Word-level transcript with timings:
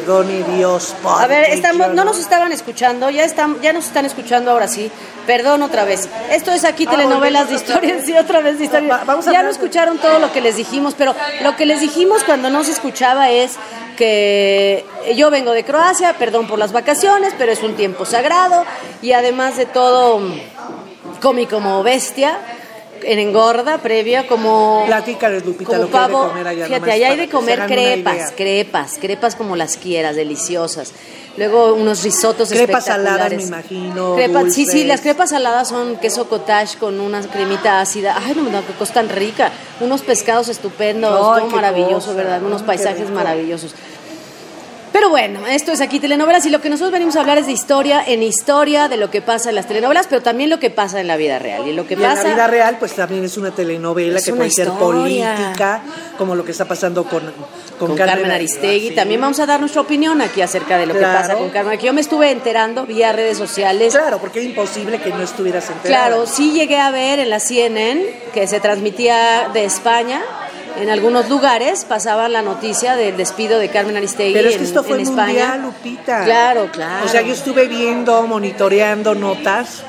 Perdone 0.00 0.42
Dios, 0.56 0.94
A 1.04 1.26
ver, 1.26 1.44
estamos, 1.50 1.88
no 1.90 2.04
nos 2.04 2.18
estaban 2.18 2.52
escuchando, 2.52 3.10
ya 3.10 3.24
están, 3.24 3.60
ya 3.60 3.72
nos 3.72 3.86
están 3.86 4.06
escuchando 4.06 4.50
ahora 4.50 4.66
sí. 4.66 4.90
Perdón 5.26 5.62
otra 5.62 5.84
vez. 5.84 6.08
Esto 6.30 6.52
es 6.52 6.64
aquí 6.64 6.86
Ah, 6.88 6.90
telenovelas 6.92 7.48
de 7.50 7.56
historias, 7.56 8.04
sí, 8.06 8.16
otra 8.16 8.40
vez 8.40 8.58
de 8.58 8.64
historias. 8.64 8.90
Va- 8.90 9.04
vamos 9.04 9.26
a 9.28 9.32
ya 9.32 9.38
hablar 9.40 9.44
no 9.44 9.50
escucharon 9.50 9.98
todo 9.98 10.18
lo 10.18 10.32
que 10.32 10.40
les 10.40 10.56
dijimos, 10.56 10.94
pero 10.96 11.14
lo 11.42 11.54
que 11.56 11.66
les 11.66 11.80
dijimos 11.80 12.24
cuando 12.24 12.48
no 12.50 12.64
se 12.64 12.72
escuchaba 12.72 13.30
es 13.30 13.56
que 13.96 14.84
yo 15.14 15.30
vengo 15.30 15.52
de 15.52 15.64
Croacia, 15.64 16.14
perdón 16.14 16.46
por 16.48 16.58
las 16.58 16.72
vacaciones, 16.72 17.34
pero 17.36 17.52
es 17.52 17.62
un 17.62 17.74
tiempo 17.76 18.06
sagrado 18.06 18.64
y 19.02 19.12
además 19.12 19.56
de 19.58 19.66
todo 19.66 20.20
comí 21.20 21.46
como 21.46 21.82
bestia 21.82 22.38
en 23.04 23.18
engorda 23.18 23.78
previa 23.78 24.26
como 24.26 24.84
Platícales, 24.86 25.44
Lupita, 25.44 25.72
como 25.72 25.82
lo 25.84 25.90
que 25.90 25.96
hay 25.96 26.06
de 26.06 26.12
pavo, 26.12 26.28
comer 26.28 26.48
allá, 26.48 26.66
fíjate, 26.66 26.92
allá 26.92 27.08
hay 27.10 27.16
de 27.16 27.26
que 27.26 27.32
comer 27.32 27.66
crepas, 27.66 28.32
crepas, 28.36 28.98
crepas 29.00 29.36
como 29.36 29.56
las 29.56 29.76
quieras, 29.76 30.16
deliciosas. 30.16 30.92
Luego 31.36 31.74
unos 31.74 32.02
risotos 32.02 32.50
Crepas 32.50 32.86
saladas, 32.86 33.32
espectaculares. 33.32 33.50
me 33.50 33.84
imagino, 33.84 34.14
Crepas, 34.16 34.52
sí, 34.52 34.66
sí, 34.66 34.84
las 34.84 35.00
crepas 35.00 35.30
saladas 35.30 35.68
son 35.68 35.96
queso 35.96 36.28
cottage 36.28 36.76
con 36.76 37.00
una 37.00 37.20
cremita 37.22 37.80
ácida. 37.80 38.16
Ay, 38.20 38.34
no, 38.34 38.42
no, 38.50 38.66
qué 38.66 38.72
cosa 38.72 38.94
tan 38.94 39.08
rica. 39.08 39.52
Unos 39.80 40.02
pescados 40.02 40.48
estupendos, 40.48 41.12
Ay, 41.12 41.42
todo 41.42 41.50
maravilloso, 41.50 42.08
cosa, 42.08 42.14
¿verdad? 42.14 42.42
Unos 42.42 42.62
paisajes 42.62 43.10
maravillosos. 43.10 43.74
Pero 44.92 45.08
bueno, 45.08 45.46
esto 45.46 45.70
es 45.72 45.80
aquí 45.80 46.00
telenovelas 46.00 46.44
y 46.46 46.50
lo 46.50 46.60
que 46.60 46.68
nosotros 46.68 46.92
venimos 46.92 47.14
a 47.16 47.20
hablar 47.20 47.38
es 47.38 47.46
de 47.46 47.52
historia, 47.52 48.02
en 48.04 48.22
historia 48.22 48.88
de 48.88 48.96
lo 48.96 49.10
que 49.10 49.22
pasa 49.22 49.50
en 49.50 49.54
las 49.54 49.68
telenovelas, 49.68 50.06
pero 50.08 50.20
también 50.20 50.50
lo 50.50 50.58
que 50.58 50.70
pasa 50.70 51.00
en 51.00 51.06
la 51.06 51.16
vida 51.16 51.38
real. 51.38 51.66
Y 51.68 51.72
lo 51.72 51.86
que 51.86 51.94
Y 51.94 51.96
en 51.96 52.02
pasa 52.02 52.24
la 52.24 52.34
vida 52.34 52.46
real, 52.48 52.76
pues 52.78 52.94
también 52.94 53.24
es 53.24 53.36
una 53.36 53.52
telenovela 53.52 54.18
Es 54.18 54.24
que 54.24 54.32
una 54.32 54.40
puede 54.40 54.50
ser 54.50 54.68
política, 54.70 55.82
como 56.18 56.34
lo 56.34 56.44
que 56.44 56.50
está 56.50 56.64
pasando 56.64 57.04
con, 57.04 57.22
con, 57.78 57.88
con 57.88 57.96
Carmen 57.96 58.30
Aristegui. 58.30 58.88
Sí. 58.88 58.94
También 58.94 59.20
vamos 59.20 59.38
a 59.38 59.46
dar 59.46 59.60
nuestra 59.60 59.80
opinión 59.80 60.20
aquí 60.20 60.42
acerca 60.42 60.76
de 60.76 60.86
lo 60.86 60.94
que 60.94 61.00
pasa 61.00 61.36
con 61.36 61.50
Carmen. 61.50 61.78
Que 61.78 61.86
yo 61.86 61.92
me 61.92 62.00
estuve 62.00 62.30
enterando 62.32 62.84
vía 62.84 63.12
redes 63.12 63.38
sociales. 63.38 63.94
Claro, 63.94 64.18
porque 64.18 64.40
es 64.40 64.46
imposible 64.46 65.00
que 65.00 65.10
no 65.10 65.22
estuvieras 65.22 65.70
enterada. 65.70 66.08
Claro, 66.08 66.26
sí 66.26 66.52
llegué 66.52 66.78
a 66.78 66.90
ver 66.90 67.20
en 67.20 67.30
la 67.30 67.38
CNN 67.38 68.04
que 68.34 68.46
se 68.48 68.58
transmitía 68.58 69.50
de 69.52 69.64
España. 69.64 70.20
En 70.78 70.88
algunos 70.90 71.28
lugares 71.28 71.84
pasaban 71.84 72.32
la 72.32 72.42
noticia 72.42 72.96
del 72.96 73.16
despido 73.16 73.58
de 73.58 73.68
Carmen 73.68 73.96
Aristegui 73.96 74.32
Pero 74.32 74.48
es 74.48 74.54
en, 74.54 74.60
que 74.60 74.66
esto 74.66 74.82
fue 74.84 74.96
en 74.96 75.02
España. 75.02 75.24
mundial, 75.56 75.62
Lupita. 75.62 76.24
Claro, 76.24 76.68
claro. 76.72 77.04
O 77.04 77.08
sea, 77.08 77.20
yo 77.22 77.32
estuve 77.34 77.66
viendo, 77.68 78.22
monitoreando 78.26 79.14
notas. 79.14 79.82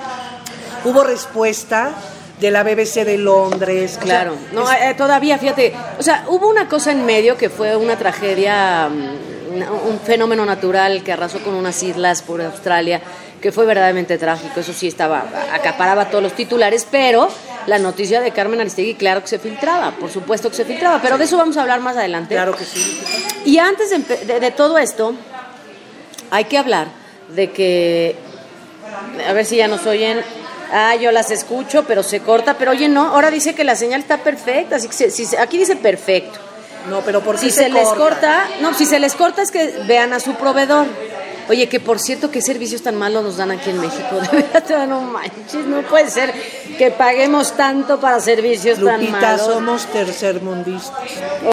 Hubo 0.84 1.04
respuesta 1.04 1.92
de 2.40 2.52
la 2.52 2.64
BBC 2.64 3.06
de 3.06 3.18
Londres. 3.18 3.92
o 3.92 3.94
sea, 3.96 4.04
Claro, 4.04 4.36
no, 4.52 4.70
eh, 4.72 4.94
todavía, 4.98 5.38
fíjate, 5.38 5.74
o 6.00 6.04
sea, 6.04 6.26
hubo 6.28 6.50
una 6.50 6.68
cosa 6.68 6.92
en 6.92 7.06
medio 7.06 7.38
que 7.38 7.50
fue 7.50 7.76
una 7.76 7.98
tragedia, 7.98 8.90
mm, 8.90 9.88
un 9.88 10.00
fenómeno 10.00 10.46
natural 10.46 11.04
que 11.04 11.14
arrasó 11.14 11.40
con 11.40 11.54
unas 11.54 11.82
islas 11.84 12.22
por 12.24 12.42
Australia, 12.42 13.00
que 13.40 13.52
fue 13.52 13.66
verdaderamente 13.66 14.18
trágico, 14.18 14.60
eso 14.60 14.74
sí 14.74 14.88
estaba, 14.88 15.24
acaparaba 15.54 16.06
todos 16.10 16.24
los 16.24 16.34
titulares, 16.34 16.88
pero 16.90 17.28
la 17.68 17.80
noticia 17.80 18.22
de 18.22 18.32
Carmen 18.32 18.60
Aristegui, 18.60 18.96
claro 18.96 19.22
que 19.22 19.28
se 19.28 19.40
filtraba, 19.40 19.92
por 19.92 20.10
supuesto 20.12 20.50
que 20.50 20.56
se 20.56 20.66
filtraba, 20.66 21.00
pero 21.02 21.18
de 21.18 21.26
eso 21.26 21.38
vamos 21.38 21.58
a 21.58 21.62
hablar 21.62 21.80
más 21.80 21.96
adelante. 21.98 22.34
Claro 22.36 22.56
que 22.56 22.66
sí. 22.66 23.02
Y 23.46 23.58
antes 23.60 23.90
de, 23.92 23.98
empe- 23.98 24.20
de- 24.22 24.40
de 24.40 24.52
todo 24.52 24.78
esto, 24.78 25.14
hay 26.32 26.46
que 26.46 26.58
hablar 26.58 26.88
de 27.30 27.52
que 27.52 28.16
A 29.28 29.34
ver 29.34 29.46
si 29.46 29.56
ya 29.58 29.68
nos 29.68 29.86
oyen. 29.86 30.22
Ah, 30.74 30.96
yo 30.96 31.12
las 31.12 31.32
escucho, 31.32 31.84
pero 31.84 32.02
se 32.04 32.20
corta. 32.22 32.56
Pero 32.58 32.72
oye, 32.72 32.88
no, 32.90 33.08
ahora 33.08 33.30
dice 33.32 33.54
que 33.56 33.64
la 33.64 33.76
señal 33.76 34.02
está 34.02 34.18
perfecta. 34.18 34.76
Así 34.78 34.88
que 34.88 34.94
se- 34.94 35.12
si 35.12 35.26
se- 35.26 35.38
aquí 35.38 35.58
dice 35.58 35.76
perfecto. 35.76 36.40
No, 36.90 37.02
pero 37.02 37.22
¿por 37.22 37.38
Si 37.38 37.52
se, 37.52 37.70
les 37.70 37.88
corta, 37.90 38.46
no, 38.62 38.74
si 38.74 38.86
se 38.86 39.00
les 39.00 39.14
corta 39.16 39.42
es 39.42 39.52
que 39.52 39.68
vean 39.88 40.14
a 40.14 40.20
su 40.20 40.34
proveedor. 40.36 40.88
Oye, 41.50 41.68
que 41.68 41.80
por 41.80 42.00
cierto, 42.00 42.32
¿qué 42.32 42.42
servicios 42.42 42.82
tan 42.82 42.96
malos 42.96 43.24
nos 43.24 43.38
dan 43.38 43.52
aquí 43.52 43.70
en 43.70 43.80
México? 43.82 44.20
De 44.32 44.44
verdad, 44.54 44.88
no 44.88 45.02
manches, 45.02 45.66
no 45.66 45.82
puede 45.82 46.10
ser 46.10 46.34
que 46.78 46.92
paguemos 46.92 47.54
tanto 47.58 48.00
para 48.00 48.20
servicios 48.20 48.84
tan 48.84 49.12
malos. 49.12 49.42
somos 49.42 49.86
tercermundistas. 49.88 50.94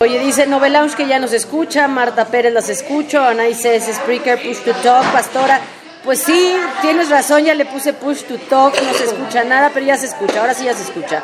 Oye, 0.00 0.18
dice 0.20 0.46
Novelounge 0.46 0.96
que 0.96 1.06
ya 1.06 1.18
nos 1.18 1.32
escucha, 1.32 1.88
Marta 1.88 2.26
Pérez 2.26 2.52
las 2.52 2.68
escucho, 2.68 3.20
Anaí 3.22 3.54
Cés, 3.54 3.84
Spreaker, 3.92 4.42
Push 4.42 4.64
to 4.64 4.72
Talk, 4.82 5.04
Pastora. 5.12 5.60
Pues 6.04 6.20
sí, 6.22 6.56
tienes 6.80 7.10
razón, 7.10 7.44
ya 7.44 7.54
le 7.54 7.66
puse 7.66 7.92
Push 7.92 8.22
to 8.22 8.36
Talk, 8.48 8.72
no 8.82 8.94
se 8.94 9.04
escucha 9.04 9.44
nada, 9.44 9.70
pero 9.74 9.84
ya 9.84 9.96
se 9.96 10.06
escucha, 10.06 10.40
ahora 10.40 10.54
sí 10.54 10.64
ya 10.64 10.74
se 10.74 10.84
escucha. 10.84 11.22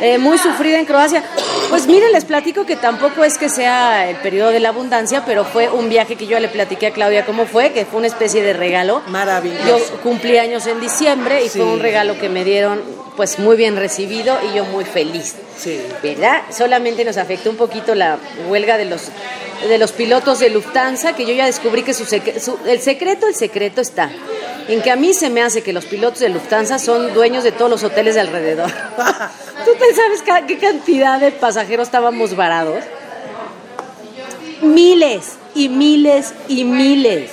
Eh, 0.00 0.18
muy 0.18 0.38
sufrida 0.38 0.78
en 0.78 0.84
Croacia. 0.86 1.22
Pues 1.70 1.86
miren, 1.86 2.12
les 2.12 2.24
platico 2.24 2.64
que 2.64 2.76
tampoco 2.76 3.24
es 3.24 3.36
que 3.36 3.48
sea 3.48 4.08
el 4.08 4.16
periodo 4.16 4.50
de 4.50 4.60
la 4.60 4.68
abundancia, 4.70 5.24
pero 5.26 5.44
fue 5.44 5.68
un 5.68 5.88
viaje 5.88 6.16
que 6.16 6.26
yo 6.26 6.38
le 6.40 6.48
platiqué 6.48 6.86
a 6.86 6.90
Claudia 6.92 7.26
cómo 7.26 7.46
fue, 7.46 7.72
que 7.72 7.84
fue 7.84 7.98
una 7.98 8.06
especie 8.06 8.42
de 8.42 8.52
regalo. 8.52 9.02
Maravilloso. 9.08 9.66
Yo 9.66 10.00
cumplí 10.02 10.38
años 10.38 10.66
en 10.66 10.80
diciembre 10.80 11.44
y 11.44 11.48
Sí. 11.48 11.58
fue 11.58 11.66
un 11.68 11.80
regalo 11.80 12.18
que 12.18 12.28
me 12.28 12.44
dieron 12.44 12.80
pues 13.16 13.40
muy 13.40 13.56
bien 13.56 13.76
recibido 13.76 14.38
y 14.50 14.56
yo 14.56 14.64
muy 14.66 14.84
feliz. 14.84 15.34
Sí. 15.58 15.80
¿verdad? 16.02 16.42
Solamente 16.56 17.04
nos 17.04 17.16
afectó 17.16 17.50
un 17.50 17.56
poquito 17.56 17.94
la 17.96 18.18
huelga 18.48 18.78
de 18.78 18.84
los 18.84 19.08
de 19.68 19.76
los 19.76 19.90
pilotos 19.90 20.38
de 20.38 20.50
Lufthansa, 20.50 21.14
que 21.14 21.26
yo 21.26 21.32
ya 21.34 21.44
descubrí 21.46 21.82
que 21.82 21.92
su, 21.92 22.04
su- 22.04 22.58
el 22.64 22.80
secreto, 22.80 23.26
el 23.26 23.34
secreto 23.34 23.80
está 23.80 24.08
en 24.68 24.82
que 24.82 24.90
a 24.90 24.96
mí 24.96 25.14
se 25.14 25.30
me 25.30 25.42
hace 25.42 25.62
que 25.62 25.72
los 25.72 25.86
pilotos 25.86 26.20
de 26.20 26.28
Lufthansa 26.28 26.78
son 26.78 27.12
dueños 27.14 27.42
de 27.44 27.52
todos 27.52 27.70
los 27.70 27.82
hoteles 27.84 28.14
de 28.14 28.20
alrededor. 28.20 28.70
¿Tú 29.64 29.70
te 29.78 29.94
sabes 29.94 30.22
qué 30.46 30.58
cantidad 30.58 31.18
de 31.18 31.32
pasajeros 31.32 31.88
estábamos 31.88 32.36
varados? 32.36 32.84
Miles 34.62 35.36
y 35.54 35.68
miles 35.68 36.34
y 36.48 36.64
miles 36.64 37.30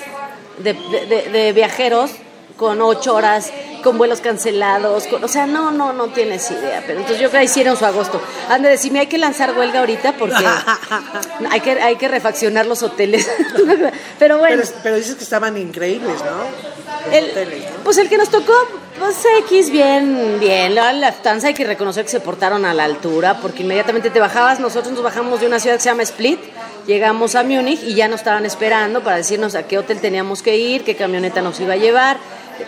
de, 0.60 0.74
de- 0.74 1.06
de- 1.08 1.30
de 1.30 1.52
viajeros 1.54 2.12
con 2.58 2.82
ocho 2.82 3.14
horas, 3.16 3.52
con 3.84 3.98
vuelos 3.98 4.22
cancelados, 4.22 5.08
con- 5.08 5.24
o 5.24 5.28
sea, 5.28 5.46
no, 5.46 5.72
no, 5.72 5.92
no 5.94 6.08
tienes 6.08 6.50
idea. 6.52 6.82
Pero 6.86 7.00
entonces 7.00 7.22
yo 7.22 7.30
creo 7.30 7.42
que 7.42 7.46
hicieron 7.46 7.76
su 7.78 7.86
agosto. 7.86 8.22
Han 8.50 8.62
de 8.62 8.70
decirme, 8.70 9.00
hay 9.02 9.08
que 9.08 9.18
lanzar 9.18 9.58
huelga 9.58 9.80
ahorita 9.82 10.14
porque 10.18 10.36
hay 11.52 11.60
que, 11.62 11.72
hay 11.82 11.96
que 11.98 12.08
refaccionar 12.08 12.66
los 12.66 12.82
hoteles. 12.84 13.30
pero 14.20 14.38
bueno. 14.40 14.62
Pero, 14.64 14.78
pero 14.84 14.96
dices 14.96 15.16
que 15.16 15.24
estaban 15.24 15.58
increíbles, 15.58 16.16
¿no? 16.24 17.06
Los 17.08 17.14
El- 17.16 17.30
hoteles, 17.32 17.64
¿no? 17.64 17.84
pues 17.84 17.98
el 17.98 18.10
que 18.10 18.18
nos 18.18 18.30
tocó, 18.30 18.54
pues 19.00 19.16
X, 19.42 19.70
bien, 19.70 20.38
bien. 20.40 20.74
La 20.76 20.94
Lufthansa 20.94 21.48
hay 21.48 21.54
que 21.54 21.66
reconocer 21.66 22.06
que 22.06 22.12
se 22.12 22.20
portaron 22.20 22.66
a 22.66 22.74
la 22.74 22.86
altura, 22.86 23.40
porque 23.42 23.64
inmediatamente 23.64 24.10
te 24.10 24.20
bajabas. 24.20 24.60
Nosotros 24.60 24.94
nos 24.94 25.04
bajamos 25.04 25.40
de 25.42 25.48
una 25.48 25.60
ciudad 25.60 25.76
que 25.76 25.82
se 25.84 25.90
llama 25.90 26.04
Split, 26.04 26.40
llegamos 26.88 27.36
a 27.36 27.44
Múnich 27.44 27.84
y 27.84 27.94
ya 27.96 28.08
nos 28.08 28.22
estaban 28.22 28.46
esperando 28.46 29.02
para 29.04 29.18
decirnos 29.18 29.54
a 29.56 29.64
qué 29.64 29.78
hotel 29.78 30.00
teníamos 30.00 30.42
que 30.42 30.58
ir, 30.58 30.84
qué 30.84 30.96
camioneta 30.96 31.42
nos 31.42 31.60
iba 31.60 31.74
a 31.74 31.78
llevar. 31.78 32.18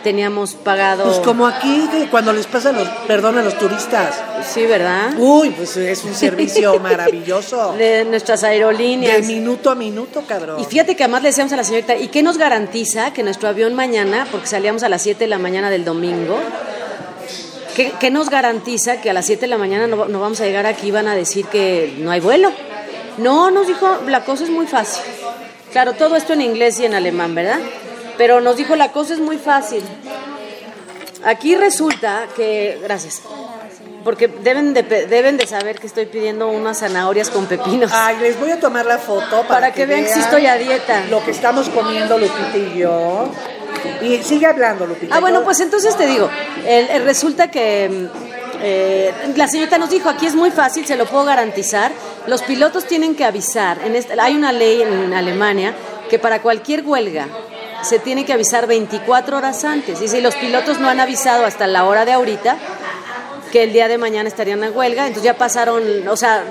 Teníamos 0.04 0.54
pagado. 0.54 1.06
Pues 1.06 1.20
como 1.20 1.48
aquí, 1.48 1.88
cuando 2.12 2.34
les 2.34 2.46
pasa 2.46 2.72
los, 2.72 2.88
perdón, 3.08 3.38
a 3.38 3.42
los 3.42 3.58
turistas. 3.58 4.16
Sí, 4.46 4.66
¿verdad? 4.66 5.12
Uy, 5.18 5.50
pues 5.52 5.76
es 5.78 6.04
un 6.04 6.14
servicio 6.14 6.80
maravilloso. 6.80 7.74
De 7.78 8.06
nuestras 8.06 8.44
aerolíneas. 8.44 9.22
De 9.22 9.34
minuto 9.34 9.70
a 9.70 9.76
minuto, 9.76 10.24
cabrón. 10.28 10.60
Y 10.60 10.66
fíjate 10.66 10.96
que 10.96 11.04
además 11.04 11.24
le 11.24 11.30
decíamos 11.30 11.54
a 11.54 11.58
la 11.58 11.64
señorita, 11.64 11.96
¿y 11.96 12.08
qué 12.08 12.24
nos 12.24 12.38
garantiza 12.38 13.12
que 13.14 13.24
nuestro 13.24 13.50
avión 13.50 13.74
mañana, 13.74 14.28
porque 14.32 14.48
salíamos 14.48 14.84
a 14.84 14.90
las 14.90 15.02
7 15.02 15.20
de 15.20 15.28
la 15.28 15.38
mañana 15.38 15.70
del 15.70 15.86
domingo, 15.86 16.38
¿qué, 17.76 17.94
qué 18.00 18.12
nos 18.12 18.30
garantiza 18.30 19.02
que 19.02 19.10
a 19.10 19.14
las 19.14 19.26
7 19.26 19.42
de 19.42 19.48
la 19.48 19.58
mañana 19.58 19.88
no, 19.88 20.08
no 20.08 20.20
vamos 20.20 20.42
a 20.42 20.46
llegar 20.46 20.66
aquí 20.66 20.88
y 20.88 20.92
van 20.92 21.08
a 21.08 21.16
decir 21.16 21.46
que 21.46 21.96
no 22.00 22.12
hay 22.12 22.20
vuelo? 22.20 22.52
No, 23.18 23.50
nos 23.52 23.68
dijo, 23.68 23.88
la 24.08 24.24
cosa 24.24 24.44
es 24.44 24.50
muy 24.50 24.68
fácil. 24.68 25.04
Claro, 25.72 25.94
todo 25.94 26.16
esto 26.16 26.34
en 26.34 26.42
inglés 26.42 26.80
y 26.80 26.86
en 26.86 26.94
alemán, 26.94 27.36
¿verdad? 27.36 27.60
Pero 28.18 28.42
nos 28.42 28.56
dijo, 28.58 28.76
la 28.76 28.92
cosa 28.92 29.14
es 29.14 29.20
muy 29.20 29.38
fácil. 29.38 29.84
Aquí 31.24 31.56
resulta 31.56 32.28
que, 32.36 32.80
gracias, 32.84 33.22
porque 34.04 34.28
deben 34.28 34.74
de, 34.74 34.84
deben 34.84 35.36
de 35.38 35.46
saber 35.48 35.80
que 35.80 35.88
estoy 35.88 36.06
pidiendo 36.06 36.48
unas 36.48 36.80
zanahorias 36.80 37.30
con 37.30 37.48
pepinos. 37.48 37.92
Ay, 37.94 38.18
les 38.22 38.40
voy 38.40 38.52
a 38.52 38.60
tomar 38.60 38.86
la 38.86 38.98
foto 39.00 39.42
para, 39.42 39.48
Para 39.48 39.74
que 39.74 39.86
vean 39.86 40.04
que 40.04 40.14
sí 40.14 40.20
estoy 40.20 40.46
a 40.46 40.56
dieta. 40.56 41.04
Lo 41.10 41.24
que 41.26 41.32
estamos 41.32 41.70
comiendo 41.70 42.18
Lupita 42.18 42.58
y 42.58 42.78
yo. 42.80 43.30
Y 44.02 44.18
sigue 44.24 44.46
hablando, 44.46 44.86
Lupita. 44.86 45.16
Ah, 45.16 45.20
bueno, 45.20 45.44
pues 45.44 45.60
entonces 45.60 45.96
te 45.98 46.06
digo, 46.06 46.30
el- 46.66 46.90
el 46.90 47.04
resulta 47.04 47.50
que 47.52 48.08
eh, 48.62 49.14
la 49.36 49.48
señorita 49.48 49.78
nos 49.78 49.90
dijo, 49.90 50.10
aquí 50.10 50.26
es 50.28 50.36
muy 50.36 50.52
fácil, 50.52 50.86
se 50.86 50.96
lo 50.96 51.06
puedo 51.06 51.26
garantizar, 51.26 51.92
los 52.28 52.42
pilotos 52.44 52.86
tienen 52.86 53.16
que 53.16 53.24
avisar, 53.26 53.80
en 53.86 53.96
esta- 53.96 54.16
hay 54.24 54.36
una 54.36 54.52
ley 54.52 54.82
en 54.82 55.14
Alemania 55.14 55.74
que 56.10 56.18
para 56.20 56.42
cualquier 56.42 56.84
huelga 56.86 57.28
se 57.84 58.00
tiene 58.00 58.26
que 58.26 58.34
avisar 58.34 58.68
24 58.68 59.38
horas 59.38 59.64
antes, 59.64 60.02
y 60.02 60.08
si 60.08 60.22
los 60.22 60.36
pilotos 60.36 60.80
no 60.80 60.90
han 60.90 61.00
avisado 61.00 61.46
hasta 61.46 61.68
la 61.68 61.86
hora 61.86 62.06
de 62.06 62.14
ahorita, 62.14 62.58
que 63.52 63.64
el 63.64 63.72
día 63.72 63.88
de 63.88 63.98
mañana 63.98 64.28
estarían 64.28 64.62
en 64.64 64.76
huelga, 64.76 65.04
entonces 65.08 65.24
ya 65.24 65.38
pasaron, 65.38 65.82
o 66.08 66.18
sea, 66.18 66.44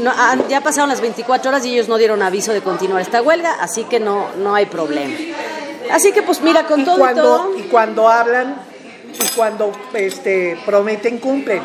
no- 0.00 0.12
han- 0.16 0.46
ya 0.48 0.60
pasaron 0.60 0.88
las 0.88 1.00
24 1.00 1.48
horas 1.50 1.64
y 1.66 1.72
ellos 1.72 1.88
no 1.88 1.96
dieron 1.96 2.22
aviso 2.22 2.52
de 2.52 2.60
continuar 2.60 3.02
esta 3.02 3.20
huelga, 3.22 3.54
así 3.60 3.84
que 3.84 3.98
no, 3.98 4.28
no 4.38 4.54
hay 4.54 4.66
problema. 4.66 5.14
Así 5.90 6.12
que 6.12 6.22
pues 6.22 6.40
mira, 6.42 6.64
con 6.64 6.80
y 6.80 6.84
todo 6.84 6.96
y 6.96 6.98
cuando, 7.00 7.22
todo... 7.22 7.58
y 7.58 7.62
cuando 7.64 8.08
hablan 8.08 8.54
y 9.20 9.26
cuando 9.36 9.72
este 9.94 10.56
prometen 10.64 11.18
cumplen. 11.18 11.62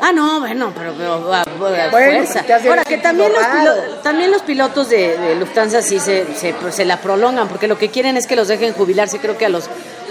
Ah, 0.00 0.12
no, 0.12 0.40
bueno, 0.40 0.72
pero, 0.76 0.92
pero 0.96 1.43
Bueno, 1.58 1.90
fuerza. 1.90 2.44
pues 2.46 2.66
Ahora, 2.66 2.84
que 2.84 2.98
también 2.98 3.32
los, 3.32 3.42
sentido 3.42 3.64
raro. 3.74 3.82
pilo- 3.82 3.96
también 4.02 4.30
los 4.30 4.42
pilotos 4.42 4.88
de, 4.88 5.16
de 5.18 5.34
Lufthansa 5.36 5.82
sí 5.82 5.98
se, 6.00 6.34
se, 6.34 6.52
pues, 6.54 6.74
se 6.74 6.84
la 6.84 7.00
prolongan, 7.00 7.48
porque 7.48 7.68
lo 7.68 7.78
que 7.78 7.90
quieren 7.90 8.16
es 8.16 8.26
que 8.26 8.36
los 8.36 8.48
dejen 8.48 8.72
jubilarse, 8.74 9.18
creo 9.18 9.36
que 9.38 9.46
a 9.46 9.48
los 9.48 9.68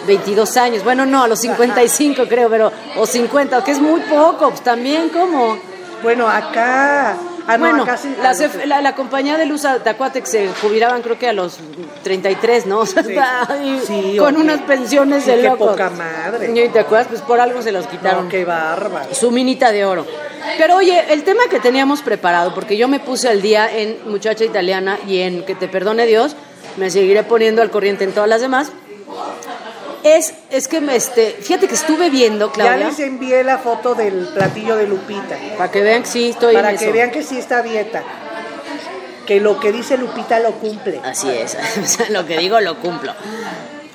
22 0.07 0.57
años. 0.57 0.83
Bueno, 0.83 1.05
no, 1.05 1.23
a 1.23 1.27
los 1.27 1.39
55 1.39 2.23
creo, 2.27 2.49
pero, 2.49 2.71
o 2.97 3.05
50, 3.05 3.63
que 3.63 3.71
es 3.71 3.79
muy 3.79 4.01
poco, 4.01 4.49
pues 4.49 4.61
también, 4.61 5.09
¿cómo? 5.09 5.57
Bueno, 6.01 6.27
acá. 6.29 7.15
Ah, 7.47 7.57
no, 7.57 7.67
bueno, 7.67 7.85
sí- 7.97 8.15
la, 8.21 8.33
CF 8.33 8.65
la, 8.65 8.81
la 8.81 8.95
compañía 8.95 9.37
de 9.37 9.45
luz 9.45 9.63
Tacuatex 9.83 10.29
se 10.29 10.47
jubilaban 10.61 11.01
creo 11.01 11.19
que 11.19 11.27
a 11.27 11.33
los 11.33 11.57
33, 12.03 12.65
¿no? 12.67 12.79
O 12.81 12.85
sea, 12.85 13.47
Sí. 13.85 14.15
con 14.17 14.37
unas 14.37 14.61
pensiones 14.61 15.23
Sí, 15.25 15.31
de 15.31 15.37
qué 15.37 15.43
locos. 15.43 15.71
poca 15.71 15.89
madre. 15.89 16.51
¿Y 16.65 16.69
te 16.69 16.79
acuerdas? 16.79 17.07
Pues 17.09 17.21
por 17.21 17.39
algo 17.41 17.61
se 17.61 17.71
los 17.71 17.85
quitaron 17.87 18.25
No, 18.25 18.29
qué 18.29 18.45
bárbaro. 18.45 19.13
su 19.13 19.31
minita 19.31 19.71
de 19.71 19.83
oro. 19.85 20.05
Pero 20.57 20.75
oye, 20.75 21.03
el 21.13 21.23
tema 21.23 21.43
que 21.49 21.59
teníamos 21.59 22.01
preparado, 22.01 22.53
porque 22.53 22.75
yo 22.77 22.87
me 22.87 22.99
puse 22.99 23.27
al 23.29 23.41
día 23.41 23.69
en 23.71 23.97
Muchacha 24.09 24.43
Italiana 24.43 24.97
y 25.07 25.19
en 25.19 25.45
Que 25.45 25.55
te 25.55 25.67
perdone 25.67 26.05
Dios, 26.05 26.35
me 26.77 26.89
seguiré 26.89 27.23
poniendo 27.23 27.61
al 27.61 27.69
corriente 27.71 28.03
en 28.03 28.11
todas 28.13 28.29
las 28.29 28.41
demás, 28.41 28.71
es, 30.03 30.33
es 30.49 30.67
que, 30.67 30.81
me, 30.81 30.95
este, 30.95 31.31
fíjate 31.31 31.67
que 31.67 31.75
estuve 31.75 32.09
viendo, 32.09 32.47
Ya 32.47 32.53
Claudia, 32.53 32.87
les 32.89 32.99
envié 32.99 33.43
la 33.43 33.57
foto 33.57 33.95
del 33.95 34.27
platillo 34.33 34.75
de 34.75 34.87
Lupita. 34.87 35.37
para 35.57 35.71
que 35.71 35.81
vean 35.81 36.03
que 36.03 36.09
sí 36.09 36.29
estoy 36.29 36.53
Para 36.55 36.71
en 36.71 36.77
que 36.77 36.85
eso. 36.85 36.93
vean 36.93 37.11
que 37.11 37.23
sí 37.23 37.37
está 37.37 37.61
dieta. 37.61 38.03
Que 39.25 39.39
lo 39.39 39.59
que 39.59 39.71
dice 39.71 39.97
Lupita 39.97 40.39
lo 40.39 40.51
cumple. 40.53 40.99
Así 41.03 41.29
es, 41.29 41.57
lo 42.09 42.25
que 42.25 42.37
digo 42.37 42.59
lo 42.59 42.79
cumplo, 42.79 43.13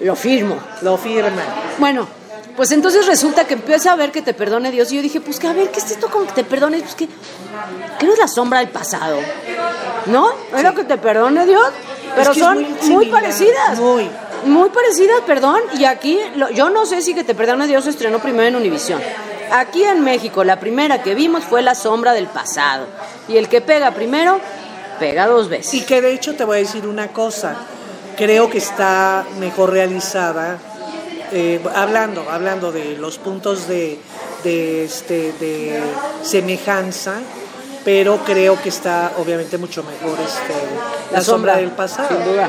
lo 0.01 0.17
firmo. 0.17 0.59
Lo 0.81 0.97
firma. 0.97 1.43
Bueno, 1.79 2.09
pues 2.57 2.73
entonces 2.73 3.07
resulta 3.07 3.45
que 3.45 3.55
empieza 3.55 3.93
a 3.93 3.97
ver 3.97 4.11
que 4.11 4.23
te 4.23 4.33
perdone 4.33 4.71
Dios. 4.71 4.91
Y 4.91 4.97
yo 4.97 5.03
dije, 5.03 5.21
pues 5.21 5.39
que 5.39 5.47
a 5.47 5.53
ver, 5.53 5.71
¿qué 5.71 5.81
es 5.81 5.91
esto 5.91 6.09
con 6.09 6.27
que 6.27 6.33
te 6.33 6.45
perdone? 6.45 6.79
Pues 6.81 6.95
que, 6.95 7.07
que 7.99 8.07
no 8.07 8.13
es 8.15 8.19
la 8.19 8.27
sombra 8.29 8.61
del 8.61 8.69
pasado. 8.71 9.19
¿No? 10.07 10.33
¿Es 10.57 10.63
lo 10.63 10.75
que 10.75 10.85
te 10.85 10.97
perdone 10.97 11.45
Dios? 11.45 11.69
Pero 12.17 12.33
que 12.33 12.41
son 12.41 12.63
muy 12.63 12.91
muy, 12.91 13.07
parecidas. 13.11 13.79
muy. 13.79 14.09
Muy 14.45 14.69
parecidas, 14.71 15.21
perdón. 15.27 15.61
Y 15.79 15.85
aquí, 15.85 16.19
lo- 16.37 16.51
yo 16.51 16.71
no 16.71 16.87
sé 16.87 17.03
si 17.03 17.15
que 17.15 17.25
te 17.25 17.35
perdone 17.35 17.67
Dios 17.67 17.85
se 17.85 17.91
estrenó 17.91 18.19
primero 18.21 18.47
en 18.49 18.57
Univisión. 18.57 19.01
Aquí 19.51 19.83
en 19.83 20.03
México, 20.05 20.45
la 20.45 20.61
primera 20.61 21.03
que 21.03 21.15
vimos 21.15 21.45
fue 21.45 21.63
La 21.63 21.75
sombra 21.75 22.13
del 22.13 22.27
pasado. 22.27 22.87
Y 23.29 23.37
el 23.37 23.49
que 23.49 23.61
pega 23.61 23.91
primero, 23.93 24.41
pega 24.99 25.27
dos 25.27 25.49
veces. 25.49 25.75
Y 25.75 25.83
que 25.83 26.01
de 26.01 26.13
hecho 26.13 26.35
te 26.35 26.45
voy 26.45 26.57
a 26.57 26.61
decir 26.61 26.87
una 26.87 27.09
cosa. 27.09 27.57
Creo 28.17 28.49
que 28.51 28.59
está 28.59 29.25
mejor 29.39 29.71
realizada. 29.73 30.59
eh, 31.33 31.61
hablando, 31.75 32.25
hablando 32.31 32.73
de 32.73 32.97
los 32.97 33.19
puntos 33.19 33.69
de, 33.69 33.99
de, 34.45 34.85
este, 34.85 35.33
de 35.39 35.79
semejanza, 36.23 37.15
pero 37.85 38.19
creo 38.25 38.61
que 38.63 38.69
está 38.71 39.13
obviamente 39.19 39.59
mucho 39.59 39.83
mejor 39.83 40.19
este, 40.21 40.55
la, 41.13 41.19
La 41.19 41.25
sombra, 41.25 41.25
sombra, 41.25 41.57
del 41.57 41.71
pasado. 41.73 42.09
sin 42.09 42.25
duda. 42.33 42.49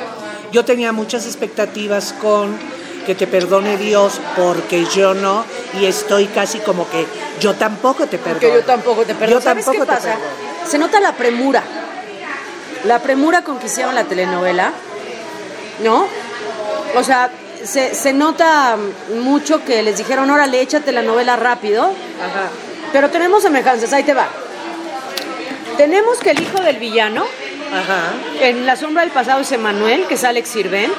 Yo 0.51 0.65
tenía 0.65 0.91
muchas 0.91 1.25
expectativas 1.25 2.13
con 2.13 2.57
que 3.05 3.15
te 3.15 3.27
perdone 3.27 3.77
Dios 3.77 4.19
porque 4.35 4.85
yo 4.85 5.13
no 5.13 5.43
y 5.79 5.85
estoy 5.85 6.25
casi 6.27 6.59
como 6.59 6.89
que 6.89 7.05
yo 7.39 7.53
tampoco 7.55 8.05
te 8.07 8.17
perdono. 8.17 8.39
Que 8.39 8.53
yo 8.53 8.63
tampoco 8.63 9.01
te 9.05 9.15
perdono. 9.15 9.39
Yo 9.39 9.41
¿Sabes 9.41 9.65
tampoco 9.65 9.85
qué 9.85 9.91
te 9.91 9.95
pasa? 9.97 10.13
perdono. 10.15 10.69
Se 10.69 10.77
nota 10.77 10.99
la 10.99 11.13
premura. 11.13 11.63
La 12.85 12.99
premura 12.99 13.43
con 13.43 13.59
que 13.59 13.65
hicieron 13.67 13.93
la 13.95 14.03
telenovela, 14.05 14.71
¿no? 15.83 16.07
O 16.95 17.03
sea, 17.03 17.29
se, 17.63 17.93
se 17.93 18.13
nota 18.13 18.77
mucho 19.21 19.63
que 19.65 19.81
les 19.83 19.97
dijeron, 19.97 20.29
órale, 20.29 20.61
échate 20.61 20.91
la 20.91 21.01
novela 21.01 21.35
rápido, 21.35 21.83
Ajá. 21.83 22.49
pero 22.93 23.09
tenemos 23.09 23.43
semejanzas, 23.43 23.91
ahí 23.93 24.03
te 24.03 24.13
va. 24.13 24.27
Tenemos 25.77 26.19
que 26.19 26.31
el 26.31 26.41
hijo 26.41 26.59
del 26.61 26.77
villano, 26.77 27.25
Ajá. 27.73 28.11
en 28.41 28.65
La 28.65 28.75
sombra 28.75 29.03
del 29.03 29.11
pasado 29.11 29.41
es 29.41 29.51
Emanuel, 29.51 30.05
que 30.07 30.15
es 30.15 30.23
Alex 30.23 30.49
Sirven, 30.49 30.91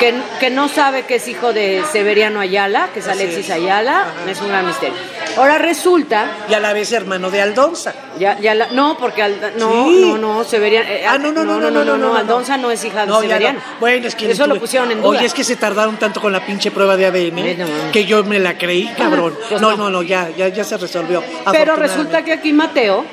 que, 0.00 0.14
que 0.38 0.50
no 0.50 0.68
sabe 0.68 1.02
que 1.06 1.16
es 1.16 1.26
hijo 1.26 1.52
de 1.52 1.82
Severiano 1.90 2.38
Ayala, 2.40 2.88
que 2.94 3.00
es 3.00 3.08
Así 3.08 3.20
Alexis 3.22 3.46
es. 3.46 3.50
Ayala, 3.50 4.02
Ajá. 4.02 4.30
es 4.30 4.40
un 4.40 4.48
gran 4.48 4.66
misterio. 4.66 4.94
Ahora 5.36 5.58
resulta, 5.58 6.26
Y 6.48 6.54
a 6.54 6.60
la 6.60 6.72
vez 6.72 6.92
hermano 6.92 7.30
de 7.30 7.40
Aldonza. 7.42 7.94
ya, 8.18 8.38
ya 8.40 8.54
la- 8.54 8.68
no, 8.68 8.96
porque 8.98 9.22
Alda- 9.22 9.52
no, 9.56 9.86
Sí. 9.86 10.00
no, 10.04 10.18
no, 10.18 10.44
Severiano, 10.44 10.88
eh, 10.88 11.04
Ah, 11.06 11.18
no, 11.18 11.32
no, 11.32 11.44
no, 11.44 11.58
no, 11.60 11.70
no, 11.70 11.84
no, 11.84 11.96
no, 11.96 12.08
no. 12.12 12.16
Aldonza 12.16 12.56
no 12.56 12.70
es 12.70 12.84
hija 12.84 13.06
de 13.06 13.12
Severiano. 13.12 13.58
no. 13.58 13.64
Bueno, 13.80 14.06
es 14.08 14.14
que 14.14 14.30
eso 14.30 14.46
lo 14.46 14.58
pusieron 14.58 14.90
en 14.92 14.98
duda. 15.02 15.08
Oye, 15.18 15.26
es 15.26 15.34
que 15.34 15.42
se 15.44 15.56
tardaron 15.56 15.96
tanto 15.96 16.20
con 16.20 16.32
la 16.32 16.44
pinche 16.46 16.70
prueba 16.70 16.96
de 16.96 17.06
ADN 17.06 17.90
que 17.92 18.04
yo 18.04 18.22
me 18.24 18.38
la 18.38 18.56
creí, 18.56 18.88
cabrón. 18.96 19.36
Pues 19.48 19.60
no, 19.60 19.76
no. 19.76 19.90
no, 19.90 20.02
ya, 20.02 20.28
ya, 20.36 20.48
ya 20.48 20.64
se 20.64 20.76
resolvió. 20.76 21.22
Pero 21.52 21.74
resulta 21.76 22.22
que 22.24 22.32
aquí 22.32 22.52
Mateo 22.52 23.04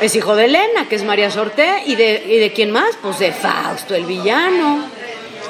es 0.00 0.16
hijo 0.16 0.36
de 0.36 0.46
Elena, 0.46 0.88
que 0.88 0.96
es 0.96 1.04
María 1.04 1.30
Sorté, 1.30 1.82
y 1.86 1.96
de, 1.96 2.24
y 2.26 2.38
de 2.38 2.52
quién 2.52 2.70
más? 2.70 2.96
Pues 3.02 3.18
de 3.18 3.32
Fausto, 3.32 3.94
el 3.94 4.04
villano. 4.04 4.84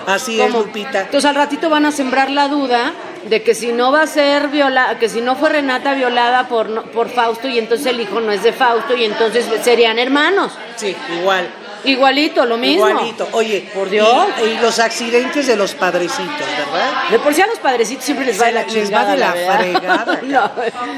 Así 0.06 0.40
es, 0.40 0.46
¿Cómo? 0.46 0.64
Lupita. 0.64 1.02
Entonces 1.02 1.28
al 1.28 1.36
ratito 1.36 1.70
van 1.70 1.86
a 1.86 1.92
sembrar 1.92 2.30
la 2.30 2.48
duda 2.48 2.92
de 3.28 3.42
que 3.42 3.54
si 3.54 3.72
no 3.72 3.92
va 3.92 4.02
a 4.02 4.06
ser 4.06 4.48
violada, 4.48 4.98
que 4.98 5.08
si 5.08 5.20
no 5.20 5.36
fue 5.36 5.50
Renata 5.50 5.94
violada 5.94 6.48
por, 6.48 6.84
por 6.90 7.10
Fausto 7.10 7.48
y 7.48 7.58
entonces 7.58 7.86
el 7.86 8.00
hijo 8.00 8.20
no 8.20 8.32
es 8.32 8.42
de 8.42 8.52
Fausto 8.52 8.96
y 8.96 9.04
entonces 9.04 9.46
serían 9.62 9.98
hermanos. 9.98 10.52
Sí, 10.76 10.96
igual. 11.20 11.48
Igualito, 11.84 12.44
lo 12.46 12.56
mismo. 12.56 12.88
Igualito. 12.88 13.28
Oye, 13.32 13.70
Por 13.74 13.88
Dios. 13.90 14.08
Y, 14.42 14.48
y 14.48 14.58
los 14.58 14.78
accidentes 14.78 15.46
de 15.46 15.56
los 15.56 15.74
padrecitos, 15.74 16.26
¿verdad? 16.38 17.10
De 17.10 17.18
por 17.18 17.34
sí 17.34 17.40
a 17.42 17.46
los 17.46 17.58
padrecitos 17.58 18.04
siempre 18.04 18.26
les 18.26 18.40
va 18.40 18.46
de 18.46 18.52
la 18.52 18.62
les 18.64 18.72
chingada. 18.72 19.04
va 19.04 19.10
de 19.12 19.16
la 19.16 19.32
fregada. 19.32 20.20
No. 20.22 20.50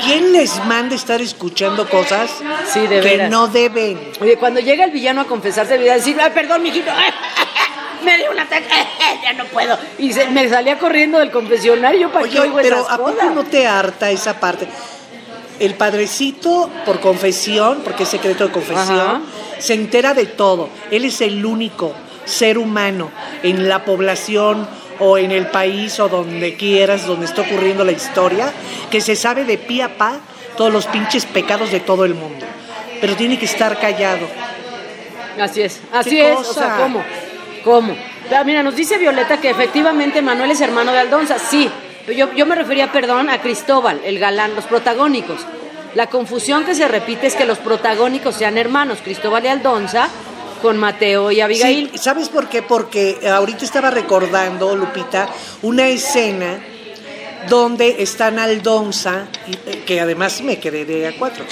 ¿Quién 0.05 0.33
les 0.33 0.63
manda 0.65 0.95
estar 0.95 1.21
escuchando 1.21 1.89
cosas 1.89 2.31
Sí, 2.73 2.81
de 2.81 3.01
que 3.01 3.09
veras. 3.09 3.31
no 3.31 3.49
deben? 3.49 4.13
Oye, 4.21 4.37
cuando 4.37 4.61
llega 4.61 4.85
el 4.85 4.91
villano 4.91 5.23
a 5.23 5.25
confesarse, 5.25 5.79
le 5.79 5.87
va 5.87 5.93
a 5.95 5.97
decir, 5.97 6.17
ay, 6.21 6.31
perdón, 6.35 6.63
mijito, 6.63 6.91
me 8.05 8.17
dio 8.19 8.31
un 8.31 8.39
ataque, 8.39 8.67
ya 9.23 9.33
no 9.35 9.45
puedo. 9.47 9.79
Y 9.99 10.13
se- 10.13 10.27
me 10.29 10.49
salía 10.49 10.79
corriendo 10.79 11.19
del 11.19 11.31
confesionario, 11.31 12.11
¿para 12.11 12.25
qué 12.29 12.31
Oye, 12.41 12.41
oigo 12.41 12.57
pero 12.63 12.77
esas 12.81 12.91
¿a 12.93 12.97
poco 12.99 13.13
cosas? 13.15 13.35
no 13.35 13.45
te 13.45 13.67
harta 13.67 14.11
esa 14.11 14.39
parte? 14.41 14.67
El 15.63 15.75
padrecito, 15.75 16.69
por 16.85 16.99
confesión, 16.99 17.83
porque 17.85 18.03
es 18.03 18.09
secreto 18.09 18.45
de 18.45 18.53
confesión, 18.53 18.99
Ajá. 18.99 19.21
se 19.61 19.75
entera 19.75 20.13
de 20.13 20.27
todo. 20.27 20.69
Él 20.91 21.05
es 21.05 21.21
el 21.21 21.47
único 21.47 21.95
ser 22.25 22.59
humano 22.59 23.11
en 23.45 23.69
la 23.69 23.85
población 23.85 24.69
o 24.99 25.19
en 25.19 25.31
el 25.31 25.47
país 25.47 26.01
o 26.01 26.09
donde 26.09 26.57
quieras, 26.57 27.07
donde 27.07 27.27
está 27.27 27.43
ocurriendo 27.43 27.85
la 27.85 27.93
historia, 27.93 28.53
que 28.91 29.01
se 29.01 29.15
sabe 29.15 29.45
de 29.45 29.57
pie 29.57 29.85
a 29.85 29.97
pa 29.97 30.19
todos 30.57 30.73
los 30.73 30.87
pinches 30.87 31.27
pecados 31.27 31.71
de 31.71 31.79
todo 31.79 32.05
el 32.05 32.15
mundo. 32.15 32.45
Pero 33.01 33.15
tiene 33.15 33.39
que 33.39 33.45
estar 33.45 33.79
callado. 33.79 34.27
Así 35.41 35.63
es, 35.63 35.81
así 35.93 36.11
¿Qué 36.11 36.33
es, 36.33 36.39
o 36.41 36.55
sea, 36.55 36.77
¿cómo? 36.77 37.05
¿Cómo? 37.63 37.97
Ah, 38.35 38.43
Mira, 38.45 38.65
nos 38.65 38.75
dice 38.75 38.99
Violeta 38.99 39.41
que 39.41 39.51
efectivamente 39.51 40.23
Manuel 40.23 40.51
es 40.51 40.61
hermano 40.61 40.93
de 40.93 40.99
Aldonza, 40.99 41.39
sí, 41.39 41.71
yo, 42.09 42.33
yo 42.35 42.47
me 42.47 42.55
refería, 42.55 42.91
perdón, 42.93 43.31
a 43.31 43.41
Cristóbal, 43.41 44.01
el 44.05 44.19
galán, 44.19 44.55
los 44.55 44.65
protagónicos. 44.65 45.41
La 45.95 46.07
confusión 46.09 46.65
que 46.65 46.75
se 46.75 46.89
repite 46.89 47.27
es 47.27 47.35
que 47.37 47.45
los 47.45 47.59
protagónicos 47.59 48.35
sean 48.37 48.57
hermanos, 48.59 48.99
Cristóbal 49.05 49.45
y 49.45 49.49
Aldonza, 49.49 50.09
con 50.63 50.79
Mateo 50.79 51.31
y 51.31 51.41
Abigail. 51.41 51.91
¿Sabes 51.99 52.29
por 52.29 52.49
qué? 52.49 52.63
Porque 52.63 53.19
ahorita 53.29 53.65
estaba 53.65 53.91
recordando, 53.91 54.75
Lupita, 54.77 55.29
una 55.63 55.89
escena 55.89 56.59
donde 57.49 58.03
están 58.03 58.39
Aldonza, 58.39 59.27
eh, 59.67 59.83
que 59.85 60.01
además 60.01 60.41
me 60.43 60.59
quedé 60.59 60.85
de 60.85 61.09
a 61.09 61.13
cuatro. 61.19 61.45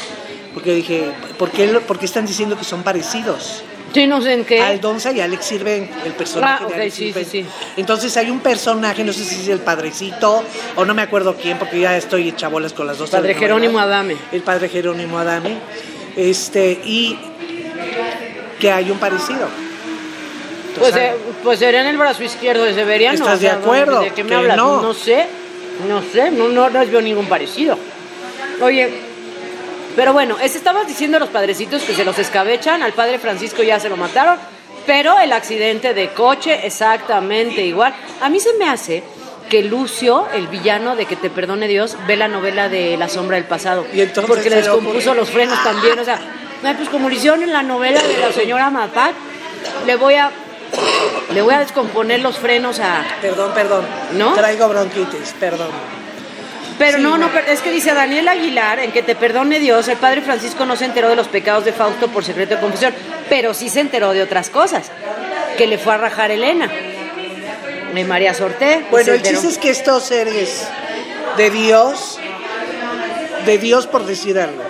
Porque 0.55 0.75
dije, 0.75 1.11
¿por 1.39 1.51
qué, 1.51 1.67
lo- 1.67 1.81
por 1.83 1.99
qué 1.99 2.07
están 2.07 2.27
diciendo 2.27 2.57
que 2.57 2.65
son 2.65 2.83
parecidos? 2.83 3.63
Sí, 3.93 4.07
no 4.07 4.21
sé 4.23 4.35
en 4.35 4.45
qué. 4.45 4.61
Aldonza 4.61 5.11
y 5.13 5.21
Alex 5.21 5.45
Sirven, 5.45 5.91
el 6.05 6.13
personaje 6.13 6.63
Ah, 6.63 6.67
ok, 6.67 6.71
de 6.71 6.81
Alex 6.83 6.95
sí, 6.95 7.05
Sirven. 7.07 7.25
sí, 7.25 7.43
sí. 7.43 7.47
Entonces 7.77 8.17
hay 8.17 8.31
un 8.31 8.39
personaje, 8.41 9.03
no 9.03 9.13
sé 9.13 9.25
si 9.25 9.41
es 9.43 9.49
el 9.49 9.59
padrecito 9.61 10.45
o 10.77 10.85
no 10.85 10.95
me 10.95 11.03
acuerdo 11.03 11.37
quién, 11.37 11.59
porque 11.59 11.81
ya 11.81 11.97
estoy 11.97 12.29
hecha 12.29 12.49
bolas 12.49 12.73
con 12.73 12.87
las 12.87 12.99
dos. 12.99 13.11
Padre. 13.11 13.35
Jerónimo 13.35 13.79
Adame. 13.81 14.17
El 14.33 14.43
padre 14.43 14.69
Jerónimo 14.69 15.19
Adame. 15.19 15.57
Este, 16.17 16.81
y 16.85 17.19
que 18.61 18.71
hay 18.71 18.91
un 18.91 18.99
parecido. 18.99 19.49
Pues, 20.79 20.95
eh, 20.97 21.15
pues 21.43 21.59
sería 21.59 21.81
en 21.81 21.89
el 21.89 21.97
brazo 21.99 22.23
izquierdo 22.23 22.65
de 22.65 22.75
Severiano. 22.75 23.19
¿Estás 23.19 23.39
o 23.39 23.41
sea, 23.41 23.57
de 23.57 23.59
acuerdo? 23.59 24.01
¿De 24.03 24.11
qué 24.13 24.23
me 24.25 24.35
hablas? 24.35 24.57
no. 24.57 24.83
No 24.83 24.95
sé, 24.95 25.27
no 25.89 26.03
sé, 26.13 26.31
no, 26.31 26.49
no, 26.49 26.71
no 26.71 26.87
veo 26.87 27.01
ningún 27.01 27.27
parecido. 27.27 27.77
Oye, 28.61 28.91
pero 30.01 30.15
bueno, 30.15 30.39
es- 30.43 30.57
estabas 30.57 30.87
diciendo 30.89 31.19
a 31.19 31.21
los 31.21 31.29
padrecitos 31.29 31.83
que 31.83 31.93
se 31.95 32.07
los 32.07 32.19
escabechan, 32.19 32.83
al 32.83 32.95
padre 32.95 33.19
Francisco 33.19 33.63
ya 33.63 33.79
se 33.79 33.91
lo 33.91 33.99
mataron, 33.99 34.39
pero 34.87 35.19
el 35.21 35.31
accidente 35.31 35.93
de 35.93 36.09
coche 36.15 36.67
exactamente 36.67 37.61
igual. 37.67 37.95
A 38.23 38.31
mí 38.31 38.41
se 38.41 38.55
me 38.55 38.67
hace 38.67 39.03
que 39.51 39.63
Lucio, 39.63 40.27
el 40.33 40.47
villano 40.47 40.97
de 40.97 41.05
Que 41.05 41.17
te 41.17 41.29
perdone 41.29 41.69
Dios, 41.69 41.99
ve 42.07 42.17
la 42.17 42.29
novela 42.29 42.71
de 42.71 42.97
La 42.97 43.11
sombra 43.11 43.37
del 43.37 43.45
pasado. 43.45 43.85
Y 43.93 44.01
entonces 44.01 44.27
porque 44.27 44.49
le 44.49 44.57
descompuso 44.57 45.13
los 45.15 45.29
frenos 45.29 45.63
también, 45.63 45.99
o 45.99 46.05
sea, 46.05 46.19
pues 46.63 46.89
como 46.89 47.11
lo 47.11 47.15
hicieron 47.15 47.43
en 47.43 47.53
la 47.53 47.63
novela 47.63 48.01
de 48.03 48.17
la 48.17 48.33
señora 48.33 48.71
Mapac, 48.71 49.13
le 49.87 49.97
voy 49.97 50.15
a 50.15 50.31
le 51.35 51.43
voy 51.43 51.53
a 51.53 51.59
descomponer 51.59 52.21
los 52.21 52.39
frenos 52.39 52.81
a 52.81 53.05
Perdón, 53.21 53.53
perdón. 53.55 53.85
¿No? 54.17 54.33
Traigo 54.33 54.67
bronquitis, 54.67 55.35
perdón. 55.39 56.00
Pero 56.81 56.97
Sí, 56.97 57.03
no, 57.03 57.19
no, 57.19 57.31
es 57.47 57.61
que 57.61 57.71
dice 57.71 57.93
Daniel 57.93 58.27
Aguilar, 58.27 58.79
en 58.81 58.91
que 58.91 59.03
te 59.03 59.15
perdone 59.15 59.59
Dios, 59.61 59.87
el 59.89 59.99
padre 59.99 60.23
Francisco 60.23 60.65
no 60.65 60.77
se 60.77 60.87
enteró 60.87 61.11
de 61.11 61.15
los 61.17 61.29
pecados 61.29 61.67
de 61.67 61.75
Fausto 61.75 62.09
por 62.09 62.25
secreto 62.25 62.55
de 62.55 62.61
confesión, 62.63 62.95
pero 63.29 63.53
sí 63.53 63.69
se 63.69 63.81
enteró 63.81 64.13
de 64.15 64.23
otras 64.23 64.49
cosas, 64.49 64.91
que 65.59 65.67
le 65.67 65.77
fue 65.77 65.93
a 65.93 65.99
rajar 65.99 66.31
Elena, 66.31 66.71
de 67.95 68.05
María 68.05 68.33
Sorté. 68.33 68.83
Bueno, 68.91 69.13
el 69.13 69.21
chiste 69.21 69.47
es 69.49 69.59
que 69.59 69.69
estos 69.69 70.05
seres 70.05 70.67
de 71.37 71.51
Dios, 71.51 72.19
de 73.45 73.59
Dios 73.59 73.87
por 73.87 74.07
decir 74.07 74.39
algo. 74.39 74.63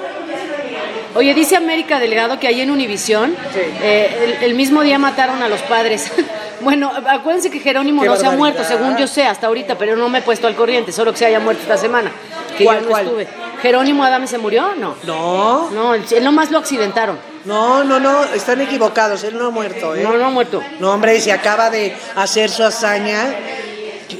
Oye, 1.14 1.32
dice 1.34 1.54
América 1.56 2.00
Delgado 2.00 2.40
que 2.40 2.48
ahí 2.48 2.60
en 2.60 2.72
Univisión, 2.72 3.36
Sí. 3.54 3.60
eh, 3.82 4.36
el, 4.40 4.44
el 4.44 4.54
mismo 4.54 4.82
día 4.82 4.98
mataron 4.98 5.42
a 5.44 5.48
los 5.48 5.60
padres. 5.62 6.10
bueno, 6.60 6.90
acuérdense 7.08 7.50
que 7.50 7.60
Jerónimo 7.60 8.02
Qué 8.02 8.08
no 8.08 8.16
se 8.16 8.26
ha 8.26 8.30
barbaridad. 8.30 8.38
muerto, 8.56 8.64
según 8.64 8.96
yo 8.96 9.06
sé, 9.06 9.24
hasta 9.24 9.46
ahorita, 9.46 9.76
pero 9.78 9.96
no 9.96 10.08
me 10.08 10.18
he 10.18 10.22
puesto 10.22 10.46
al 10.46 10.54
corriente, 10.54 10.92
solo 10.92 11.12
que 11.12 11.18
se 11.18 11.26
haya 11.26 11.40
muerto 11.40 11.62
esta 11.62 11.76
semana, 11.76 12.10
que 12.56 12.64
¿Cuál, 12.64 12.78
yo 12.78 12.82
no 12.84 12.90
cuál? 12.90 13.04
estuve. 13.06 13.28
¿Jerónimo 13.62 14.04
Adame 14.04 14.26
se 14.26 14.38
murió? 14.38 14.74
No. 14.76 14.94
No, 15.04 15.70
No, 15.70 15.94
él, 15.94 16.04
nomás 16.22 16.50
lo 16.50 16.58
accidentaron. 16.58 17.18
no, 17.44 17.84
no, 17.84 18.00
no, 18.00 18.24
están 18.24 18.60
equivocados, 18.60 19.22
él 19.24 19.36
no 19.38 19.46
ha 19.46 19.50
muerto, 19.50 19.94
¿eh? 19.94 20.02
No, 20.02 20.16
no 20.16 20.26
ha 20.26 20.30
muerto. 20.30 20.62
No, 20.78 20.92
hombre, 20.92 21.20
se 21.20 21.32
acaba 21.32 21.68
de 21.70 21.94
hacer 22.16 22.48
su 22.50 22.62
hazaña. 22.64 23.24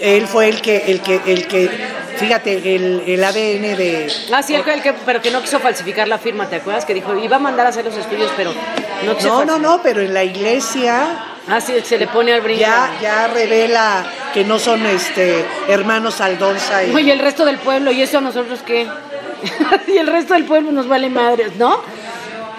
Él 0.00 0.26
fue 0.26 0.48
el 0.48 0.60
que, 0.60 0.84
el 0.86 1.00
que, 1.00 1.20
el 1.26 1.48
que, 1.48 1.68
fíjate, 2.16 2.76
el, 2.76 3.02
el 3.06 3.24
ADN 3.24 3.76
de. 3.76 4.12
Ah, 4.32 4.42
sí, 4.42 4.54
el, 4.54 4.62
que- 4.62 4.72
el 4.74 4.82
que, 4.82 4.92
pero 4.92 5.20
que 5.20 5.30
no 5.32 5.40
quiso 5.40 5.58
falsificar 5.58 6.06
la 6.06 6.18
firma, 6.18 6.46
¿te 6.48 6.56
acuerdas? 6.56 6.84
Que 6.84 6.94
dijo, 6.94 7.16
iba 7.16 7.36
a 7.36 7.40
mandar 7.40 7.66
a 7.66 7.70
hacer 7.70 7.84
los 7.84 7.96
estudios, 7.96 8.30
pero 8.36 8.52
no 9.04 9.16
quiso 9.16 9.28
No, 9.28 9.44
no, 9.44 9.58
no, 9.58 9.82
pero 9.82 10.00
en 10.00 10.14
la 10.14 10.22
iglesia 10.22 11.06
Ah, 11.48 11.60
sí, 11.60 11.74
se 11.82 11.98
le 11.98 12.06
pone 12.06 12.32
al 12.32 12.40
brinco. 12.42 12.60
ya, 12.60 12.90
ya 13.00 13.26
revela 13.28 14.04
que 14.32 14.44
no 14.44 14.58
son 14.58 14.84
este 14.86 15.44
hermanos 15.68 16.20
Aldonza 16.20 16.84
y. 16.84 16.94
Oye, 16.94 17.12
el 17.12 17.18
resto 17.18 17.44
del 17.44 17.58
pueblo, 17.58 17.90
¿y 17.90 18.02
eso 18.02 18.18
a 18.18 18.20
nosotros 18.20 18.60
qué? 18.64 18.86
y 19.88 19.96
el 19.96 20.06
resto 20.06 20.34
del 20.34 20.44
pueblo 20.44 20.70
nos 20.70 20.86
vale 20.86 21.08
madres, 21.08 21.56
¿no? 21.56 21.80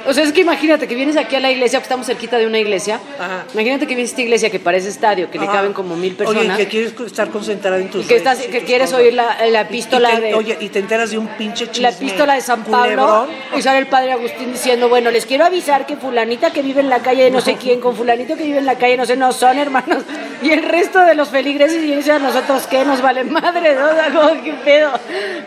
O 0.08 0.14
sea, 0.14 0.24
es 0.24 0.34
que 0.34 0.42
imagínate 0.42 0.88
que 0.88 0.96
vienes 0.96 1.18
aquí 1.18 1.36
a 1.36 1.40
la 1.40 1.52
iglesia, 1.52 1.80
que 1.80 1.84
estamos 1.84 2.08
cerquita 2.08 2.38
de 2.38 2.48
una 2.48 2.60
iglesia. 2.60 3.00
Ajá. 3.20 3.46
Imagínate 3.54 3.88
que 3.88 3.96
vienes 3.96 4.12
a 4.12 4.14
esta 4.14 4.22
iglesia 4.22 4.50
que 4.50 4.60
parece 4.60 4.90
estadio, 4.90 5.30
que 5.30 5.40
le 5.40 5.48
caben 5.48 5.74
como 5.74 5.96
mil 5.96 6.16
personas. 6.16 6.56
Oye, 6.56 6.66
que 6.66 6.68
quieres 6.68 6.94
estar 7.00 7.30
concentrada 7.30 7.78
en 7.78 7.90
tus 7.90 8.06
que, 8.06 8.16
estás, 8.16 8.38
redes 8.38 8.52
que 8.52 8.60
tus 8.60 8.68
quieres 8.68 8.90
cosas. 8.92 9.06
oír 9.06 9.14
la, 9.14 9.46
la 9.48 9.62
epístola 9.62 10.20
de... 10.20 10.34
Oye, 10.34 10.58
y 10.60 10.70
te 10.70 10.80
enteras 10.80 11.12
de 11.12 11.18
un 11.18 11.28
pinche 11.28 11.68
chisme. 11.68 11.84
la 11.84 11.90
epístola 11.90 12.34
de 12.36 12.42
San 12.42 12.64
Pablo 12.64 12.82
culebrón. 12.82 13.30
y 13.58 13.62
sale 13.62 13.80
el 13.80 13.88
padre 13.88 14.12
Agustín 14.14 14.52
diciendo, 14.52 14.90
bueno, 14.90 15.12
les 15.12 15.26
quiero 15.26 15.46
avisar 15.46 15.86
que 15.86 15.96
fulanita 15.96 16.52
que 16.52 16.62
vive 16.62 16.82
en 16.82 16.90
la 16.90 17.00
calle 17.00 17.24
de 17.24 17.32
no 17.32 17.42
sé 17.42 17.56
quién, 17.56 17.80
con 17.80 17.96
fulanito 17.96 18.36
que 18.36 18.44
vive 18.44 18.58
en 18.58 18.66
la 18.66 18.76
calle 18.76 18.98
no 18.98 19.06
sé, 19.06 19.16
no 19.16 19.32
son 19.32 19.58
hermanos. 19.58 20.04
Y 20.42 20.50
el 20.50 20.64
resto 20.64 21.00
de 21.02 21.16
los 21.16 21.30
feligreses 21.30 21.84
y 21.84 22.10
a 22.10 22.20
nosotros 22.20 22.66
qué, 22.68 22.84
nos 22.84 23.02
vale 23.02 23.24
madre, 23.24 23.76
¿no? 23.76 23.82
O 23.92 23.94
sea, 23.94 24.12
como, 24.14 24.44
qué 24.44 24.54
pedo. 24.54 24.92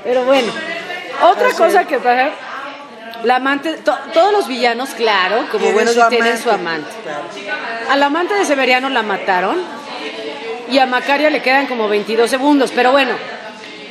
Pero 0.04 0.24
bueno, 0.24 0.52
otra 1.22 1.48
Así 1.48 1.56
cosa 1.56 1.86
que 1.86 1.98
pasa, 1.98 2.30
la 3.22 3.36
amante, 3.36 3.74
to- 3.84 3.96
todos 4.12 4.32
los 4.32 4.48
villanos, 4.48 4.90
claro, 4.90 5.46
como 5.52 5.70
buenos 5.72 5.94
su 5.94 6.08
tienen 6.08 6.36
su 6.38 6.50
amante. 6.50 6.88
Claro. 7.02 7.22
Al 7.90 8.02
amante 8.02 8.34
de 8.34 8.44
Severiano 8.44 8.88
la 8.88 9.02
mataron 9.02 9.56
y 10.70 10.78
a 10.78 10.86
Macaria 10.86 11.30
le 11.30 11.40
quedan 11.42 11.66
como 11.66 11.88
22 11.88 12.28
segundos, 12.28 12.72
pero 12.74 12.90
bueno, 12.92 13.12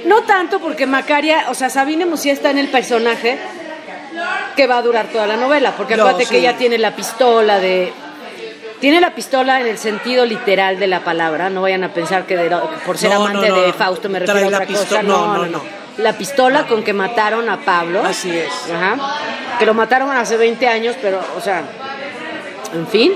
no 0.05 0.23
tanto 0.23 0.59
porque 0.59 0.85
Macaria, 0.85 1.45
o 1.49 1.53
sea, 1.53 1.69
Sabine 1.69 2.05
Musier 2.05 2.35
está 2.35 2.49
en 2.51 2.57
el 2.57 2.67
personaje 2.67 3.37
que 4.55 4.67
va 4.67 4.77
a 4.77 4.81
durar 4.81 5.07
toda 5.07 5.25
la 5.25 5.37
novela, 5.37 5.71
porque 5.75 5.95
No, 5.95 6.03
acuérdate 6.03 6.25
sí. 6.25 6.31
que 6.31 6.37
ella 6.39 6.57
tiene 6.57 6.77
la 6.77 6.95
pistola 6.95 7.59
de 7.59 7.91
Tiene 8.79 8.99
la 8.99 9.15
pistola 9.15 9.61
en 9.61 9.67
el 9.67 9.77
sentido 9.77 10.25
literal 10.25 10.77
de 10.77 10.87
la 10.87 10.99
palabra, 10.99 11.49
no 11.49 11.61
vayan 11.61 11.85
a 11.85 11.89
pensar 11.93 12.25
que 12.25 12.35
de- 12.35 12.49
por 12.85 12.97
ser 12.97 13.11
No, 13.11 13.25
amante 13.25 13.47
no, 13.47 13.61
de 13.61 13.71
Fausto 13.71 14.09
me 14.09 14.19
refiero 14.19 14.47
a 14.47 14.51
la 14.51 14.57
otra 14.57 14.67
cosa. 14.67 15.01
no, 15.01 15.37
no, 15.37 15.45
no. 15.45 15.82
La 15.97 16.13
pistola 16.17 16.65
con 16.67 16.83
que 16.83 16.93
mataron 16.93 17.49
a 17.49 17.61
Pablo. 17.61 18.03
Así 18.03 18.29
es. 18.35 18.49
Ajá. 18.71 19.57
Que 19.59 19.65
lo 19.65 19.73
mataron 19.73 20.09
hace 20.11 20.37
20 20.37 20.67
años, 20.67 20.95
pero, 21.01 21.21
o 21.37 21.41
sea, 21.41 21.63
en 22.73 22.87
fin. 22.87 23.13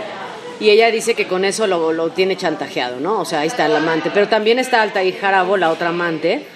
Y 0.60 0.70
ella 0.70 0.90
dice 0.92 1.14
que 1.14 1.28
con 1.28 1.46
eso 1.46 1.68
lo, 1.68 1.92
lo 1.94 2.10
tiene 2.10 2.36
chantajeado, 2.36 3.00
¿no? 3.00 3.20
O 3.20 3.26
sea, 3.26 3.42
ahí 3.42 3.48
está 3.48 3.66
el 3.66 3.76
amante. 3.76 4.12
Pero 4.14 4.28
también 4.28 4.60
está 4.60 4.82
Altair 4.82 5.20
Jarabo, 5.20 5.58
la 5.58 5.70
otra 5.72 5.90
amante. 5.90 6.48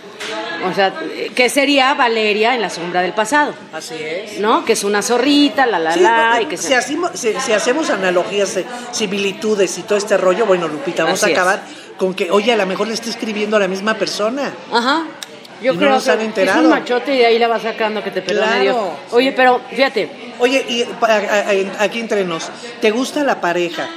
O 0.69 0.73
sea, 0.75 0.93
que 1.35 1.49
sería 1.49 1.93
Valeria 1.95 2.53
en 2.53 2.61
la 2.61 2.69
sombra 2.69 3.01
del 3.01 3.13
pasado, 3.13 3.51
Así 3.73 3.95
es. 3.95 4.39
¿no? 4.39 4.63
Que 4.63 4.73
es 4.73 4.83
una 4.83 5.01
zorrita, 5.01 5.65
la 5.65 5.79
la 5.79 5.93
Sí, 5.93 5.99
la, 6.01 6.39
y 6.39 6.45
que 6.45 6.55
si, 6.57 6.67
se... 6.67 6.75
hacemos, 6.75 7.11
si, 7.15 7.33
si 7.39 7.51
hacemos 7.51 7.89
analogías, 7.89 8.57
eh, 8.57 8.65
similitudes 8.91 9.75
y 9.79 9.81
todo 9.81 9.97
este 9.97 10.17
rollo, 10.17 10.45
bueno, 10.45 10.67
Lupita, 10.67 11.03
vamos 11.03 11.23
Así 11.23 11.31
a 11.31 11.33
es. 11.33 11.39
acabar 11.39 11.63
con 11.97 12.13
que, 12.13 12.29
oye, 12.29 12.53
a 12.53 12.57
lo 12.57 12.67
mejor 12.67 12.87
le 12.87 12.93
está 12.93 13.09
escribiendo 13.09 13.57
a 13.57 13.59
la 13.59 13.67
misma 13.67 13.95
persona. 13.95 14.51
Ajá. 14.71 15.05
Yo 15.61 15.73
Y 15.73 15.75
no 15.75 15.79
creo 15.79 15.91
nos 15.91 16.03
que 16.03 16.11
han 16.11 16.21
es 16.21 16.55
un 16.55 16.69
machote 16.69 17.13
y 17.15 17.19
de 17.19 17.25
ahí 17.27 17.37
la 17.39 17.47
va 17.47 17.59
sacando 17.59 18.03
que 18.03 18.09
te 18.11 18.21
perdone 18.21 18.47
Claro, 18.47 18.61
Dios. 18.63 18.77
Oye, 19.11 19.31
pero 19.31 19.61
fíjate, 19.69 20.09
Oye, 20.39 20.65
y 20.67 20.83
pa- 20.99 21.07
a- 21.07 21.19
a- 21.19 21.83
aquí 21.83 21.99
entre 21.99 22.23
nos, 22.23 22.49
¿te 22.81 22.89
gusta 22.89 23.23
la 23.23 23.39
pareja 23.39 23.87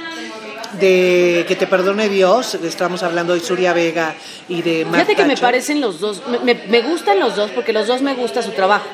de 0.79 1.43
que 1.47 1.55
te 1.55 1.65
perdone 1.67 2.07
Dios? 2.09 2.53
Estamos 2.55 3.01
hablando 3.03 3.33
de 3.33 3.39
Suria 3.39 3.73
Vega 3.73 4.13
y 4.47 4.61
de 4.61 4.85
Mark 4.85 4.95
fíjate 5.05 5.15
que 5.15 5.25
me 5.25 5.37
parecen 5.37 5.81
los 5.81 5.99
dos, 5.99 6.21
me, 6.27 6.39
me- 6.39 6.61
me 6.67 6.81
gustan 6.81 7.19
los 7.19 7.35
dos 7.35 7.49
porque 7.51 7.73
los 7.73 7.87
dos 7.87 8.01
me 8.01 8.13
gusta 8.13 8.41
su 8.43 8.51
trabajo. 8.51 8.85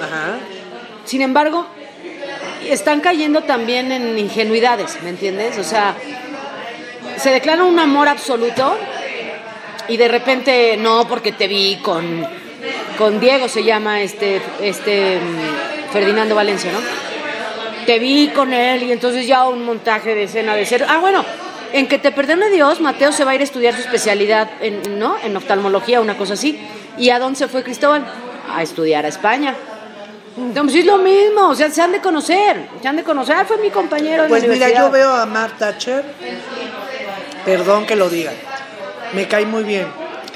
Ajá. 0.00 0.38
Sin 1.06 1.22
embargo, 1.22 1.66
están 2.68 3.00
cayendo 3.00 3.42
también 3.44 3.90
en 3.92 4.18
ingenuidades, 4.18 4.98
¿me 5.02 5.08
entiendes? 5.10 5.56
O 5.58 5.64
sea, 5.64 5.96
se 7.16 7.30
declara 7.30 7.64
un 7.64 7.78
amor 7.78 8.08
absoluto 8.08 8.76
y 9.90 9.96
de 9.96 10.08
repente 10.08 10.76
no, 10.76 11.06
porque 11.08 11.32
te 11.32 11.48
vi 11.48 11.76
con, 11.82 12.24
con 12.96 13.18
Diego, 13.18 13.48
se 13.48 13.64
llama 13.64 14.00
este, 14.00 14.40
este 14.62 15.18
mm, 15.18 15.92
Ferdinando 15.92 16.36
Valencia, 16.36 16.70
¿no? 16.70 16.78
Te 17.84 17.98
vi 17.98 18.28
con 18.28 18.52
él 18.52 18.84
y 18.84 18.92
entonces 18.92 19.26
ya 19.26 19.48
un 19.48 19.64
montaje 19.64 20.14
de 20.14 20.24
escena 20.24 20.54
de 20.54 20.64
ser. 20.64 20.86
Ah, 20.88 20.98
bueno, 20.98 21.24
en 21.72 21.88
que 21.88 21.98
te 21.98 22.12
perdone 22.12 22.50
Dios, 22.50 22.80
Mateo 22.80 23.10
se 23.10 23.24
va 23.24 23.32
a 23.32 23.34
ir 23.34 23.40
a 23.40 23.44
estudiar 23.44 23.74
su 23.74 23.80
especialidad 23.80 24.48
en, 24.60 24.98
¿no? 25.00 25.16
en 25.24 25.36
oftalmología, 25.36 26.00
una 26.00 26.16
cosa 26.16 26.34
así. 26.34 26.60
¿Y 26.96 27.10
a 27.10 27.18
dónde 27.18 27.40
se 27.40 27.48
fue 27.48 27.64
Cristóbal? 27.64 28.06
A 28.54 28.62
estudiar 28.62 29.04
a 29.06 29.08
España. 29.08 29.56
Entonces 30.36 30.80
es 30.80 30.86
lo 30.86 30.98
mismo, 30.98 31.48
o 31.48 31.54
sea, 31.56 31.68
se 31.68 31.82
han 31.82 31.90
de 31.90 32.00
conocer, 32.00 32.68
se 32.80 32.86
han 32.86 32.94
de 32.94 33.02
conocer. 33.02 33.34
Ah, 33.36 33.44
fue 33.44 33.58
mi 33.58 33.70
compañero 33.70 34.22
de 34.22 34.28
Pues 34.28 34.44
la 34.44 34.52
mira, 34.52 34.70
yo 34.70 34.88
veo 34.88 35.12
a 35.12 35.26
Mark 35.26 35.58
Thatcher, 35.58 36.04
perdón 37.44 37.86
que 37.86 37.96
lo 37.96 38.08
diga, 38.08 38.30
me 39.12 39.26
cae 39.28 39.46
muy 39.46 39.64
bien, 39.64 39.86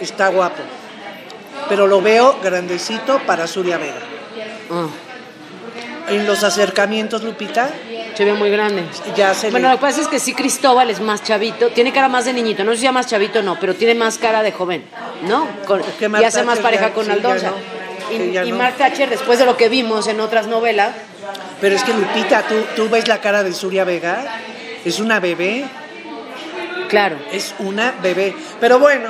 está 0.01 0.29
guapo, 0.29 0.63
pero 1.69 1.87
lo 1.87 2.01
veo 2.01 2.39
grandecito 2.43 3.21
para 3.27 3.47
Suria 3.47 3.79
Vega. 3.79 4.01
Ah, 4.71 4.87
En 6.11 6.27
los 6.27 6.45
acercamientos, 6.45 7.23
Lupita, 7.23 7.71
se 8.15 8.25
ve 8.25 8.35
muy 8.35 8.51
grande. 8.51 8.85
ya 9.17 9.33
se 9.35 9.51
Bueno, 9.51 9.69
le... 9.69 9.75
lo 9.75 9.79
que 9.81 9.87
pasa 9.87 10.01
es 10.03 10.09
que 10.09 10.19
sí 10.21 10.35
Cristóbal 10.35 10.91
es 10.91 11.01
más 11.01 11.23
chavito, 11.23 11.69
tiene 11.71 11.93
cara 11.93 12.09
más 12.09 12.25
de 12.27 12.33
niñito, 12.35 12.63
no 12.65 12.73
sé 12.73 12.79
si 12.79 12.83
ya 12.85 12.93
más 12.93 13.07
chavito 13.07 13.43
no, 13.43 13.59
pero 13.59 13.75
tiene 13.75 13.95
más 13.95 14.19
cara 14.19 14.43
de 14.43 14.53
joven, 14.53 14.85
¿no? 15.23 15.49
Con, 15.67 15.81
y 16.21 16.25
hace 16.25 16.43
más 16.43 16.59
pareja 16.59 16.89
ya- 16.89 16.95
con 16.95 17.07
sí, 17.07 17.11
Aldonza. 17.13 17.51
no, 17.51 18.45
y 18.45 18.51
no. 18.51 18.57
Mark 18.57 18.75
Thatcher, 18.77 19.09
después 19.09 19.39
de 19.39 19.47
lo 19.47 19.57
que 19.57 19.69
vimos 19.71 20.07
en 20.07 20.21
otras 20.21 20.47
novelas, 20.47 20.91
Pero 21.61 21.75
es 21.75 21.83
que 21.85 21.95
Lupita, 21.95 22.43
¿tú, 22.43 22.55
tú 22.77 22.89
ves 22.91 23.09
la 23.09 23.21
cara 23.23 23.43
de 23.43 23.55
Suria 23.55 23.85
Vega, 23.85 24.23
es 24.85 25.01
una 25.01 25.21
bebé, 25.21 25.65
claro. 26.89 27.17
es 27.33 27.55
una 27.59 27.93
bebé. 28.03 28.35
Pero 28.61 28.79
bueno, 28.79 29.09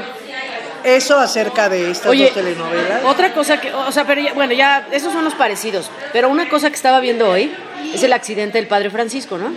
eso 0.85 1.19
acerca 1.19 1.69
de 1.69 1.91
estas 1.91 2.07
Oye, 2.11 2.25
dos 2.27 2.35
telenovelas. 2.35 3.03
otra 3.05 3.33
cosa 3.33 3.61
que, 3.61 3.73
o 3.73 3.91
sea, 3.93 4.05
pero 4.07 4.21
ya- 4.21 4.33
bueno, 4.35 4.53
ya, 4.53 4.87
esos 4.93 5.13
son 5.13 5.25
los 5.25 5.35
parecidos. 5.35 5.91
Pero 6.13 6.29
una 6.29 6.49
cosa 6.49 6.69
que 6.71 6.77
estaba 6.77 7.01
viendo 7.01 7.29
hoy 7.31 7.53
es 7.95 8.03
el 8.03 8.13
accidente 8.13 8.59
del 8.59 8.67
padre 8.67 8.91
Francisco, 8.91 9.39
¿no? 9.39 9.53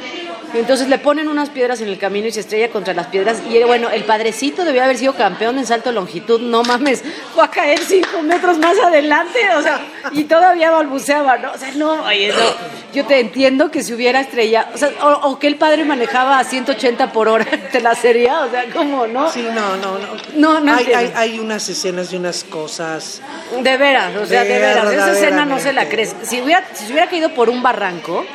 Y 0.54 0.60
entonces 0.60 0.88
le 0.88 0.98
ponen 0.98 1.28
unas 1.28 1.50
piedras 1.50 1.82
en 1.82 1.90
el 1.90 1.98
camino 1.98 2.28
y 2.28 2.32
se 2.32 2.40
estrella 2.40 2.70
contra 2.70 2.94
las 2.94 3.08
piedras. 3.08 3.42
Y 3.50 3.62
bueno, 3.64 3.90
el 3.90 4.04
padrecito 4.04 4.64
debió 4.64 4.84
haber 4.84 4.98
sido 4.98 5.14
campeón 5.14 5.58
en 5.58 5.66
salto 5.66 5.90
de 5.90 5.96
longitud, 5.96 6.40
no 6.40 6.64
mames, 6.64 7.04
fue 7.36 7.44
a 7.44 7.50
caer 7.50 7.80
cinco 7.80 8.22
metros 8.22 8.58
más 8.58 8.78
adelante, 8.80 9.40
o 9.58 9.62
sea, 9.62 9.80
y 10.12 10.24
todavía 10.24 10.72
balbuceaba, 10.72 11.38
¿no? 11.38 11.52
O 11.52 11.58
sea, 11.58 11.72
no, 11.76 12.04
oye, 12.04 12.30
no. 12.30 12.78
Yo 12.94 13.06
te 13.06 13.20
entiendo 13.20 13.70
que 13.70 13.84
si 13.84 13.94
hubiera 13.94 14.22
estrellado, 14.22 14.70
o 14.74 14.78
sea, 14.78 14.90
o, 15.02 15.30
o 15.30 15.40
que 15.40 15.48
el 15.48 15.58
padre 15.58 15.84
manejaba 15.84 16.40
a 16.40 16.44
180 16.44 17.12
por 17.12 17.28
hora, 17.28 17.46
te 17.72 17.82
la 17.82 17.94
sería, 17.96 18.42
o 18.42 18.50
sea, 18.50 18.66
¿cómo, 18.74 19.06
no? 19.06 19.30
Sí, 19.32 19.46
no, 19.54 19.76
no, 19.78 19.98
no. 20.00 20.08
No, 20.36 20.60
no 20.62 20.74
hay, 20.74 20.86
hay, 20.94 21.14
hay 21.16 21.40
unas 21.40 21.68
escenas 21.68 22.14
y 22.14 22.16
unas 22.16 22.44
cosas. 22.44 23.22
De 23.62 23.78
veras, 23.78 24.16
o 24.16 24.26
sea, 24.26 24.44
de 24.44 24.60
veras, 24.60 24.92
esa 24.94 25.12
escena 25.12 25.46
no 25.46 25.60
se 25.60 25.74
la 25.74 25.90
crees. 25.90 26.16
Si 26.24 26.42
hubiera, 26.42 26.64
si 26.74 26.86
se 26.86 26.92
hubiera 26.92 27.10
caído 27.10 27.34
por 27.34 27.50
un 27.50 27.62
barranco, 27.62 28.26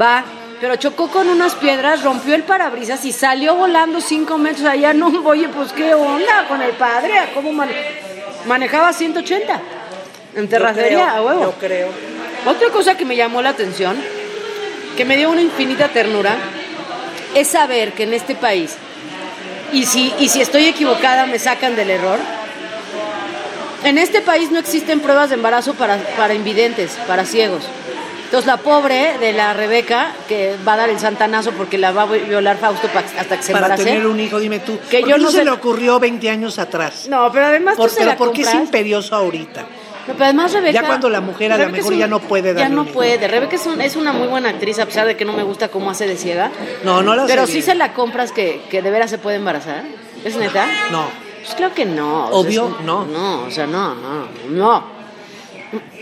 va, 0.00 0.24
pero 0.60 0.76
chocó 0.76 1.08
con 1.08 1.28
unas 1.28 1.54
piedras, 1.54 2.02
rompió 2.02 2.34
el 2.34 2.42
parabrisas 2.42 3.04
y 3.04 3.12
salió 3.12 3.54
volando 3.54 4.00
cinco 4.00 4.38
metros 4.38 4.66
allá. 4.66 4.92
No, 4.92 5.08
oye, 5.24 5.48
pues 5.48 5.72
qué 5.72 5.94
onda 5.94 6.46
con 6.48 6.62
el 6.62 6.72
padre, 6.72 7.12
¿cómo 7.34 7.52
man- 7.52 7.68
manejaba 8.46 8.92
180? 8.92 9.60
En 10.34 10.48
terracería, 10.48 11.10
a 11.16 11.22
huevo. 11.22 11.42
Yo 11.42 11.52
creo. 11.52 11.88
Otra 12.46 12.68
cosa 12.70 12.96
que 12.96 13.04
me 13.04 13.16
llamó 13.16 13.42
la 13.42 13.50
atención, 13.50 13.96
que 14.96 15.04
me 15.04 15.16
dio 15.16 15.30
una 15.30 15.40
infinita 15.42 15.88
ternura, 15.88 16.36
es 17.34 17.48
saber 17.48 17.92
que 17.92 18.04
en 18.04 18.14
este 18.14 18.34
país, 18.34 18.76
y 19.72 19.84
si, 19.84 20.12
y 20.18 20.28
si 20.28 20.40
estoy 20.40 20.66
equivocada 20.66 21.26
me 21.26 21.38
sacan 21.38 21.74
del 21.76 21.90
error, 21.90 22.18
en 23.84 23.98
este 23.98 24.20
país 24.20 24.50
no 24.50 24.58
existen 24.58 25.00
pruebas 25.00 25.28
de 25.28 25.34
embarazo 25.36 25.74
para, 25.74 25.96
para 26.16 26.34
invidentes, 26.34 26.92
para 27.06 27.24
ciegos. 27.24 27.64
Entonces 28.26 28.46
la 28.46 28.56
pobre 28.58 29.18
de 29.18 29.32
la 29.32 29.54
Rebeca, 29.54 30.12
que 30.28 30.56
va 30.66 30.74
a 30.74 30.76
dar 30.78 30.90
el 30.90 30.98
santanazo 30.98 31.52
porque 31.52 31.78
la 31.78 31.92
va 31.92 32.02
a 32.02 32.06
violar 32.06 32.56
Fausto 32.58 32.88
hasta 33.18 33.36
que 33.36 33.42
se 33.42 33.52
Para 33.52 33.66
embarace. 33.66 33.84
tener 33.84 34.06
un 34.06 34.18
hijo, 34.20 34.38
dime 34.40 34.58
tú. 34.58 34.78
Que 34.90 35.00
¿por 35.00 35.08
yo 35.10 35.18
no 35.18 35.30
se 35.30 35.44
le 35.44 35.50
ocurrió 35.52 35.98
20 36.00 36.28
años 36.28 36.58
atrás? 36.58 37.06
No, 37.08 37.30
pero 37.32 37.46
además 37.46 37.76
Por- 37.76 37.88
tú 37.88 37.94
se 37.94 38.00
pero 38.00 38.10
la 38.10 38.16
¿por 38.16 38.32
qué 38.32 38.42
es 38.42 38.52
imperioso 38.54 39.14
ahorita? 39.14 39.62
No, 40.08 40.12
pero 40.14 40.24
además 40.24 40.52
Rebeca... 40.52 40.72
Ya 40.80 40.86
cuando 40.86 41.08
la 41.08 41.20
mujer 41.20 41.52
a 41.52 41.56
lo 41.58 41.68
mejor 41.68 41.94
ya 41.94 42.06
no 42.08 42.18
puede 42.20 42.48
Ya 42.54 42.60
darle 42.62 42.74
no 42.76 42.84
puede. 42.86 43.26
Rebeca 43.28 43.54
es, 43.56 43.66
un- 43.66 43.80
es 43.80 43.94
una 43.96 44.12
muy 44.12 44.26
buena 44.28 44.48
actriz, 44.50 44.78
a 44.80 44.86
pesar 44.86 45.06
de 45.06 45.16
que 45.16 45.24
no 45.24 45.32
me 45.32 45.42
gusta 45.44 45.68
cómo 45.68 45.90
hace 45.90 46.06
de 46.06 46.16
ciega. 46.16 46.50
No, 46.84 47.02
no 47.02 47.14
la 47.14 47.26
sé 47.26 47.32
Pero 47.32 47.46
sí 47.46 47.52
bien. 47.54 47.64
se 47.64 47.74
la 47.76 47.92
compras 47.92 48.32
que, 48.32 48.60
que 48.70 48.82
de 48.82 48.90
veras 48.90 49.08
se 49.10 49.18
puede 49.18 49.36
embarazar. 49.36 49.82
¿Es 50.24 50.36
neta? 50.36 50.66
No. 50.90 51.06
Pues 51.44 51.54
claro 51.54 51.74
que 51.74 51.84
no. 51.84 52.24
o 52.26 52.28
sea, 52.28 52.36
Obvio, 52.38 52.76
es- 52.80 52.84
no. 52.84 53.04
No, 53.06 53.42
o 53.44 53.50
sea, 53.52 53.66
no, 53.68 53.94
no, 53.94 54.26
no. 54.50 54.84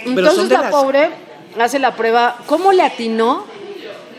Entonces 0.07 0.49
de 0.49 0.55
la 0.55 0.61
las- 0.63 0.71
pobre 0.71 1.11
hace 1.63 1.79
la 1.79 1.95
prueba. 1.95 2.37
¿Cómo 2.47 2.73
le 2.73 2.83
atinó 2.83 3.45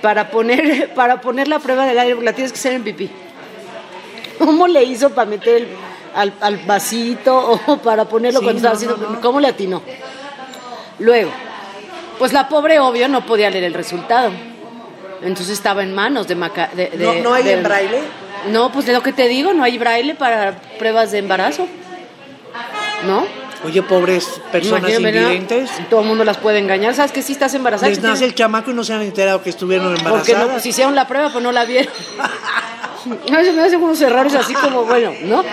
para 0.02 0.30
poner, 0.32 0.93
para 0.95 1.21
poner 1.21 1.48
la 1.48 1.60
prueba 1.60 1.86
del 1.86 1.98
aire? 2.00 2.15
Porque 2.15 2.26
la 2.26 2.34
tienes 2.34 2.52
que 2.52 2.60
hacer 2.60 2.74
en 2.74 2.84
pipí. 2.84 3.10
¿Cómo 4.39 4.67
le 4.67 4.84
hizo 4.84 5.10
para 5.12 5.30
meter 5.30 5.58
el- 5.58 5.67
al, 6.15 6.34
al 6.41 6.58
vasito 6.60 7.60
o 7.67 7.78
para 7.78 8.06
ponerlo 8.06 8.39
Sí, 8.39 8.45
cuando 8.45 8.58
estaba 8.60 8.74
no, 8.74 8.78
haciendo? 8.78 8.98
no, 8.98 9.15
no. 9.15 9.21
¿Cómo 9.21 9.39
le 9.39 9.48
atinó? 9.50 9.82
Luego, 11.00 11.30
pues 12.17 12.32
la 12.32 12.48
pobre, 12.48 12.80
obvio, 12.80 13.08
no 13.10 13.26
podía 13.26 13.50
leer 13.50 13.65
el 13.65 13.74
resultado. 13.74 14.32
Entonces 15.21 15.50
estaba 15.50 15.84
en 15.84 15.93
manos 15.93 16.28
de... 16.28 16.36
Maca, 16.36 16.69
de, 16.74 16.89
de- 16.89 16.98
¿No, 17.06 17.13
no 17.15 17.34
hay 17.34 17.43
de- 17.43 17.54
en 17.54 17.63
braille? 17.63 18.00
No, 18.52 18.71
pues 18.71 18.86
de 18.86 18.93
lo 18.93 19.02
que 19.02 19.12
te 19.12 19.28
digo, 19.28 19.54
no 19.54 19.63
hay 19.63 19.78
braille 19.78 20.13
para 20.15 20.54
pruebas 20.78 21.12
de 21.12 21.17
embarazo. 21.19 21.67
¿No? 23.08 23.26
Oye, 23.65 23.82
pobres 23.82 24.41
personas 24.51 24.89
Imagínate, 24.89 25.17
invidentes. 25.17 25.71
Todo 25.89 26.01
el 26.01 26.08
mundo 26.08 26.23
las 26.23 26.38
puede 26.38 26.60
engañar. 26.60 26.93
¿Sabes 26.93 27.12
que 27.12 27.21
si 27.21 27.34
estás 27.34 27.54
embarazada? 27.56 27.89
Les 27.89 27.99
que 27.99 28.06
nace 28.08 28.25
el 28.25 28.36
chamaco 28.36 28.71
y 28.71 28.73
no 28.75 28.84
se 28.84 28.93
han 28.93 29.01
enterado 29.01 29.41
que 29.41 29.49
estuvieron 29.49 29.88
Porque 29.88 30.01
embarazadas. 30.04 30.45
no, 30.45 30.51
pues 30.54 30.65
hicieron 30.65 30.93
la 30.93 31.08
prueba, 31.08 31.32
pues 31.32 31.43
no 31.43 31.51
la 31.51 31.65
vieron. 31.65 31.91
A 33.32 33.38
veces 33.38 33.54
me 33.54 33.62
hacen 33.62 33.82
unos 33.82 34.01
errores 34.01 34.34
así 34.34 34.54
como, 34.54 34.84
bueno, 34.84 35.13
¿no? 35.25 35.43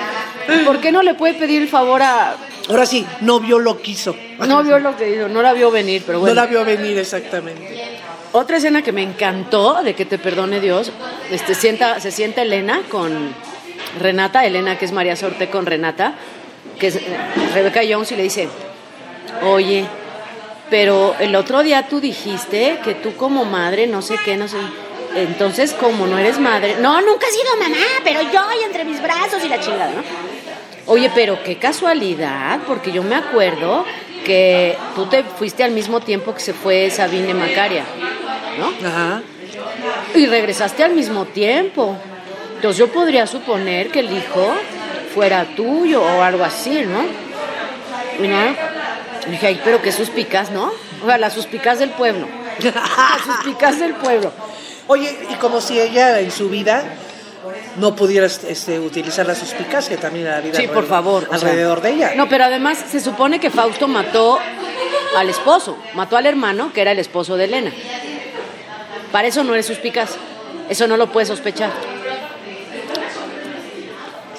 ¿Por 0.65 0.81
qué 0.81 0.91
no 0.91 1.03
le 1.03 1.15
puede 1.15 1.35
pedir 1.35 1.61
el 1.63 1.69
favor 1.69 2.03
a... 2.03 2.35
Ahora 2.69 2.87
sí, 2.87 3.05
no 3.21 3.41
vio 3.41 3.59
lo 3.59 3.81
quiso. 3.83 4.17
No 4.39 4.63
vio 4.63 4.79
lo 4.79 4.97
que 4.97 5.15
hizo, 5.15 5.29
no 5.29 5.43
la 5.43 5.53
vio 5.53 5.71
venir, 5.71 6.03
pero 6.07 6.21
bueno. 6.21 6.35
No 6.35 6.41
la 6.41 6.47
vio 6.47 6.65
venir 6.65 6.97
exactamente. 6.97 7.99
Otra 8.33 8.57
escena 8.57 8.81
que 8.81 8.93
me 8.93 9.03
encantó, 9.03 9.83
de 9.83 9.95
que 9.95 10.07
te 10.07 10.19
perdone 10.19 10.61
Dios, 10.61 10.93
este, 11.31 11.55
sienta, 11.55 12.01
se 12.01 12.11
sienta 12.11 12.41
Elena 12.41 12.81
con 12.89 13.35
Renata, 14.01 14.47
Elena 14.47 14.79
que 14.79 14.87
es 14.87 14.93
María 14.93 15.17
Sorte 15.17 15.51
con 15.51 15.67
Renata, 15.67 16.15
que 16.79 16.89
es 16.89 17.01
Rebeca 17.55 17.81
Jones 17.89 18.13
y 18.13 18.17
le 18.17 18.23
dice, 18.25 18.49
oye, 19.43 19.85
pero 20.71 21.15
el 21.19 21.35
otro 21.37 21.63
día 21.63 21.87
tú 21.89 22.01
dijiste 22.01 22.79
que 22.85 22.95
tú 22.95 23.15
como 23.17 23.45
madre, 23.45 23.87
no 23.87 24.03
sé 24.03 24.17
qué, 24.25 24.37
no 24.37 24.49
sé, 24.49 24.57
entonces 25.15 25.73
como 25.75 26.07
no 26.07 26.19
eres 26.19 26.39
madre, 26.39 26.77
no, 26.81 27.01
nunca 27.03 27.27
he 27.27 27.31
sido 27.31 27.57
mamá, 27.57 27.87
pero 28.05 28.23
yo 28.23 28.41
y 28.61 28.65
entre 28.65 28.85
mis 28.85 29.03
brazos 29.03 29.45
y 29.45 29.49
la 29.49 29.61
chingada, 29.61 29.91
¿no? 29.91 30.03
Oye, 30.87 31.11
pero 31.15 31.43
qué 31.45 31.59
casualidad, 31.59 32.61
porque 32.67 32.91
yo 32.91 33.03
me 33.03 33.15
acuerdo 33.15 33.85
que 34.25 34.77
tú 34.95 35.07
te 35.07 35.23
fuiste 35.23 35.63
al 35.63 35.71
mismo 35.73 36.01
tiempo 36.01 36.35
que 36.35 36.41
se 36.41 36.53
fue 36.53 36.91
Sabine 36.91 37.35
Macaria, 37.35 37.85
¿no? 38.59 38.89
Ajá. 38.89 39.23
Y 40.15 40.27
regresaste 40.27 40.83
al 40.83 40.93
mismo 40.93 41.25
tiempo. 41.27 41.97
Entonces 42.57 42.79
yo 42.79 42.89
podría 42.89 43.27
suponer 43.27 43.91
que 43.91 44.01
el 44.01 44.17
hijo 44.17 44.55
fuera 45.15 45.45
tuyo 45.57 46.03
o 46.03 46.23
algo 46.23 46.45
así, 46.45 46.85
¿no? 46.87 47.03
Y 48.25 48.29
no, 48.29 48.39
dije, 49.31 49.47
ay, 49.47 49.61
pero 49.65 49.81
qué 49.83 49.93
suspicaz, 49.93 50.51
¿no? 50.51 50.73
O 51.03 51.07
sea, 51.07 51.19
la 51.19 51.31
suspicaz 51.31 51.79
del 51.79 51.91
pueblo. 51.91 52.27
La 52.63 53.19
suspicaz 53.25 53.79
del 53.79 53.95
pueblo. 53.95 54.33
Oye, 54.87 55.17
y 55.31 55.35
como 55.37 55.61
si 55.61 55.81
ella 55.81 56.21
en 56.21 56.31
su 56.31 56.49
vida 56.49 56.83
no 57.77 57.97
pudiera 57.97 58.27
este, 58.27 58.79
utilizar 58.79 59.27
la 59.27 59.35
suspicacia 59.35 59.97
también 59.97 60.27
en 60.27 60.33
la 60.33 60.41
vida 60.41 60.55
Sí, 60.55 60.67
por 60.69 60.85
alrededor- 60.85 60.89
favor. 60.89 61.29
o 61.31 61.39
sea, 61.39 61.49
alrededor 61.49 61.81
de 61.81 61.91
ella. 61.91 62.13
No, 62.15 62.29
pero 62.29 62.45
además 62.45 62.79
se 62.91 63.01
supone 63.01 63.41
que 63.41 63.51
Fausto 63.51 63.89
mató 63.89 64.39
al 65.17 65.29
esposo, 65.31 65.77
mató 65.95 66.17
al 66.17 66.27
hermano, 66.27 66.73
que 66.73 66.83
era 66.83 66.93
el 66.93 66.99
esposo 66.99 67.37
de 67.37 67.45
Elena. 67.45 67.73
Para 69.11 69.29
eso 69.29 69.43
no 69.45 69.55
eres 69.55 69.67
suspicaz. 69.67 70.11
Eso 70.69 70.87
no 70.87 70.97
lo 70.97 71.11
puedes 71.11 71.29
sospechar. 71.29 71.71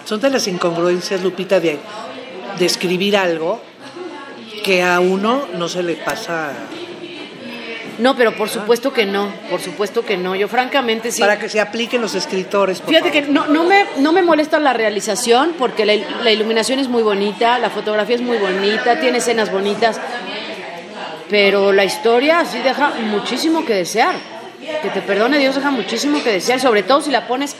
Son 0.05 0.19
de 0.19 0.29
las 0.29 0.47
incongruencias, 0.47 1.21
Lupita, 1.21 1.59
de, 1.59 1.79
de 2.59 2.65
escribir 2.65 3.15
algo 3.15 3.61
que 4.63 4.81
a 4.81 4.99
uno 4.99 5.47
no 5.57 5.67
se 5.67 5.83
le 5.83 5.95
pasa 5.95 6.53
No, 7.99 8.15
pero 8.15 8.35
por 8.35 8.49
supuesto 8.49 8.91
que 8.91 9.05
no, 9.05 9.31
por 9.49 9.61
supuesto 9.61 10.03
que 10.03 10.17
no. 10.17 10.35
Yo 10.35 10.47
francamente 10.47 11.11
sí. 11.11 11.21
para 11.21 11.37
que 11.37 11.49
se 11.49 11.59
apliquen 11.59 12.01
los 12.01 12.15
escritores. 12.15 12.79
por 12.79 12.89
Fíjate 12.89 13.11
que 13.11 13.21
no, 13.23 13.45
no, 13.47 13.65
me, 13.65 13.85
no 13.97 14.11
me 14.13 14.21
molesta 14.21 14.59
la 14.59 14.73
realización 14.73 15.53
porque 15.57 15.85
la, 15.85 15.93
la 16.23 16.31
iluminación 16.31 16.79
es 16.79 16.87
muy 16.87 17.03
bonita, 17.03 17.59
la 17.59 17.69
fotografía 17.69 18.15
es 18.15 18.21
muy 18.21 18.37
bonita, 18.37 18.99
tiene 18.99 19.19
escenas 19.19 19.51
bonitas, 19.51 19.99
pero 21.29 21.71
la 21.71 21.85
historia 21.85 22.45
sí 22.45 22.59
deja 22.59 22.91
muchísimo 23.01 23.65
que 23.65 23.73
desear. 23.73 24.15
Que 24.81 24.89
te 24.89 25.01
perdone 25.01 25.39
Dios 25.39 25.55
deja 25.55 25.71
muchísimo 25.71 26.23
que 26.23 26.31
desear, 26.31 26.59
sobre 26.59 26.83
todo 26.83 27.01
si 27.01 27.11
la 27.11 27.27
pones 27.27 27.55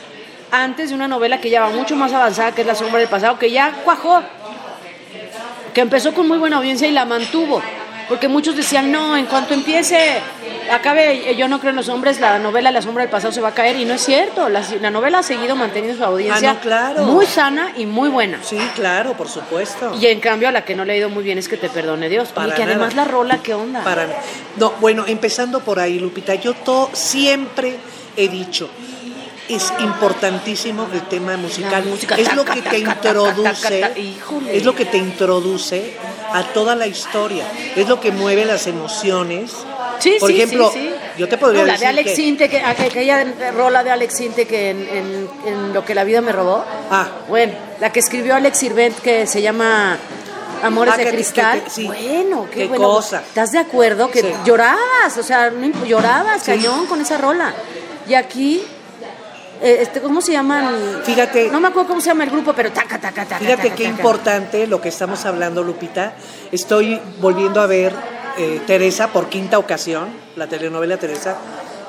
antes 0.54 0.89
de 0.89 0.96
una 0.96 1.08
novela 1.08 1.42
que 1.42 1.50
ya 1.50 1.62
va 1.62 1.70
mucho 1.70 1.96
más 1.96 2.13
avanzada, 2.13 2.52
que 2.54 2.62
es 2.62 2.68
La 2.68 2.76
sombra 2.76 3.00
del 3.00 3.10
pasado, 3.10 3.39
que 3.39 3.50
ya 3.50 3.72
cuajó, 3.84 4.22
que 5.74 5.82
empezó 5.82 6.13
con 6.13 6.28
muy 6.28 6.38
buena 6.38 6.58
audiencia 6.58 6.88
y 6.88 6.92
la 6.92 7.06
mantuvo. 7.06 7.62
Porque 8.08 8.28
muchos 8.28 8.56
decían, 8.56 8.92
no, 8.92 9.18
en 9.18 9.26
cuanto 9.26 9.56
empiece, 9.56 10.20
acabe, 10.72 11.32
eh, 11.32 11.36
yo 11.36 11.48
no 11.48 11.60
creo 11.60 11.72
en 11.72 11.78
los 11.78 11.89
hombres, 11.89 12.20
la 12.20 12.38
novela 12.38 12.70
La 12.70 12.82
sombra 12.82 13.02
del 13.02 13.10
pasado 13.10 13.34
se 13.34 13.42
va 13.42 13.48
a 13.50 13.54
caer. 13.54 13.78
Y 13.78 13.86
no 13.86 13.96
es 13.96 14.02
cierto, 14.06 14.50
la, 14.50 14.62
la 14.80 14.92
novela 14.92 15.20
ha 15.20 15.24
seguido 15.24 15.56
manteniendo 15.56 15.98
su 15.98 16.04
audiencia 16.04 16.52
Ah, 16.52 16.54
no, 16.54 16.60
claro. 16.60 17.04
muy 17.06 17.26
sana 17.26 17.72
y 17.76 17.88
muy 17.88 18.10
buena. 18.10 18.39
Sí, 18.44 18.60
claro, 18.76 19.13
por 19.13 19.30
supuesto. 19.30 19.96
Y 20.00 20.06
en 20.08 20.20
cambio 20.20 20.50
a 20.50 20.52
la 20.52 20.63
que 20.66 20.76
no 20.76 20.86
le 20.86 20.94
ha 20.94 20.98
ido 20.98 21.10
muy 21.10 21.24
bien 21.24 21.39
es 21.39 21.48
que 21.48 21.58
te 21.58 21.70
perdone 21.70 22.10
Dios. 22.10 22.30
Para 22.30 22.50
y 22.50 22.52
que 22.52 22.62
además 22.62 22.94
la 22.94 23.06
rola, 23.06 23.39
¿qué 23.42 23.56
onda? 23.56 23.84
Para 23.84 24.06
no, 24.58 24.74
bueno, 24.82 25.06
empezando 25.08 25.62
por 25.62 25.80
ahí, 25.80 25.98
Lupita, 25.98 26.36
yo 26.36 26.54
to, 26.54 26.92
siempre 26.94 27.78
he 28.18 28.28
dicho, 28.28 28.70
es 29.50 29.74
importantísimo 29.80 30.88
el 30.94 31.02
tema 31.08 31.38
musical. 31.38 31.84
Música, 31.86 32.16
es 32.16 32.34
lo 32.36 32.46
que 32.46 32.62
te 32.62 32.78
introduce, 32.80 33.92
es 34.52 34.64
lo 34.66 34.76
que 34.76 34.86
te 34.86 34.98
introduce 34.98 35.94
a 36.32 36.44
toda 36.54 36.76
la 36.76 36.88
historia, 36.88 37.46
es 37.76 37.88
lo 37.88 38.00
que 38.00 38.12
mueve 38.12 38.46
las 38.46 38.68
emociones. 38.68 39.52
Sí, 40.00 40.16
por 40.20 40.30
sí, 40.32 40.38
ejemplo, 40.42 40.72
sí, 40.74 40.90
yo 41.18 41.30
te 41.30 41.38
podría 41.38 41.62
No, 41.62 41.68
la 41.68 41.74
decir 41.74 41.86
de 41.86 41.90
Alex 41.90 42.10
que- 42.10 42.16
Sinte, 42.16 42.50
que, 42.50 42.62
aqu- 42.62 42.88
aquella 42.88 43.26
rola 43.56 43.84
de 43.84 43.92
Alex 43.92 44.16
Sinte 44.18 44.46
que 44.48 44.72
en, 44.72 44.88
en- 44.90 45.30
en 45.46 45.74
Lo 45.74 45.86
que 45.86 45.94
la 45.96 46.04
vida 46.04 46.22
me 46.22 46.32
robó. 46.32 46.64
Ah. 46.90 47.08
Bueno, 47.30 47.54
la 47.80 47.92
que 47.92 48.00
escribió 48.00 48.36
Alex 48.36 48.58
Sirvent 48.58 48.98
que 49.00 49.28
se 49.28 49.42
llama 49.42 49.98
Amores 50.64 50.94
Ah, 50.96 50.98
de 50.98 51.04
que- 51.06 51.12
Cristal. 51.12 51.60
que- 51.60 51.64
que- 51.66 51.70
sí. 51.70 51.86
Bueno, 51.86 52.48
qué, 52.50 52.60
Qué 52.62 52.68
bueno. 52.68 52.86
cosa. 52.88 53.22
¿Estás 53.22 53.52
de 53.52 53.60
acuerdo? 53.60 54.10
Que 54.10 54.22
Sí. 54.22 54.28
llorabas, 54.46 55.18
o 55.20 55.24
sea, 55.24 55.52
llorabas 55.86 56.42
Sí. 56.44 56.52
cañón 56.52 56.86
con 56.88 57.00
esa 57.02 57.18
rola. 57.18 57.54
Y 58.08 58.16
aquí, 58.16 58.58
eh, 58.60 58.73
este, 59.63 60.02
¿cómo 60.02 60.21
se 60.21 60.34
llaman? 60.34 60.76
Fíjate. 61.04 61.49
No 61.49 61.60
me 61.60 61.69
acuerdo 61.69 61.88
cómo 61.89 62.02
se 62.02 62.08
llama 62.08 62.23
el 62.26 62.30
grupo, 62.30 62.54
pero 62.54 62.71
taca, 62.71 62.99
taca, 62.99 63.23
taca. 63.26 63.39
Fíjate 63.39 63.63
taca, 63.63 63.76
qué 63.76 63.84
taca. 63.86 63.95
importante 63.97 64.67
lo 64.67 64.82
que 64.82 64.89
estamos 64.89 65.26
hablando, 65.26 65.63
Lupita. 65.63 66.13
Estoy 66.52 66.99
volviendo 67.21 67.62
a 67.62 67.67
ver 67.67 67.93
eh, 68.38 68.62
Teresa 68.67 69.08
por 69.08 69.30
quinta 69.30 69.58
ocasión, 69.58 70.08
la 70.36 70.47
telenovela 70.47 70.97
Teresa. 70.97 71.38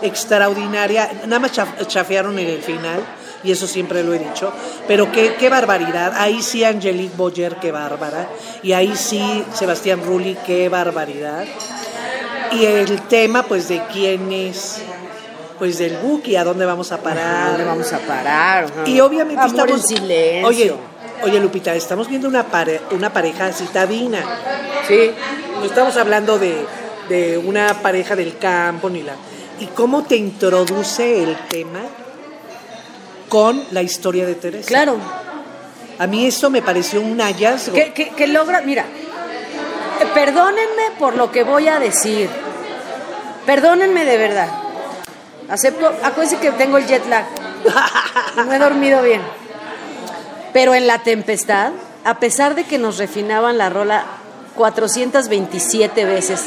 Extraordinaria. 0.03 1.11
Nada 1.27 1.41
más 1.41 1.53
chaf- 1.53 1.87
chafearon 1.87 2.39
en 2.39 2.49
el 2.49 2.61
final, 2.63 3.01
y 3.43 3.51
eso 3.53 3.67
siempre 3.67 4.03
lo 4.05 4.15
he 4.15 4.19
dicho. 4.19 4.53
Pero 4.87 5.11
qué, 5.11 5.35
qué 5.39 5.49
barbaridad. 5.49 6.13
Ahí 6.17 6.43
sí 6.43 6.63
Angelique 6.65 7.17
Boyer, 7.17 7.57
qué 7.57 7.73
bárbara. 7.73 8.29
Y 8.63 8.73
ahí 8.73 8.95
sí 8.97 9.45
Sebastián 9.55 10.03
Rulli, 10.05 10.37
qué 10.47 10.69
barbaridad. 10.69 11.45
Y 12.53 12.65
el 12.67 13.03
tema, 13.03 13.43
pues, 13.45 13.69
de 13.69 13.83
quién 13.93 14.31
es. 14.31 14.83
Pues 15.59 15.79
del 15.79 15.97
Buki, 15.99 16.35
a 16.37 16.45
dónde 16.45 16.65
vamos 16.67 16.91
a 16.93 16.97
¿A 16.97 16.99
parar. 16.99 17.49
dónde 17.51 17.65
vamos 17.65 17.93
a 17.93 17.99
parar? 18.01 18.65
Ajá. 18.65 18.83
Y 18.89 19.01
obviamente 19.01 19.41
Amor 19.43 19.69
estamos. 19.71 19.91
en 19.91 19.97
silencio. 19.99 20.49
Oye, 20.49 20.75
oye, 21.23 21.41
Lupita, 21.41 21.75
estamos 21.75 22.09
viendo 22.09 22.27
una, 22.29 22.45
pare- 22.45 22.81
una 22.91 23.13
pareja 23.13 23.53
citadina. 23.53 24.19
Sí. 24.89 25.13
No 25.59 25.65
estamos 25.65 25.97
hablando 25.97 26.39
de, 26.39 26.67
de 27.09 27.39
una 27.39 27.73
pareja 27.83 28.17
del 28.17 28.37
campo 28.39 28.91
ni 28.91 29.03
la. 29.03 29.15
¿Y 29.61 29.67
cómo 29.67 30.03
te 30.03 30.17
introduce 30.17 31.23
el 31.23 31.37
tema 31.49 31.81
con 33.29 33.63
la 33.71 33.83
historia 33.83 34.27
de 34.27 34.35
Teresa? 34.35 34.67
Claro. 34.67 34.97
A 36.01 36.09
mí 36.09 36.27
esto 36.27 36.51
me 36.51 36.63
pareció 36.63 37.01
un 37.01 37.21
hallazgo. 37.21 37.75
Que, 37.75 37.93
que- 37.93 38.09
que 38.11 38.27
logra, 38.27 38.61
mira, 38.63 38.85
perdónenme 40.13 40.91
por 40.99 41.15
lo 41.17 41.31
que 41.31 41.45
voy 41.45 41.69
a 41.69 41.79
decir. 41.79 42.29
Perdónenme 43.47 44.05
de 44.05 44.19
verdad. 44.19 44.49
Acepto, 45.49 45.87
acuérdense 46.03 46.39
que 46.39 46.51
tengo 46.53 46.79
el 46.79 46.87
jet 46.87 47.07
lag. 47.09 47.25
No 48.37 48.53
he 48.53 48.59
dormido 48.59 49.03
bien. 49.03 49.21
Pero 50.53 50.75
en 50.75 50.87
la 50.87 50.99
tempestad, 51.03 51.73
a 52.05 52.19
pesar 52.19 52.55
de 52.55 52.65
que 52.65 52.79
nos 52.79 52.99
refinaban 52.99 53.59
la 53.59 53.71
rola 53.71 54.05
427 54.57 56.05
veces 56.05 56.45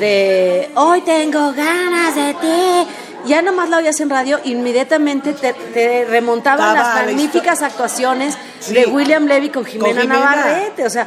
de 0.00 0.70
hoy 0.74 1.02
tengo 1.02 1.52
ganas 1.52 2.14
de 2.14 2.34
ti, 2.34 2.88
ya 3.26 3.42
nomás 3.42 3.68
la 3.68 3.76
oías 3.78 4.00
en 4.00 4.10
radio, 4.10 4.40
inmediatamente 4.44 5.32
te, 5.34 5.52
te 5.52 6.04
remontaban 6.06 6.74
las 6.74 6.94
la 6.96 7.02
magníficas 7.02 7.62
actuaciones 7.62 8.36
Sí. 8.60 8.74
de 8.74 8.86
William 8.86 9.26
Levy 9.26 9.50
con 9.50 9.64
Jimena, 9.64 10.02
Jimena. 10.02 10.20
Navarrete. 10.20 10.86
O 10.86 10.90
sea, 10.90 11.06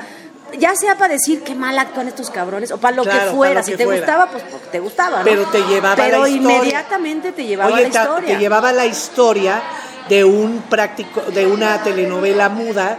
ya 0.58 0.76
sea 0.76 0.98
para 0.98 1.14
decir 1.14 1.44
qué 1.44 1.56
mal 1.56 1.78
actúan 1.78 2.08
estos 2.08 2.30
cabrones 2.30 2.72
o 2.72 2.78
para 2.78 2.96
lo 2.96 3.04
Claro, 3.04 3.32
que 3.32 3.36
fuera. 3.36 3.60
lo 3.62 3.64
si 3.66 3.72
que 3.72 3.78
te 3.78 3.84
fuera. 3.86 4.00
gustaba, 4.00 4.32
pues 4.32 4.44
porque 4.50 4.68
te 4.72 4.80
gustaba. 4.80 5.20
¿no? 5.20 5.24
Pero 5.24 5.44
te 5.50 5.62
llevaba 5.64 5.96
Pero 5.96 6.22
la 6.24 6.30
historia. 6.30 6.56
inmediatamente 6.58 7.32
te 7.32 7.46
llevaba 7.46 7.74
Oye, 7.74 7.82
la 7.84 7.88
historia. 7.88 8.28
te 8.36 8.38
llevaba 8.40 8.72
la 8.72 8.86
historia 8.86 9.62
de 10.10 10.24
un 10.24 10.64
práctico, 10.70 11.22
de 11.22 11.46
una 11.48 11.82
telenovela 11.84 12.50
muda, 12.50 12.98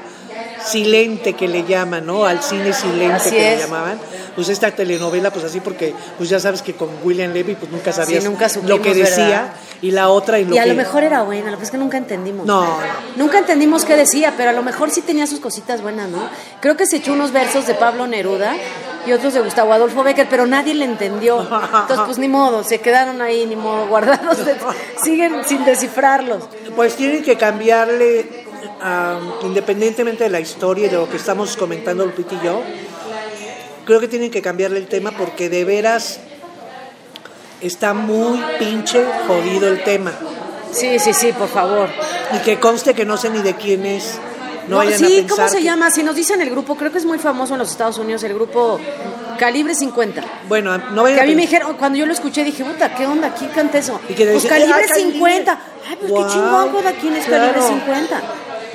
silente 0.64 1.34
que 1.34 1.48
le 1.48 1.64
llaman, 1.64 2.06
¿no? 2.06 2.24
Al 2.24 2.42
cine 2.42 2.72
silente 2.72 3.14
Así 3.14 3.30
que 3.30 3.52
es. 3.54 3.58
le 3.60 3.64
llamaban. 3.66 3.98
Pues 4.34 4.48
esta 4.50 4.70
telenovela, 4.70 5.30
pues 5.32 5.44
así 5.46 5.60
porque, 5.60 5.94
pues 6.18 6.28
ya 6.28 6.38
sabes 6.38 6.60
que 6.62 6.74
con 6.74 6.90
William 7.02 7.32
Levy, 7.32 7.54
pues 7.54 7.70
nunca 7.72 7.92
sabías 7.92 8.24
nunca 8.24 8.48
lo 8.66 8.82
que 8.82 8.92
decía 8.94 9.24
¿verdad? 9.26 9.52
y 9.80 9.90
la 9.92 10.10
otra 10.10 10.38
y 10.38 10.44
lo 10.44 10.54
Y 10.54 10.58
a 10.58 10.64
que 10.64 10.68
lo 10.68 10.74
mejor 10.74 11.04
era 11.04 11.22
buena, 11.22 11.50
lo 11.50 11.56
que 11.58 11.64
es 11.64 11.70
que 11.70 11.78
nunca 11.78 11.96
entendimos. 11.96 12.44
No, 12.46 12.62
no. 12.64 12.76
Nunca 13.16 13.38
entendimos 13.38 13.84
qué 13.86 13.96
decía, 13.96 14.34
pero 14.36 14.50
a 14.50 14.52
lo 14.52 14.62
mejor 14.62 14.90
sí 14.90 15.00
tenía 15.00 15.26
sus 15.26 15.40
cositas 15.40 15.80
buenas, 15.80 16.10
¿no? 16.10 16.28
Creo 16.60 16.76
que 16.76 16.86
se 16.86 16.96
echó 16.96 17.14
unos 17.14 17.32
versos 17.32 17.66
de 17.66 17.74
Pablo 17.74 18.06
Neruda 18.06 18.54
y 19.06 19.12
otros 19.12 19.32
de 19.34 19.40
Gustavo 19.40 19.72
Adolfo 19.72 20.02
Becker, 20.02 20.26
pero 20.28 20.46
nadie 20.46 20.74
le 20.74 20.84
entendió. 20.84 21.40
Entonces, 21.40 22.00
pues 22.04 22.18
ni 22.18 22.28
modo, 22.28 22.62
se 22.64 22.80
quedaron 22.80 23.22
ahí, 23.22 23.46
ni 23.46 23.56
modo, 23.56 23.86
guardados. 23.88 24.44
de- 24.44 24.56
siguen 25.02 25.36
sin 25.46 25.64
descifrarlos. 25.64 26.42
Pues 26.74 26.94
tienen 26.96 27.22
que 27.22 27.36
cambiarle, 27.36 28.45
ah, 28.82 29.18
independientemente 29.42 30.24
de 30.24 30.30
la 30.30 30.40
historia 30.40 30.86
y 30.86 30.88
de 30.88 30.96
lo 30.96 31.08
que 31.08 31.16
estamos 31.16 31.56
comentando 31.56 32.04
Lupita 32.04 32.34
y 32.40 32.44
yo, 32.44 32.62
creo 33.84 34.00
que 34.00 34.08
tienen 34.08 34.30
que 34.30 34.42
cambiarle 34.42 34.78
el 34.78 34.86
tema 34.86 35.10
porque 35.12 35.48
de 35.48 35.64
veras 35.64 36.20
está 37.60 37.94
muy 37.94 38.40
pinche 38.58 39.04
jodido 39.26 39.68
el 39.68 39.82
tema. 39.84 40.12
Sí, 40.72 40.98
sí, 40.98 41.12
sí, 41.14 41.32
por 41.32 41.48
favor. 41.48 41.88
Y 42.34 42.38
que 42.38 42.58
conste 42.58 42.92
que 42.94 43.04
no 43.04 43.16
sé 43.16 43.30
ni 43.30 43.40
de 43.40 43.54
quién 43.54 43.86
es. 43.86 44.18
No, 44.68 44.82
No, 44.82 44.88
a 44.88 44.92
sí, 44.92 45.24
¿cómo 45.28 45.48
se 45.48 45.58
que- 45.58 45.62
llama? 45.62 45.90
Si 45.92 46.02
nos 46.02 46.16
dicen 46.16 46.40
el 46.42 46.50
grupo, 46.50 46.74
creo 46.76 46.90
que 46.90 46.98
es 46.98 47.04
muy 47.04 47.18
famoso 47.20 47.52
en 47.54 47.60
los 47.60 47.70
Estados 47.70 47.98
Unidos, 47.98 48.24
el 48.24 48.34
grupo 48.34 48.80
Calibre 49.38 49.74
50. 49.76 50.24
Bueno, 50.48 50.76
no 50.92 51.04
vayan 51.04 51.18
Que 51.18 51.22
a 51.24 51.26
mí 51.26 51.36
me 51.36 51.42
dijeron, 51.42 51.76
cuando 51.76 51.96
yo 51.98 52.04
lo 52.04 52.12
escuché, 52.12 52.42
dije, 52.42 52.64
puta, 52.64 52.92
¿qué 52.94 53.06
onda? 53.06 53.32
¿Quién 53.32 53.50
canta 53.50 53.78
eso? 53.78 54.00
Y 54.08 54.14
que 54.14 54.24
pues 54.24 54.42
decía, 54.42 54.50
Calibre 54.50 54.74
"Ah, 54.74 54.86
Calibre". 54.88 55.12
50. 55.12 55.60
Ay, 55.88 55.96
pues 56.00 56.10
Guau, 56.10 56.26
qué 56.26 56.32
chingón, 56.32 56.68
¿cuál- 56.70 56.94
¿quién 57.00 57.14
es 57.16 57.24
claro. 57.26 57.52
Calibre 57.52 57.68
50? 57.80 58.22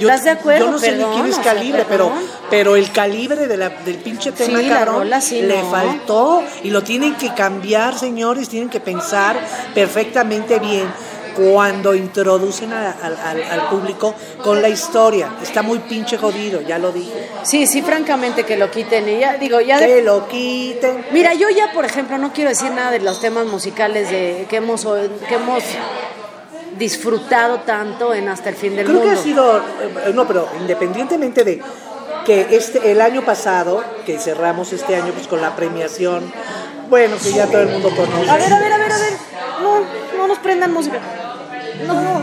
Yo- 0.01 0.09
¿Estás 0.09 0.23
de 0.25 0.29
acuerdo? 0.31 0.65
Yo 0.65 0.71
no 0.71 0.79
sé 0.79 0.91
Perdón, 0.91 1.09
ni 1.11 1.15
quién 1.15 1.27
es 1.31 1.39
calibre, 1.39 1.85
pero, 1.87 2.11
pero 2.49 2.75
el 2.75 2.91
calibre 2.91 3.47
de 3.47 3.55
la, 3.57 3.69
del 3.69 3.97
pinche 3.97 4.31
tema, 4.31 4.59
Sí, 4.59 4.67
cabrón, 4.67 4.95
rola 4.95 5.21
sí, 5.21 5.41
le 5.41 5.61
¿no? 5.61 5.69
faltó. 5.71 6.43
Y 6.63 6.69
lo 6.71 6.81
tienen 6.83 7.15
que 7.15 7.33
cambiar, 7.33 7.97
señores, 7.97 8.49
tienen 8.49 8.69
que 8.69 8.79
pensar 8.79 9.37
perfectamente 9.73 10.59
bien. 10.59 10.87
cuando 11.33 11.95
introducen 11.95 12.73
a- 12.73 12.91
al- 12.91 13.15
al- 13.15 13.43
al 13.43 13.69
público 13.69 14.13
con 14.43 14.61
la 14.61 14.67
historia. 14.67 15.29
Está 15.41 15.61
muy 15.61 15.79
pinche 15.79 16.17
jodido, 16.17 16.59
ya 16.59 16.77
lo 16.77 16.91
dije. 16.91 17.29
Sí, 17.43 17.65
sí, 17.67 17.81
francamente 17.81 18.43
que 18.43 18.57
lo 18.57 18.69
quiten. 18.69 19.07
Y 19.07 19.19
ya 19.21 19.37
digo, 19.37 19.61
ya 19.61 19.79
de- 19.79 19.85
Que 19.87 20.01
lo 20.01 20.27
quiten. 20.27 21.05
Mira, 21.13 21.33
yo 21.33 21.49
ya, 21.49 21.71
por 21.71 21.85
ejemplo, 21.85 22.17
no 22.17 22.33
quiero 22.33 22.49
decir 22.49 22.69
nada 22.71 22.91
de 22.91 22.99
los 22.99 23.21
temas 23.21 23.45
musicales 23.45 24.09
de 24.11 24.45
que 24.49 24.57
hemos 24.57 24.85
que 25.29 25.35
hemos 25.35 25.63
disfrutado 26.77 27.59
tanto 27.61 28.13
en 28.13 28.27
Hasta 28.29 28.49
el 28.49 28.55
fin 28.55 28.75
del 28.75 28.85
Creo 28.85 28.97
mundo. 28.99 29.13
que 29.13 29.19
ha 29.19 29.23
sido, 29.23 29.57
eh, 29.57 30.11
no, 30.13 30.27
pero 30.27 30.47
independientemente 30.59 31.43
de 31.43 31.61
que 32.25 32.47
este 32.51 32.91
el 32.91 33.01
año 33.01 33.23
pasado, 33.23 33.83
que 34.05 34.19
cerramos 34.19 34.71
este 34.73 34.95
año 34.95 35.11
pues 35.13 35.27
con 35.27 35.41
la 35.41 35.55
premiación, 35.55 36.31
bueno, 36.89 37.15
que 37.21 37.31
ya 37.33 37.47
todo 37.47 37.61
el 37.61 37.69
mundo 37.69 37.89
conoce. 37.95 38.29
A 38.29 38.37
ver, 38.37 38.53
a 38.53 38.59
ver, 38.59 38.73
a 38.73 38.77
ver, 38.77 38.91
a 38.91 38.97
ver. 38.97 39.13
No, 39.61 39.79
no 40.17 40.27
nos 40.27 40.39
prendan 40.39 40.73
música. 40.73 40.99
No. 41.87 42.21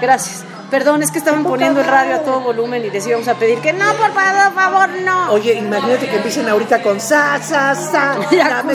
Gracias. 0.00 0.44
Perdón, 0.74 1.04
es 1.04 1.12
que 1.12 1.18
estaban 1.18 1.44
poniendo 1.44 1.82
el 1.82 1.86
radio 1.86 2.16
a 2.16 2.18
todo 2.24 2.40
volumen 2.40 2.84
y 2.84 2.90
les 2.90 3.06
íbamos 3.06 3.28
a 3.28 3.36
pedir 3.36 3.60
que 3.60 3.72
no, 3.72 3.94
por 3.94 4.12
favor, 4.12 4.52
por 4.52 4.54
favor, 4.54 4.88
no. 5.04 5.30
Oye, 5.30 5.54
imagínate 5.54 6.08
que 6.08 6.16
empiecen 6.16 6.48
ahorita 6.48 6.82
con 6.82 6.98
sa, 6.98 7.40
sa, 7.40 7.76
sa, 7.76 8.16
dame 8.32 8.74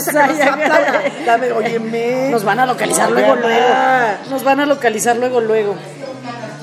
dame, 1.26 1.52
óyeme. 1.52 2.30
Nos 2.32 2.46
van 2.46 2.62
a 2.62 2.66
localizar 2.66 3.12
luego, 3.12 3.36
luego. 3.36 3.68
Nos 4.30 4.46
van 4.46 4.62
a 4.62 4.66
localizar 4.66 5.18
luego, 5.18 5.42
luego. 5.42 5.76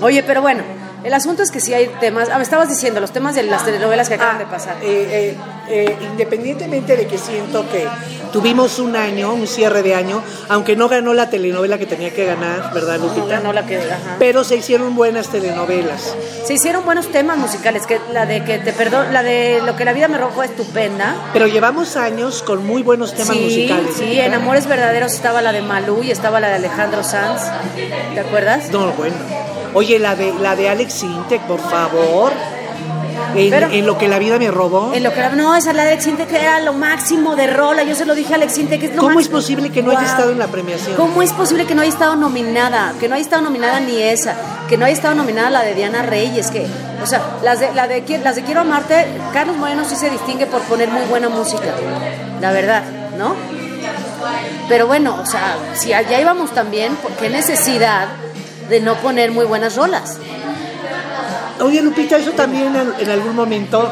Oye, 0.00 0.22
pero 0.22 0.40
bueno, 0.40 0.62
el 1.06 1.14
asunto 1.14 1.42
es 1.42 1.50
que 1.50 1.60
sí 1.60 1.72
hay 1.72 1.88
temas. 2.00 2.28
Ah, 2.32 2.36
me 2.36 2.42
estabas 2.42 2.68
diciendo, 2.68 3.00
los 3.00 3.12
temas 3.12 3.34
de 3.34 3.42
las 3.44 3.64
telenovelas 3.64 4.08
que 4.08 4.14
acaban 4.14 4.36
Ah, 4.36 4.38
de 4.40 4.46
pasar. 4.46 4.76
eh, 4.82 5.34
eh, 5.36 5.36
eh, 5.68 5.96
independientemente 6.12 6.96
de 6.96 7.06
que 7.06 7.18
siento 7.18 7.68
que 7.70 7.86
tuvimos 8.32 8.78
un 8.78 8.94
año, 8.96 9.32
un 9.32 9.46
cierre 9.46 9.82
de 9.82 9.94
año, 9.94 10.22
aunque 10.48 10.76
no 10.76 10.88
ganó 10.88 11.14
la 11.14 11.28
telenovela 11.30 11.78
que 11.78 11.86
tenía 11.86 12.12
que 12.12 12.24
ganar, 12.24 12.72
¿verdad, 12.74 12.98
No 12.98 13.06
Lupita? 13.06 13.26
ganó 13.36 13.52
la 13.52 13.66
que. 13.66 13.76
Ajá. 13.78 14.16
Pero 14.18 14.44
se 14.44 14.56
hicieron 14.56 14.94
buenas 14.94 15.28
telenovelas. 15.28 16.14
Se 16.44 16.54
hicieron 16.54 16.84
buenos 16.84 17.10
temas 17.10 17.36
musicales, 17.38 17.86
que 17.86 18.00
la 18.12 18.26
de 18.26 18.44
que 18.44 18.58
te 18.58 18.72
perdón, 18.72 19.12
la 19.12 19.22
de 19.22 19.60
lo 19.64 19.74
que 19.76 19.84
la 19.84 19.92
vida 19.92 20.08
me 20.08 20.18
robó 20.18 20.32
fue 20.32 20.46
estupenda. 20.46 21.14
Pero 21.32 21.46
llevamos 21.46 21.96
años 21.96 22.42
con 22.42 22.64
muy 22.66 22.82
buenos 22.82 23.14
temas 23.14 23.36
sí, 23.36 23.42
musicales. 23.42 23.94
sí, 23.96 24.20
en 24.20 24.34
Amores 24.34 24.66
Verdaderos 24.66 25.12
estaba 25.14 25.40
la 25.42 25.52
de 25.52 25.62
Malú 25.62 26.02
y 26.02 26.10
estaba 26.10 26.40
la 26.40 26.48
de 26.48 26.54
Alejandro 26.54 27.02
Sanz. 27.02 27.42
¿Te 28.14 28.20
acuerdas? 28.20 28.70
No, 28.70 28.92
bueno. 28.92 29.14
Oye, 29.76 29.98
la 29.98 30.14
de 30.16 30.32
la 30.40 30.56
de 30.56 30.68
Alex 30.70 31.02
Intec, 31.02 31.42
por 31.42 31.60
favor. 31.60 32.32
En, 33.34 33.50
Pero- 33.50 33.66
en 33.70 33.84
lo 33.86 33.98
que 33.98 34.08
la 34.08 34.18
vida 34.18 34.38
me 34.38 34.50
robó. 34.50 34.94
En 34.94 35.02
lo 35.02 35.12
que 35.12 35.18
era- 35.20 35.28
no, 35.30 35.54
esa 35.54 35.74
la 35.74 35.84
de 35.84 35.90
Alex 35.92 36.06
Intec 36.06 36.32
era 36.32 36.60
lo 36.60 36.72
máximo 36.72 37.36
de 37.36 37.46
rola. 37.46 37.82
Yo 37.82 37.94
se 37.94 38.06
lo 38.06 38.14
dije 38.14 38.32
a 38.32 38.36
Alex 38.36 38.56
Intec 38.56 38.80
que 38.80 38.86
es 38.86 38.94
lo 38.94 39.02
¿Cómo 39.02 39.20
es 39.20 39.28
posible 39.28 39.68
que 39.70 39.82
no 39.82 39.90
haya 39.90 40.00
Guau. 40.00 40.10
estado 40.12 40.30
en 40.32 40.38
la 40.38 40.46
premiación? 40.46 40.96
¿Cómo 40.96 41.20
es 41.20 41.32
posible 41.34 41.66
que 41.66 41.74
no 41.74 41.82
haya 41.82 41.90
estado 41.90 42.16
nominada? 42.16 42.94
Que 42.98 43.06
no 43.08 43.14
haya 43.16 43.22
estado 43.24 43.42
nominada 43.42 43.80
ni 43.80 44.00
esa, 44.00 44.34
que 44.68 44.78
no 44.78 44.86
haya 44.86 44.94
estado 44.94 45.14
nominada 45.14 45.50
la 45.50 45.62
de 45.62 45.74
Diana 45.74 46.02
Reyes, 46.02 46.50
que, 46.50 46.66
o 47.02 47.06
sea, 47.06 47.20
las 47.42 47.60
de, 47.60 47.74
la 47.74 47.86
de, 47.86 48.02
las 48.24 48.36
de 48.36 48.42
Quiero 48.44 48.62
Amarte, 48.62 49.06
Carlos 49.34 49.56
Moreno 49.58 49.84
sí 49.84 49.96
se 49.96 50.08
distingue 50.08 50.46
por 50.46 50.62
poner 50.62 50.88
muy 50.88 51.02
buena 51.10 51.28
música, 51.28 51.74
la 52.40 52.52
verdad, 52.52 52.82
¿no? 53.18 53.34
Pero 54.68 54.86
bueno, 54.86 55.18
o 55.22 55.26
sea, 55.26 55.56
si 55.74 55.92
allá 55.92 56.18
íbamos 56.20 56.52
también, 56.52 56.96
¿qué 57.20 57.28
necesidad 57.28 58.08
de 58.68 58.80
no 58.80 58.94
poner 58.96 59.30
muy 59.30 59.44
buenas 59.44 59.76
rolas? 59.76 60.18
Oye, 61.60 61.80
Lupita, 61.82 62.16
eso 62.16 62.32
también 62.32 62.74
en, 62.76 62.94
en 62.98 63.10
algún 63.10 63.34
momento 63.34 63.90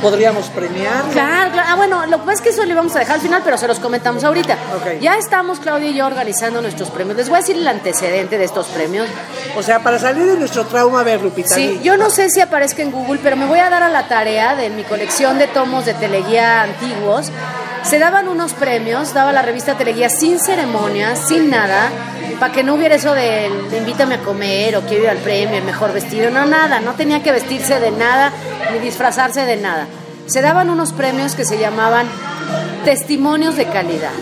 podríamos 0.00 0.46
premiar. 0.48 1.02
Claro, 1.12 1.50
claro. 1.52 1.68
Ah, 1.70 1.74
bueno, 1.76 2.06
lo 2.06 2.18
que 2.18 2.24
pasa 2.24 2.32
es 2.34 2.40
que 2.40 2.48
eso 2.50 2.64
le 2.64 2.74
vamos 2.74 2.94
a 2.96 3.00
dejar 3.00 3.16
al 3.16 3.20
final, 3.20 3.42
pero 3.44 3.58
se 3.58 3.66
los 3.66 3.78
comentamos 3.78 4.22
ahorita. 4.24 4.54
Ok. 4.76 5.00
Ya 5.00 5.16
estamos, 5.16 5.58
Claudia 5.60 5.90
y 5.90 5.94
yo, 5.94 6.06
organizando 6.06 6.62
nuestros 6.62 6.90
premios. 6.90 7.16
Les 7.16 7.28
voy 7.28 7.36
a 7.36 7.40
decir 7.40 7.56
el 7.56 7.66
antecedente 7.66 8.38
de 8.38 8.44
estos 8.44 8.66
premios. 8.68 9.08
O 9.56 9.62
sea, 9.62 9.80
para 9.80 9.98
salir 9.98 10.24
de 10.24 10.36
nuestro 10.36 10.66
trauma, 10.66 11.00
a 11.00 11.04
ver, 11.04 11.20
Lupita. 11.20 11.54
Sí, 11.54 11.80
yo 11.82 11.96
no 11.96 12.10
sé 12.10 12.30
si 12.30 12.40
aparezca 12.40 12.82
en 12.82 12.92
Google, 12.92 13.18
pero 13.22 13.36
me 13.36 13.46
voy 13.46 13.58
a 13.58 13.70
dar 13.70 13.82
a 13.82 13.88
la 13.88 14.08
tarea 14.08 14.54
de 14.54 14.70
mi 14.70 14.84
colección 14.84 15.38
de 15.38 15.48
tomos 15.48 15.84
de 15.84 15.94
Teleguía 15.94 16.62
antiguos. 16.62 17.30
Se 17.82 17.98
daban 17.98 18.28
unos 18.28 18.52
premios, 18.54 19.14
daba 19.14 19.32
la 19.32 19.42
revista 19.42 19.76
Teleguía 19.76 20.10
sin 20.10 20.38
ceremonia, 20.38 21.16
sin 21.16 21.48
nada, 21.50 21.88
para 22.38 22.52
que 22.52 22.62
no 22.62 22.74
hubiera 22.74 22.94
eso 22.94 23.14
de, 23.14 23.50
invítame 23.76 24.16
a 24.16 24.18
comer 24.20 24.76
o 24.76 24.82
quiero 24.82 25.04
ir 25.04 25.10
al 25.10 25.18
premio, 25.18 25.62
mejor 25.64 25.92
vestido, 25.92 26.30
no 26.30 26.46
nada, 26.46 26.80
no 26.80 26.94
tenía 26.94 27.22
que 27.22 27.32
vestirse 27.32 27.80
de 27.80 27.90
nada 27.90 28.32
ni 28.72 28.78
disfrazarse 28.78 29.44
de 29.44 29.56
nada. 29.56 29.86
Se 30.26 30.40
daban 30.40 30.70
unos 30.70 30.92
premios 30.92 31.34
que 31.34 31.44
se 31.44 31.58
llamaban 31.58 32.06
testimonios 32.84 33.56
de 33.56 33.66
calidad. 33.66 34.12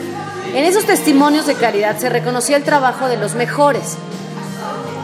En 0.55 0.65
esos 0.65 0.85
testimonios 0.85 1.47
de 1.47 1.55
calidad 1.55 1.99
se 1.99 2.09
reconocía 2.09 2.57
el 2.57 2.63
trabajo 2.63 3.09
de 3.09 3.17
los 3.19 3.35
mejores. 3.35 3.97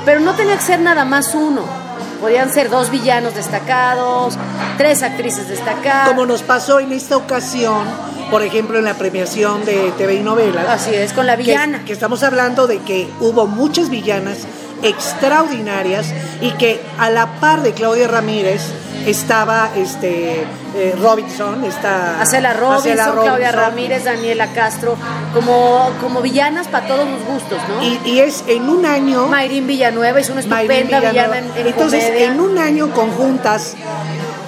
Pero 0.04 0.20
no 0.20 0.34
tenía 0.34 0.56
que 0.56 0.62
ser 0.62 0.80
nada 0.80 1.04
más 1.04 1.34
uno. 1.34 1.81
Podían 2.22 2.52
ser 2.52 2.70
dos 2.70 2.88
villanos 2.90 3.34
destacados, 3.34 4.38
tres 4.78 5.02
actrices 5.02 5.48
destacadas. 5.48 6.08
Como 6.08 6.24
nos 6.24 6.42
pasó 6.42 6.78
en 6.78 6.92
esta 6.92 7.16
ocasión, 7.16 7.84
por 8.30 8.42
ejemplo, 8.42 8.78
en 8.78 8.84
la 8.84 8.94
premiación 8.94 9.64
de 9.64 9.92
TV 9.98 10.14
y 10.14 10.20
novelas. 10.20 10.66
Así 10.68 10.94
es, 10.94 11.12
con 11.12 11.26
la 11.26 11.36
que- 11.36 11.42
villana. 11.42 11.84
Que, 11.84 11.92
estamos 11.92 12.22
hablando 12.22 12.68
de 12.68 12.78
que 12.78 13.10
hubo 13.20 13.46
muchas 13.48 13.90
villanas 13.90 14.38
extraordinarias 14.82 16.06
y 16.40 16.50
que 16.52 16.80
a 16.98 17.10
la 17.10 17.26
par 17.40 17.62
de 17.62 17.72
Claudia 17.72 18.08
Ramírez 18.08 18.60
estaba 19.06 19.70
este 19.76 20.44
eh, 20.74 20.94
Robinson, 21.00 21.64
esta 21.64 22.20
Acela 22.20 22.52
Robinson, 22.52 22.92
Acela 22.92 23.04
Claudia 23.12 23.32
Robinson. 23.52 23.60
Ramírez, 23.60 24.04
Daniela 24.04 24.46
Castro, 24.52 24.96
como, 25.34 25.90
como 26.00 26.20
villanas 26.22 26.68
para 26.68 26.86
todos 26.86 27.08
los 27.08 27.24
gustos, 27.24 27.58
¿no? 27.68 27.82
Y, 27.82 28.00
y 28.04 28.20
es 28.20 28.44
en 28.46 28.68
un 28.68 28.86
año 28.86 29.26
Mayrín 29.26 29.66
Villanueva 29.66 30.20
es 30.20 30.30
una 30.30 30.40
estupenda 30.40 31.00
villana 31.00 31.38
en, 31.38 31.44
en 31.56 31.66
Entonces, 31.66 32.04
comedia. 32.04 32.26
en 32.32 32.40
un 32.40 32.58
año 32.58 32.90
conjuntas 32.92 33.74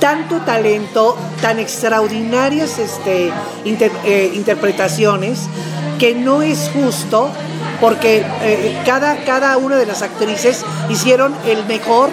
tanto 0.01 0.37
talento, 0.43 1.17
tan 1.41 1.59
extraordinarias 1.59 2.79
este, 2.79 3.33
inter- 3.65 3.91
eh, 4.05 4.31
interpretaciones, 4.35 5.41
que 5.99 6.15
no 6.15 6.43
es 6.43 6.71
justo 6.75 7.31
porque 7.85 8.25
eh, 8.43 8.83
cada, 8.87 9.17
cada 9.25 9.57
una 9.59 9.77
de 9.77 9.87
las 9.87 10.03
actrices 10.03 10.65
hicieron 10.89 11.35
el 11.47 11.65
mejor 11.67 12.11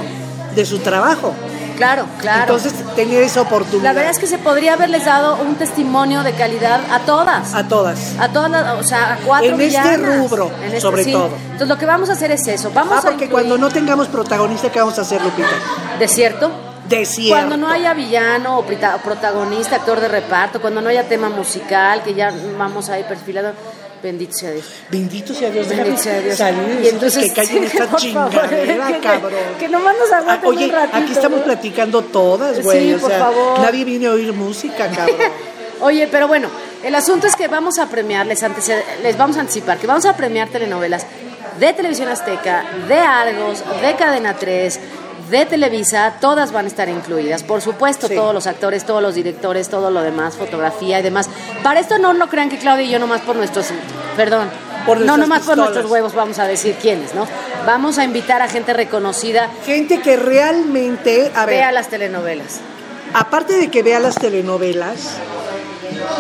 de 0.56 0.66
su 0.66 0.80
trabajo. 0.80 1.34
Claro, 1.78 2.06
claro. 2.20 2.42
Entonces, 2.42 2.74
tener 2.96 3.24
esa 3.24 3.42
oportunidad 3.42 3.86
la 3.86 3.94
verdad 3.94 4.12
es 4.12 4.20
que 4.20 4.28
se 4.28 4.38
podría 4.38 4.74
haberles 4.74 5.06
dado 5.06 5.38
un 5.42 5.56
testimonio 5.56 6.22
de 6.22 6.34
calidad 6.34 6.80
a 6.92 7.00
todas. 7.00 7.56
a 7.56 7.68
todas. 7.68 8.16
A 8.20 8.28
todas 8.30 8.52
las, 8.52 8.80
o 8.80 8.84
sea, 8.84 9.14
a 9.14 9.18
cuatro 9.18 9.50
En 9.56 9.62
este 9.62 9.98
rubro, 9.98 10.52
En 10.60 10.66
este- 10.66 10.82
sobre 10.82 11.04
sí. 11.06 11.12
todo. 11.12 11.30
Entonces 11.44 11.68
lo 11.68 11.78
que 11.80 11.86
vamos 11.88 12.10
a 12.10 12.14
hacer 12.14 12.30
es 12.32 12.46
eso. 12.48 12.70
Vamos 12.72 12.94
Ah, 12.98 13.00
a 13.00 13.02
porque 13.02 13.26
incluir- 13.26 13.32
cuando 13.32 13.58
no 13.58 13.70
tengamos 13.70 14.10
protagonista, 14.10 14.70
¿qué 14.72 14.80
vamos 14.80 15.00
a 15.00 15.02
hacer, 15.02 15.22
Lupita? 15.24 15.48
¿Desierto? 15.98 16.52
Desierto. 16.88 17.34
Cuando 17.36 17.58
no 17.58 17.68
haya 17.72 17.94
villano 17.94 18.60
o 18.60 18.66
protagonista, 18.66 19.78
actor 19.78 20.00
de 20.02 20.08
reparto, 20.10 20.60
cuando 20.62 20.82
no 20.82 20.90
haya 20.90 21.08
tema 21.08 21.30
musical, 21.30 22.04
que 22.04 22.14
ya 22.14 22.32
vamos 22.60 22.90
ahí 22.90 23.04
perfilado, 23.08 23.54
bendito 24.02 24.34
sea 24.34 24.52
Dios. 24.52 24.66
Bendito 24.90 25.34
sea 25.34 25.50
Dios, 25.50 25.68
déjame 25.70 25.90
Bendito 25.90 26.04
sea 26.04 26.20
Dios. 26.22 26.38
salir 26.38 26.80
y 26.82 26.84
decirles 26.98 27.16
que 27.16 27.34
callen 27.34 27.64
esta 27.64 27.88
por 27.88 28.00
chingadera, 28.00 29.00
cabrón. 29.04 29.34
Que 29.60 29.68
nomás 29.70 29.96
nos 30.00 30.12
aguanten 30.12 30.46
Ah, 30.46 30.48
Oye, 30.50 30.66
un 30.66 30.72
ratito. 30.72 30.98
aquí 30.98 31.12
estamos 31.12 31.40
¿no? 31.40 31.46
platicando 31.46 32.02
todas, 32.04 32.58
Sí, 32.58 32.62
güey. 32.64 32.94
o 32.94 33.00
por 33.00 33.10
sea, 33.10 33.20
favor. 33.20 33.60
nadie 33.60 33.86
viene 33.86 34.08
a 34.08 34.12
oír 34.12 34.34
música, 34.34 34.88
cabrón. 34.90 35.16
Oye, 35.82 36.08
pero 36.12 36.28
bueno, 36.28 36.48
el 36.84 36.94
asunto 36.96 37.26
es 37.28 37.36
que 37.36 37.48
vamos 37.48 37.80
a 37.80 37.88
premiar, 37.90 38.26
les, 38.28 38.44
antece- 38.44 38.84
les 39.02 39.18
vamos 39.18 39.38
a 39.38 39.42
anticipar 39.42 39.78
que 39.80 39.88
vamos 39.88 40.06
a 40.06 40.16
premiar 40.16 40.48
telenovelas 40.50 41.06
de 41.60 41.74
Televisión 41.74 42.08
Azteca, 42.08 42.64
de 42.88 42.96
Argos, 43.00 43.64
de 43.82 43.96
Cadena 43.96 44.36
3, 44.36 44.80
de 45.32 45.46
Televisa, 45.46 46.16
todas 46.22 46.52
van 46.52 46.66
a 46.66 46.68
estar 46.68 46.88
incluidas. 46.90 47.42
Por 47.44 47.62
supuesto, 47.62 48.08
Sí. 48.08 48.16
todos 48.16 48.34
los 48.34 48.46
actores, 48.48 48.86
todos 48.86 49.02
los 49.02 49.16
directores, 49.16 49.70
todo 49.70 49.90
lo 49.90 50.02
demás, 50.04 50.36
fotografía 50.36 51.00
y 51.00 51.02
demás. 51.04 51.30
Para 51.64 51.80
esto 51.80 51.98
no 51.98 52.14
lo 52.14 52.28
crean 52.28 52.50
que 52.50 52.58
Claudia 52.58 52.86
y 52.86 52.90
yo 52.92 53.00
nomás 53.00 53.22
por 53.22 53.36
nuestros, 53.36 53.68
perdón, 54.16 54.50
Por 54.86 55.00
no 55.02 55.16
nomás 55.16 55.44
por 55.44 55.58
nuestros 55.58 55.86
huevos 55.92 56.14
vamos 56.16 56.40
a 56.40 56.46
decir 56.48 56.76
quiénes, 56.82 57.14
¿no? 57.14 57.28
Vamos 57.68 57.98
a 58.00 58.04
invitar 58.04 58.42
a 58.42 58.48
gente 58.48 58.74
reconocida, 58.74 59.48
Gente 59.66 60.02
que 60.02 60.18
realmente, 60.18 61.32
a 61.36 61.46
ver, 61.46 61.56
vea 61.58 61.72
las 61.72 61.88
telenovelas. 61.88 62.60
aparte 63.14 63.54
de 63.58 63.70
que 63.70 63.84
vea 63.84 64.00
las 64.00 64.16
telenovelas, 64.16 65.12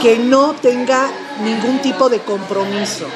que 0.02 0.19
no 0.19 0.54
tenga 0.54 1.08
ningún 1.43 1.80
tipo 1.80 2.08
de 2.10 2.19
compromiso 2.19 3.08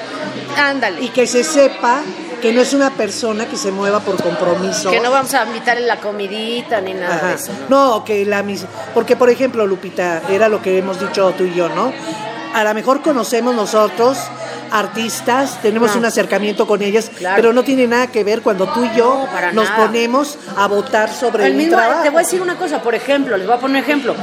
Ándale. 0.57 1.01
y 1.03 1.09
que 1.09 1.27
se 1.27 1.43
sepa 1.43 2.01
que 2.41 2.51
no 2.53 2.61
es 2.61 2.73
una 2.73 2.91
persona 2.91 3.45
que 3.47 3.57
se 3.57 3.71
mueva 3.71 3.99
por 3.99 4.21
compromiso. 4.21 4.91
que 4.91 4.99
no 4.99 5.11
vamos 5.11 5.33
a 5.33 5.45
invitar 5.45 5.77
en 5.77 5.87
la 5.87 5.97
comidita 5.97 6.79
ni 6.81 6.93
nada 6.93 7.15
Ajá. 7.15 7.27
de 7.29 7.33
eso. 7.35 7.51
¿no? 7.69 7.97
No, 7.99 8.03
que 8.05 8.25
la 8.25 8.43
mis... 8.43 8.65
Porque, 8.93 9.15
por 9.15 9.29
ejemplo, 9.29 9.65
Lupita, 9.65 10.21
era 10.29 10.47
lo 10.49 10.61
que 10.61 10.77
hemos 10.77 10.99
dicho 10.99 11.33
tú 11.37 11.43
y 11.45 11.53
yo, 11.53 11.69
¿no? 11.69 11.91
A 12.53 12.63
lo 12.63 12.73
mejor 12.73 13.01
conocemos 13.01 13.53
nosotros 13.55 14.17
artistas, 14.71 15.59
tenemos 15.61 15.91
No. 15.93 15.99
un 15.99 16.05
acercamiento 16.05 16.65
con 16.67 16.81
ellas, 16.81 17.09
Claro. 17.17 17.35
pero 17.37 17.53
no 17.53 17.63
tiene 17.63 17.87
nada 17.87 18.07
que 18.07 18.23
ver 18.23 18.41
cuando 18.41 18.67
tú 18.67 18.83
y 18.85 18.95
yo 18.97 19.25
No, 19.31 19.51
nos 19.53 19.69
nada. 19.69 19.85
ponemos 19.85 20.37
a 20.57 20.67
votar 20.67 21.11
sobre 21.11 21.45
El 21.45 21.51
un 21.53 21.57
mismo, 21.57 21.77
trabajo. 21.77 22.03
te 22.03 22.09
voy 22.09 22.19
a 22.19 22.23
decir 22.23 22.41
una 22.41 22.57
cosa, 22.57 22.81
por 22.81 22.95
ejemplo, 22.95 23.37
les 23.37 23.45
voy 23.47 23.55
a 23.55 23.59
poner 23.59 23.77
un 23.77 23.83
ejemplo. 23.83 24.15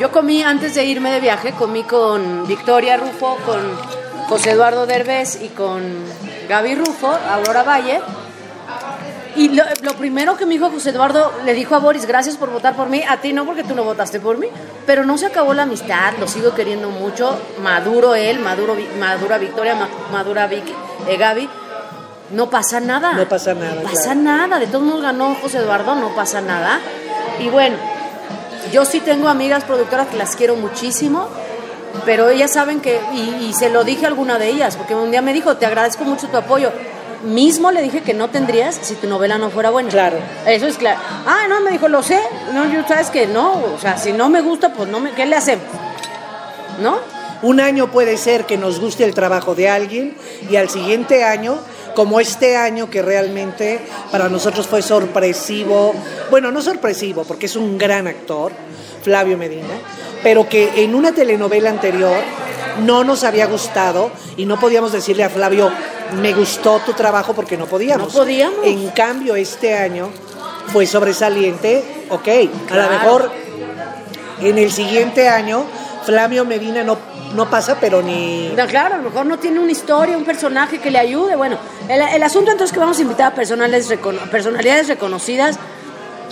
Yo 0.00 0.10
comí 0.10 0.42
antes 0.42 0.74
de 0.74 0.84
irme 0.84 1.10
de 1.10 1.20
viaje, 1.20 1.52
comí 1.52 1.82
con 1.84 2.46
Victoria 2.46 2.96
Rufo, 2.96 3.36
con 3.44 3.60
José 4.28 4.52
Eduardo 4.52 4.86
Derbez 4.86 5.40
y 5.42 5.48
con 5.48 5.82
Gaby 6.50 6.74
Rufo, 6.74 7.06
Aurora 7.30 7.62
Valle. 7.62 8.00
Y 9.36 9.50
lo, 9.50 9.62
lo 9.82 9.94
primero 9.94 10.36
que 10.36 10.44
me 10.44 10.54
dijo 10.54 10.68
José 10.68 10.90
Eduardo, 10.90 11.32
le 11.44 11.54
dijo 11.54 11.76
a 11.76 11.78
Boris, 11.78 12.04
gracias 12.06 12.36
por 12.36 12.50
votar 12.50 12.74
por 12.74 12.88
mí, 12.88 13.02
a 13.08 13.18
ti 13.18 13.32
no 13.32 13.46
porque 13.46 13.62
tú 13.62 13.76
no 13.76 13.84
votaste 13.84 14.18
por 14.18 14.36
mí, 14.38 14.48
pero 14.84 15.04
no 15.04 15.16
se 15.16 15.26
acabó 15.26 15.54
la 15.54 15.62
amistad, 15.62 16.14
lo 16.18 16.26
sigo 16.26 16.52
queriendo 16.52 16.90
mucho, 16.90 17.38
maduro 17.62 18.16
él, 18.16 18.40
maduro, 18.40 18.76
madura 18.98 19.38
Victoria, 19.38 19.76
ma- 19.76 19.88
madura 20.10 20.48
Vicky, 20.48 20.74
eh, 21.06 21.16
Gaby, 21.16 21.48
no 22.32 22.50
pasa 22.50 22.80
nada. 22.80 23.12
No 23.12 23.28
pasa 23.28 23.54
nada, 23.54 23.74
No 23.76 23.82
pasa 23.82 24.02
claro. 24.14 24.20
nada, 24.20 24.58
de 24.58 24.66
todos 24.66 24.82
modos 24.84 25.02
ganó 25.02 25.36
José 25.40 25.58
Eduardo, 25.58 25.94
no 25.94 26.08
pasa 26.16 26.40
nada. 26.40 26.80
Y 27.38 27.48
bueno, 27.50 27.76
yo 28.72 28.84
sí 28.84 28.98
tengo 28.98 29.28
amigas 29.28 29.62
productoras 29.62 30.08
que 30.08 30.16
las 30.16 30.34
quiero 30.34 30.56
muchísimo, 30.56 31.28
pero 32.10 32.28
ellas 32.28 32.50
saben 32.50 32.80
que, 32.80 32.98
y, 33.14 33.44
y 33.44 33.52
se 33.52 33.70
lo 33.70 33.84
dije 33.84 34.04
a 34.04 34.08
alguna 34.08 34.36
de 34.36 34.48
ellas, 34.48 34.76
porque 34.76 34.96
un 34.96 35.12
día 35.12 35.22
me 35.22 35.32
dijo, 35.32 35.56
te 35.58 35.64
agradezco 35.64 36.02
mucho 36.02 36.26
tu 36.26 36.36
apoyo. 36.36 36.72
Mismo 37.22 37.70
le 37.70 37.82
dije 37.82 38.02
que 38.02 38.14
no 38.14 38.30
tendrías 38.30 38.76
si 38.82 38.96
tu 38.96 39.06
novela 39.06 39.38
no 39.38 39.48
fuera 39.48 39.70
buena. 39.70 39.90
Claro. 39.90 40.16
Eso 40.44 40.66
es 40.66 40.76
claro. 40.76 40.98
Ah, 41.24 41.46
no, 41.48 41.60
me 41.60 41.70
dijo, 41.70 41.86
lo 41.86 42.02
sé. 42.02 42.18
No, 42.52 42.68
yo 42.68 42.82
sabes 42.88 43.10
que 43.10 43.28
no. 43.28 43.62
O 43.62 43.78
sea, 43.80 43.96
si 43.96 44.12
no 44.12 44.28
me 44.28 44.40
gusta, 44.40 44.72
pues 44.72 44.88
no 44.88 44.98
me, 44.98 45.12
¿qué 45.12 45.24
le 45.24 45.36
hacemos? 45.36 45.64
¿No? 46.82 46.98
Un 47.42 47.60
año 47.60 47.92
puede 47.92 48.16
ser 48.16 48.44
que 48.44 48.56
nos 48.56 48.80
guste 48.80 49.04
el 49.04 49.14
trabajo 49.14 49.54
de 49.54 49.68
alguien 49.68 50.16
y 50.50 50.56
al 50.56 50.68
siguiente 50.68 51.22
año, 51.22 51.58
como 51.94 52.18
este 52.18 52.56
año 52.56 52.90
que 52.90 53.02
realmente 53.02 53.78
para 54.10 54.28
nosotros 54.28 54.66
fue 54.66 54.82
sorpresivo, 54.82 55.94
bueno, 56.28 56.50
no 56.50 56.60
sorpresivo 56.60 57.22
porque 57.22 57.46
es 57.46 57.54
un 57.54 57.78
gran 57.78 58.08
actor, 58.08 58.50
Flavio 59.02 59.36
Medina, 59.36 59.74
pero 60.22 60.48
que 60.48 60.84
en 60.84 60.94
una 60.94 61.12
telenovela 61.12 61.70
anterior 61.70 62.16
no 62.84 63.04
nos 63.04 63.24
había 63.24 63.46
gustado 63.46 64.10
y 64.36 64.46
no 64.46 64.58
podíamos 64.58 64.92
decirle 64.92 65.24
a 65.24 65.30
Flavio, 65.30 65.70
me 66.20 66.32
gustó 66.32 66.80
tu 66.84 66.92
trabajo 66.92 67.34
porque 67.34 67.56
no 67.56 67.66
podíamos. 67.66 68.12
No 68.12 68.20
podíamos. 68.20 68.58
En 68.64 68.88
cambio, 68.90 69.36
este 69.36 69.76
año 69.76 70.10
fue 70.72 70.86
sobresaliente, 70.86 72.06
ok, 72.10 72.28
a 72.70 72.76
lo 72.76 72.90
mejor 72.90 73.30
en 74.40 74.58
el 74.58 74.70
siguiente 74.70 75.28
año 75.28 75.64
Flavio 76.04 76.44
Medina 76.44 76.82
no, 76.82 76.96
no 77.34 77.50
pasa, 77.50 77.76
pero 77.80 78.02
ni... 78.02 78.48
No, 78.56 78.66
claro, 78.66 78.94
a 78.94 78.98
lo 78.98 79.04
mejor 79.04 79.26
no 79.26 79.38
tiene 79.38 79.60
una 79.60 79.72
historia, 79.72 80.16
un 80.16 80.24
personaje 80.24 80.78
que 80.78 80.90
le 80.90 80.98
ayude. 80.98 81.36
Bueno, 81.36 81.58
el, 81.88 82.00
el 82.00 82.22
asunto 82.22 82.50
entonces 82.50 82.72
que 82.72 82.80
vamos 82.80 82.98
a 82.98 83.02
invitar 83.02 83.32
a 83.32 83.34
personales 83.34 83.92
personalidades 84.30 84.88
reconocidas. 84.88 85.58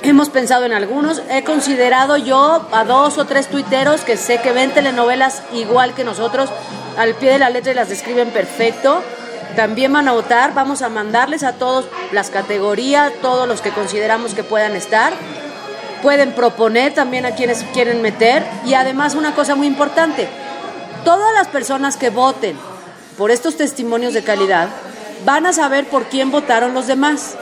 Hemos 0.02 0.30
pensado 0.30 0.64
en 0.64 0.72
algunos. 0.72 1.22
He 1.30 1.44
considerado 1.44 2.16
yo 2.16 2.68
a 2.72 2.84
dos 2.84 3.18
o 3.18 3.24
tres 3.24 3.48
tuiteros 3.48 4.02
que 4.02 4.16
sé 4.16 4.40
que 4.40 4.52
ven 4.52 4.72
telenovelas 4.72 5.42
igual 5.52 5.94
que 5.94 6.04
nosotros, 6.04 6.50
al 6.96 7.14
pie 7.14 7.32
de 7.32 7.38
la 7.38 7.50
letra 7.50 7.72
y 7.72 7.74
las 7.74 7.88
describen 7.88 8.30
perfecto. 8.30 9.02
También 9.56 9.92
van 9.92 10.08
a 10.08 10.12
votar. 10.12 10.54
Vamos 10.54 10.82
a 10.82 10.88
mandarles 10.88 11.42
a 11.42 11.54
todos 11.54 11.86
las 12.12 12.30
categorías, 12.30 13.12
todos 13.20 13.48
los 13.48 13.60
que 13.60 13.70
consideramos 13.70 14.34
que 14.34 14.44
puedan 14.44 14.76
estar 14.76 15.12
pueden 16.02 16.32
proponer 16.32 16.94
también 16.94 17.26
a 17.26 17.32
quienes 17.32 17.64
quieren 17.74 18.02
meter 18.02 18.44
y 18.64 18.74
además 18.74 19.14
una 19.14 19.34
cosa 19.34 19.54
muy 19.54 19.66
importante, 19.66 20.28
todas 21.04 21.32
las 21.34 21.48
personas 21.48 21.96
que 21.96 22.10
voten 22.10 22.56
por 23.16 23.30
estos 23.30 23.56
testimonios 23.56 24.14
de 24.14 24.22
calidad 24.22 24.68
van 25.24 25.46
a 25.46 25.52
saber 25.52 25.88
por 25.88 26.04
quién 26.04 26.30
votaron 26.30 26.74
los 26.74 26.86
demás. 26.86 27.36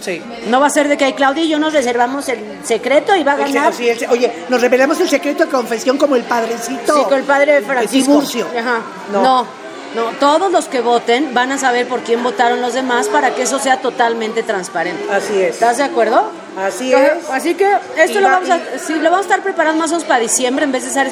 Sí. 0.00 0.22
No 0.46 0.60
va 0.60 0.66
a 0.66 0.70
ser 0.70 0.88
de 0.88 0.96
que 0.96 1.04
hay 1.04 1.12
Claudia 1.12 1.42
y 1.44 1.48
yo 1.48 1.58
nos 1.58 1.72
reservamos 1.72 2.28
el 2.28 2.38
secreto 2.64 3.14
y 3.16 3.22
va 3.24 3.32
a 3.32 3.44
El 3.44 3.52
ganar. 3.52 3.72
sí, 3.74 3.88
el 3.88 3.98
se- 3.98 4.08
oye, 4.08 4.32
nos 4.48 4.60
revelamos 4.60 4.98
el 5.00 5.08
secreto 5.08 5.44
de 5.44 5.50
confesión 5.50 5.98
como 5.98 6.16
el 6.16 6.22
padrecito. 6.24 6.94
Sí, 6.96 7.02
con 7.04 7.18
el 7.18 7.24
padre 7.24 7.60
Francisco. 7.62 8.10
Tiburcio. 8.12 8.46
Ajá. 8.58 8.80
No. 9.12 9.22
No. 9.22 9.46
no, 9.94 10.04
todos 10.20 10.52
los 10.52 10.66
que 10.66 10.80
voten 10.80 11.34
van 11.34 11.50
a 11.52 11.58
saber 11.58 11.86
por 11.88 12.00
quién 12.00 12.22
votaron 12.22 12.60
los 12.60 12.74
demás 12.74 13.08
para 13.08 13.34
que 13.34 13.42
eso 13.42 13.58
sea 13.58 13.78
totalmente 13.80 14.42
transparente. 14.42 15.04
Así 15.12 15.40
es. 15.42 15.54
¿Estás 15.54 15.78
de 15.78 15.82
acuerdo? 15.84 16.30
Así 16.56 16.92
es. 16.94 17.28
Así 17.30 17.54
que 17.54 17.68
esto 17.96 18.18
Y 18.18 18.22
lo 18.22 18.28
va- 18.28 18.34
vamos 18.40 18.50
a, 18.50 18.58
sí, 18.78 18.94
lo 18.94 19.04
vamos 19.10 19.18
a 19.18 19.28
estar 19.28 19.42
preparando 19.42 19.80
más 19.80 19.90
o 19.90 19.94
menos 19.94 20.06
para 20.08 20.20
diciembre 20.20 20.64
en 20.64 20.72
vez 20.72 20.82
de 20.84 20.88
estar. 20.90 21.08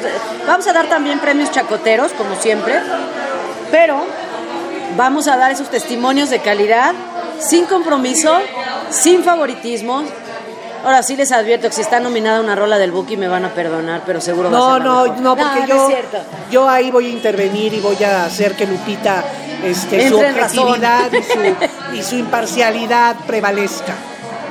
Vamos 0.46 0.66
a 0.68 0.72
dar 0.72 0.86
también 0.88 1.18
premios 1.18 1.50
chacoteros, 1.50 2.12
como 2.12 2.34
siempre, 2.40 2.74
pero 3.70 4.04
vamos 4.96 5.28
a 5.28 5.36
dar 5.36 5.50
esos 5.52 5.68
testimonios 5.70 6.30
de 6.30 6.40
calidad, 6.40 6.94
sin 7.40 7.66
compromiso, 7.66 8.38
sin 8.90 9.22
favoritismo. 9.24 10.02
Ahora 10.84 11.02
sí 11.02 11.16
les 11.16 11.32
advierto 11.32 11.68
que 11.68 11.74
si 11.74 11.80
está 11.80 11.98
nominada 11.98 12.40
una 12.40 12.54
rola 12.54 12.78
del 12.78 12.92
Buki 12.92 13.16
me 13.16 13.26
van 13.26 13.44
a 13.44 13.52
perdonar, 13.52 14.02
pero 14.06 14.20
seguro 14.20 14.50
va 14.50 14.56
a 14.56 14.60
No, 14.60 14.74
ser 14.74 14.82
no, 14.84 15.02
mejor. 15.02 15.20
no, 15.20 15.36
porque 15.36 15.60
no 15.60 15.66
yo, 15.90 15.90
yo 16.50 16.68
ahí 16.68 16.90
voy 16.92 17.06
a 17.06 17.08
intervenir 17.10 17.74
y 17.74 17.80
voy 17.80 18.02
a 18.04 18.24
hacer 18.26 18.54
que 18.54 18.64
Lupita, 18.66 19.24
este, 19.64 20.08
su 20.08 20.18
objetividad 20.18 21.10
y 21.12 21.22
su, 21.22 21.96
y 21.96 22.02
su 22.04 22.14
imparcialidad 22.14 23.16
prevalezca. 23.26 23.94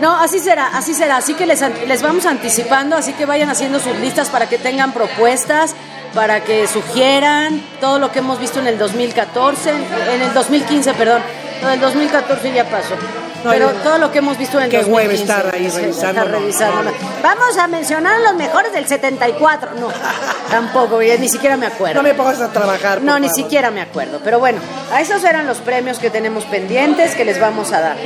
No, 0.02 0.16
así 0.18 0.40
será, 0.40 0.68
así 0.78 0.94
será. 0.94 1.18
Así 1.18 1.34
que 1.34 1.46
les, 1.46 1.62
les 1.88 2.02
vamos 2.02 2.26
anticipando, 2.26 2.98
así 2.98 3.14
que 3.14 3.26
vayan 3.26 3.50
haciendo 3.50 3.80
sus 3.80 3.96
listas 3.98 4.28
para 4.30 4.48
que 4.50 4.58
tengan 4.58 4.92
propuestas, 4.92 5.74
para 6.14 6.42
que 6.44 6.68
sugieran 6.68 7.64
todo 7.80 8.00
lo 8.00 8.12
que 8.12 8.20
hemos 8.20 8.38
visto 8.38 8.60
en 8.60 8.68
el 8.68 8.78
2014, 8.78 9.70
en 9.70 10.22
el 10.22 10.34
2015, 10.34 10.94
perdón. 10.94 11.22
No, 11.62 11.70
el 11.70 11.80
2014 11.80 12.54
ya 12.54 12.66
pasó. 12.70 12.96
No, 13.44 13.52
Pero 13.52 13.70
todo 13.84 13.98
lo 14.00 14.12
que 14.12 14.18
hemos 14.18 14.38
visto 14.38 14.58
en 14.58 14.66
el 14.66 14.70
Qué 14.72 14.78
2015. 14.78 14.92
hueva 15.08 15.14
estar 15.14 15.56
ahí 15.56 15.70
revisando, 15.70 16.84
no. 16.84 16.92
Vamos 17.22 17.58
a 17.58 17.68
mencionar 17.68 18.20
los 18.22 18.34
mejores 18.34 18.74
del 18.74 18.88
74. 18.88 19.72
No, 19.80 19.90
tampoco, 20.50 21.00
ni 21.00 21.30
siquiera 21.30 21.56
me 21.56 21.68
acuerdo. 21.68 21.96
No 21.96 22.04
me 22.04 22.14
pongas 22.16 22.42
a 22.42 22.52
trabajar. 22.52 23.02
No, 23.02 23.20
ni 23.20 23.28
favor. 23.28 23.44
siquiera 23.44 23.72
me 23.72 23.82
acuerdo. 23.82 24.20
Pero 24.24 24.40
bueno, 24.40 24.60
a 24.92 25.02
esos 25.02 25.24
eran 25.24 25.46
los 25.46 25.60
premios 25.60 26.00
que 26.00 26.10
tenemos 26.10 26.46
pendientes 26.46 27.14
que 27.16 27.26
les 27.26 27.40
vamos 27.40 27.72
a 27.74 27.80
dar. 27.82 27.98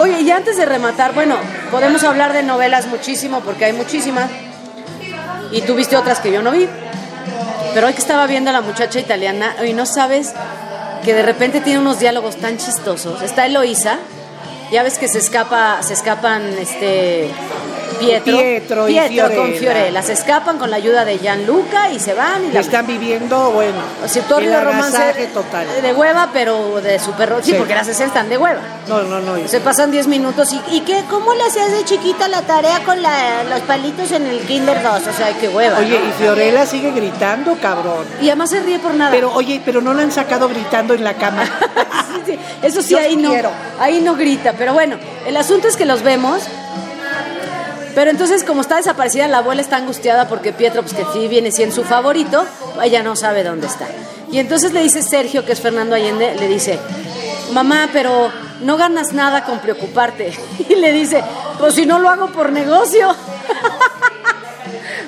Oye, 0.00 0.20
y 0.22 0.30
antes 0.32 0.56
de 0.56 0.66
rematar, 0.66 1.14
bueno, 1.14 1.36
podemos 1.70 2.02
hablar 2.02 2.32
de 2.32 2.42
novelas 2.42 2.86
muchísimo 2.86 3.40
porque 3.40 3.66
hay 3.66 3.72
muchísimas. 3.72 4.28
Y 5.52 5.62
tú 5.62 5.76
viste 5.76 5.96
otras 5.96 6.18
que 6.18 6.32
yo 6.32 6.42
no 6.42 6.50
vi. 6.50 6.68
Pero 7.74 7.86
hoy 7.86 7.92
que 7.92 8.00
estaba 8.00 8.26
viendo 8.26 8.50
a 8.50 8.52
la 8.52 8.60
muchacha 8.60 8.98
italiana, 8.98 9.54
y 9.64 9.72
no 9.72 9.86
sabes 9.86 10.32
que 11.04 11.14
de 11.14 11.22
repente 11.22 11.60
tiene 11.60 11.78
unos 11.78 12.00
diálogos 12.00 12.36
tan 12.36 12.56
chistosos. 12.56 13.22
Está 13.22 13.46
Eloísa, 13.46 13.98
ya 14.72 14.82
ves 14.82 14.98
que 14.98 15.06
se 15.06 15.18
escapa, 15.18 15.82
se 15.82 15.92
escapan 15.92 16.42
este 16.58 17.30
Pietro, 18.06 18.38
Pietro 18.38 18.88
y 18.88 18.96
con 19.18 19.34
Fiorella. 19.52 19.58
Fiorella, 19.58 20.02
se 20.02 20.12
escapan 20.12 20.58
con 20.58 20.70
la 20.70 20.76
ayuda 20.76 21.04
de 21.04 21.18
Gianluca 21.18 21.90
y 21.90 21.98
se 21.98 22.14
van 22.14 22.44
y 22.46 22.52
la 22.52 22.60
están 22.60 22.86
viviendo, 22.86 23.50
bueno, 23.50 23.78
o 24.04 24.08
sea, 24.08 24.22
todo 24.24 24.38
el 24.40 24.52
romance 24.64 25.26
total. 25.32 25.66
de 25.82 25.92
hueva, 25.92 26.30
pero 26.32 26.80
de 26.80 26.98
super 26.98 27.34
sí, 27.42 27.52
Sí. 27.52 27.56
porque 27.58 27.74
las 27.74 27.88
escenas 27.88 28.08
están 28.08 28.28
de 28.28 28.38
hueva. 28.38 28.60
No, 28.88 29.02
no, 29.02 29.20
no. 29.20 29.48
Se 29.48 29.60
pasan 29.60 29.90
10 29.90 30.06
minutos 30.06 30.52
y, 30.52 30.60
¿y 30.76 30.80
qué? 30.80 31.02
¿Cómo 31.08 31.34
le 31.34 31.42
hacías 31.44 31.70
de 31.72 31.84
chiquita 31.84 32.28
la 32.28 32.42
tarea 32.42 32.80
con 32.84 33.02
la- 33.02 33.44
los 33.44 33.60
palitos 33.62 34.10
en 34.12 34.26
el 34.26 34.40
Kinder 34.40 34.82
2? 34.82 35.02
O 35.06 35.12
sea, 35.12 35.32
qué 35.38 35.48
hueva. 35.48 35.78
Oye, 35.78 35.98
¿no? 35.98 36.08
y 36.08 36.12
Fiorella 36.12 36.66
sigue 36.66 36.90
gritando, 36.92 37.56
cabrón. 37.60 38.04
Y 38.20 38.26
además 38.28 38.50
se 38.50 38.60
ríe 38.60 38.78
por 38.78 38.94
nada. 38.94 39.10
Pero, 39.10 39.32
oye, 39.32 39.60
pero 39.64 39.80
no 39.80 39.94
la 39.94 40.02
han 40.02 40.12
sacado 40.12 40.48
gritando 40.48 40.94
en 40.94 41.04
la 41.04 41.14
cama. 41.14 41.44
Sí, 42.24 42.32
sí, 42.32 42.38
Eso 42.62 42.80
sí, 42.80 42.90
Yo 42.90 42.98
ahí 42.98 43.16
no, 43.16 43.32
ahí 43.80 44.00
no 44.00 44.14
grita. 44.14 44.54
Pero 44.56 44.72
bueno, 44.72 44.96
el 45.26 45.36
asunto 45.36 45.68
es 45.68 45.76
que 45.76 45.84
los 45.84 46.02
vemos. 46.02 46.42
Pero 47.94 48.10
entonces, 48.10 48.42
como 48.44 48.60
está 48.60 48.76
desaparecida, 48.76 49.28
la 49.28 49.38
abuela 49.38 49.60
está 49.62 49.76
angustiada 49.76 50.28
porque 50.28 50.52
Pietro, 50.52 50.82
pues 50.82 50.94
que 50.94 51.04
sí 51.12 51.28
viene 51.28 51.52
siendo 51.52 51.74
su 51.74 51.84
favorito, 51.84 52.44
ella 52.82 53.02
no 53.02 53.14
sabe 53.16 53.44
dónde 53.44 53.66
está. 53.68 53.86
Y 54.32 54.38
entonces 54.38 54.72
le 54.72 54.82
dice 54.82 55.02
Sergio, 55.02 55.44
que 55.44 55.52
es 55.52 55.60
Fernando 55.60 55.94
Allende, 55.94 56.34
le 56.34 56.48
dice, 56.48 56.78
mamá, 57.52 57.88
pero 57.92 58.30
no 58.62 58.76
ganas 58.76 59.12
nada 59.12 59.44
con 59.44 59.58
preocuparte. 59.60 60.32
Y 60.68 60.74
le 60.74 60.92
dice, 60.92 61.22
pues 61.58 61.74
si 61.74 61.86
no 61.86 61.98
lo 62.00 62.08
hago 62.10 62.26
por 62.28 62.50
negocio. 62.50 63.14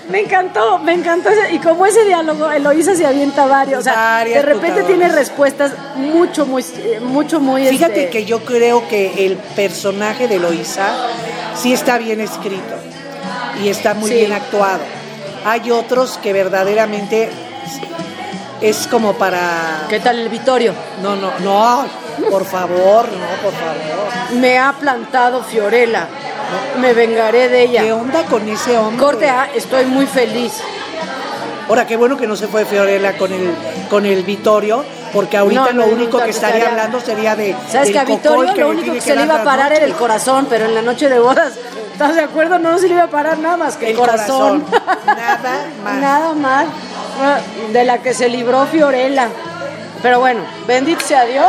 Me 0.09 0.21
encantó, 0.21 0.79
me 0.79 0.93
encantó. 0.93 1.31
ese- 1.31 1.53
y 1.55 1.59
como 1.59 1.85
ese 1.85 2.05
diálogo, 2.05 2.49
Eloísa 2.51 2.95
se 2.95 3.05
avienta 3.05 3.47
varios. 3.47 3.81
O 3.81 3.83
sea, 3.83 4.23
de 4.25 4.41
repente 4.41 4.83
putadoras. 4.83 4.87
tiene 4.87 5.09
respuestas 5.09 5.73
mucho, 5.97 6.47
muy, 6.47 6.65
mucho, 7.03 7.41
muy. 7.41 7.67
Fíjate 7.67 8.05
este, 8.05 8.11
que 8.11 8.25
yo 8.25 8.45
creo 8.45 8.87
que 8.87 9.27
el 9.27 9.37
personaje 9.37 10.29
de 10.29 10.39
Loisa 10.39 10.89
sí 11.57 11.73
está 11.73 11.99
bien 11.99 12.21
escrito 12.21 12.75
y 13.63 13.69
está 13.69 13.95
muy 13.95 14.11
Sí. 14.11 14.17
bien 14.17 14.33
actuado. 14.33 14.81
Hay 15.45 15.71
otros 15.71 16.19
que 16.23 16.33
verdaderamente 16.33 17.31
es 18.61 18.87
como 18.87 19.15
para... 19.15 19.85
¿Qué 19.89 20.01
tal 20.01 20.19
el 20.19 20.29
Vittorio? 20.29 20.75
No, 21.03 21.15
no, 21.17 21.31
no, 21.41 21.87
por 22.31 22.45
favor, 22.45 23.07
no, 23.09 23.43
por 23.43 23.53
favor. 23.53 24.35
Me 24.41 24.59
ha 24.59 24.73
plantado 24.73 25.43
Fiorella. 25.43 26.09
Me 26.81 26.93
vengaré 26.95 27.49
de 27.49 27.67
¿Qué 27.67 27.79
ella. 27.81 27.95
onda 27.97 28.23
con 28.25 28.49
ese 28.49 28.77
hombre? 28.79 29.05
Corte 29.05 29.29
A, 29.29 29.51
estoy 29.55 29.85
muy 29.87 30.07
feliz. 30.07 30.53
Ahora, 31.69 31.87
qué 31.87 31.97
bueno 31.97 32.17
que 32.17 32.27
no 32.27 32.37
se 32.37 32.47
fue 32.47 32.65
Fiorella 32.65 33.17
con 33.19 33.33
el, 33.33 33.53
con 33.91 34.07
el 34.07 34.23
Vittorio, 34.23 34.85
porque 35.17 35.37
ahorita 35.37 35.73
No, 35.73 35.73
no, 35.73 35.87
lo 35.87 35.93
único 35.93 36.19
que 36.23 36.31
estaría 36.31 36.59
estaría- 36.59 36.69
hablando 36.85 37.01
sería 37.01 37.35
de. 37.35 37.57
¿Sabes 37.71 37.91
que 37.91 37.99
a 37.99 38.05
cocol 38.05 38.17
Vittorio 38.19 38.55
que 38.55 38.61
lo 38.61 38.69
único 38.69 38.93
que 38.93 39.01
se 39.01 39.17
le 39.17 39.25
iba 39.25 39.41
a 39.41 39.45
parar 39.45 39.73
era 39.73 39.85
el 39.85 39.95
corazón, 39.95 40.47
pero 40.49 40.67
en 40.67 40.75
la 40.75 40.83
noche 40.83 41.09
de 41.09 41.19
bodas, 41.19 41.55
¿estás 41.93 42.15
de 42.15 42.21
acuerdo? 42.21 42.59
No 42.61 42.79
se 42.79 42.87
le 42.87 42.95
iba 42.95 43.05
a 43.05 43.11
parar 43.11 43.39
nada 43.39 43.57
más 43.57 43.77
que 43.77 43.87
el, 43.87 43.91
El 43.93 43.99
corazón. 43.99 44.61
corazón. 44.61 44.87
Nada 45.07 45.59
más. 45.83 46.01
Nada 46.01 46.35
más 46.35 46.67
de 47.73 47.85
la 47.85 47.99
que 48.03 48.13
se 48.15 48.29
libró 48.29 48.67
Fiorella. 48.67 49.29
Pero 50.03 50.21
bueno, 50.21 50.43
bendito 50.69 51.01
sea 51.05 51.25
Dios. 51.25 51.47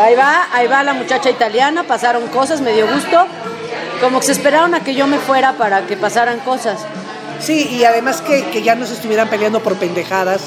Ahí 0.00 0.14
va, 0.14 0.46
ahí 0.54 0.66
va 0.68 0.82
la 0.82 0.94
muchacha 0.94 1.28
italiana, 1.30 1.82
pasaron 1.82 2.26
cosas, 2.28 2.60
me 2.60 2.72
dio 2.72 2.86
gusto. 2.86 3.26
Como 4.00 4.20
que 4.20 4.26
se 4.26 4.32
esperaron 4.32 4.74
a 4.74 4.80
que 4.80 4.94
yo 4.94 5.06
me 5.06 5.18
fuera 5.18 5.54
para 5.54 5.82
que 5.86 5.96
pasaran 5.96 6.38
cosas. 6.40 6.78
Sí, 7.40 7.68
y 7.70 7.84
además 7.84 8.20
que, 8.22 8.44
que 8.50 8.62
ya 8.62 8.74
no 8.76 8.86
se 8.86 8.94
estuvieran 8.94 9.28
peleando 9.28 9.60
por 9.60 9.74
pendejadas. 9.76 10.42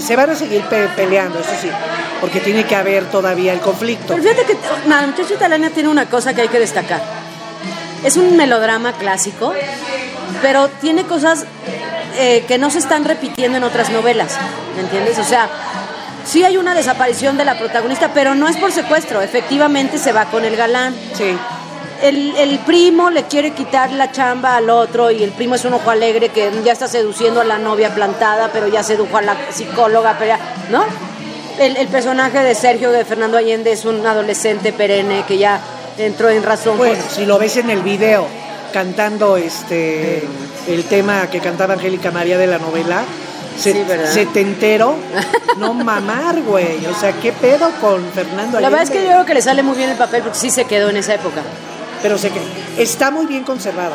Se 0.00 0.16
van 0.16 0.30
a 0.30 0.34
seguir 0.34 0.62
pe- 0.62 0.88
peleando, 0.96 1.38
eso 1.38 1.50
sí, 1.60 1.68
porque 2.20 2.40
tiene 2.40 2.64
que 2.64 2.76
haber 2.76 3.04
todavía 3.06 3.52
el 3.52 3.60
conflicto. 3.60 4.14
Pero 4.14 4.22
fíjate 4.22 4.44
que 4.44 4.56
la 4.88 5.02
muchacha 5.06 5.34
italiana 5.34 5.70
tiene 5.70 5.88
una 5.88 6.06
cosa 6.06 6.34
que 6.34 6.42
hay 6.42 6.48
que 6.48 6.58
destacar. 6.60 7.02
Es 8.04 8.16
un 8.16 8.36
melodrama 8.36 8.92
clásico, 8.92 9.54
pero 10.42 10.68
tiene 10.68 11.04
cosas 11.04 11.46
eh, 12.18 12.44
que 12.46 12.58
no 12.58 12.70
se 12.70 12.78
están 12.78 13.04
repitiendo 13.04 13.56
en 13.58 13.64
otras 13.64 13.90
novelas, 13.90 14.36
¿me 14.76 14.82
entiendes? 14.82 15.18
O 15.18 15.24
sea, 15.24 15.48
sí 16.26 16.44
hay 16.44 16.56
una 16.58 16.74
desaparición 16.74 17.38
de 17.38 17.44
la 17.46 17.58
protagonista, 17.58 18.10
pero 18.12 18.34
no 18.34 18.46
es 18.48 18.56
por 18.58 18.72
secuestro, 18.72 19.22
efectivamente 19.22 19.96
se 19.98 20.12
va 20.12 20.26
con 20.26 20.44
el 20.44 20.56
galán. 20.56 20.94
Sí, 21.16 21.34
El, 22.02 22.36
el 22.36 22.58
primo 22.60 23.08
le 23.10 23.24
quiere 23.24 23.52
quitar 23.52 23.90
la 23.92 24.10
chamba 24.12 24.56
al 24.56 24.68
otro 24.68 25.10
y 25.10 25.22
el 25.22 25.30
primo 25.30 25.54
es 25.54 25.64
un 25.64 25.74
ojo 25.74 25.90
alegre 25.90 26.28
que 26.28 26.50
ya 26.64 26.72
está 26.72 26.86
seduciendo 26.88 27.40
a 27.40 27.44
la 27.44 27.58
novia 27.58 27.94
plantada, 27.94 28.50
pero 28.52 28.68
ya 28.68 28.82
sedujo 28.82 29.16
a 29.16 29.22
la 29.22 29.36
psicóloga, 29.50 30.16
pero 30.18 30.28
ya- 30.36 30.40
¿no? 30.70 30.84
El, 31.58 31.76
el 31.76 31.86
personaje 31.88 32.40
de 32.40 32.54
Sergio 32.54 32.90
de 32.90 33.04
Fernando 33.04 33.38
Allende 33.38 33.72
es 33.72 33.84
un 33.84 34.04
adolescente 34.06 34.72
perenne 34.72 35.24
que 35.26 35.38
ya 35.38 35.60
entró 35.96 36.28
en 36.28 36.42
razón. 36.42 36.76
bueno, 36.76 37.00
si 37.08 37.24
lo 37.26 37.38
ves 37.38 37.56
en 37.56 37.70
el 37.70 37.80
video 37.82 38.26
cantando 38.72 39.36
este 39.36 40.26
el 40.66 40.84
tema 40.84 41.28
que 41.30 41.38
cantaba 41.40 41.74
Angélica 41.74 42.10
María 42.10 42.36
de 42.38 42.48
la 42.48 42.58
novela, 42.58 43.04
se, 43.56 43.72
Sí, 43.72 43.84
¿verdad? 43.86 44.10
setentero, 44.10 44.96
no 45.58 45.72
mamar, 45.74 46.42
güey. 46.42 46.84
O 46.86 46.94
sea, 46.98 47.12
¿qué 47.12 47.30
pedo 47.32 47.70
con 47.80 48.04
Fernando 48.12 48.58
la 48.58 48.68
verdad 48.68 48.82
es 48.82 48.90
que 48.90 48.96
yo 48.96 49.00
Allende? 49.02 49.14
creo 49.14 49.26
que 49.26 49.34
le 49.34 49.42
sale 49.42 49.62
muy 49.62 49.76
bien 49.76 49.90
el 49.90 49.96
papel 49.96 50.22
porque 50.22 50.36
sí 50.38 50.50
se 50.50 50.64
quedó 50.64 50.90
en 50.90 50.96
esa 50.96 51.14
época. 51.14 51.40
Pero 52.04 52.18
sé 52.18 52.28
que 52.30 52.40
está 52.82 53.10
muy 53.10 53.24
bien 53.24 53.44
conservado. 53.44 53.94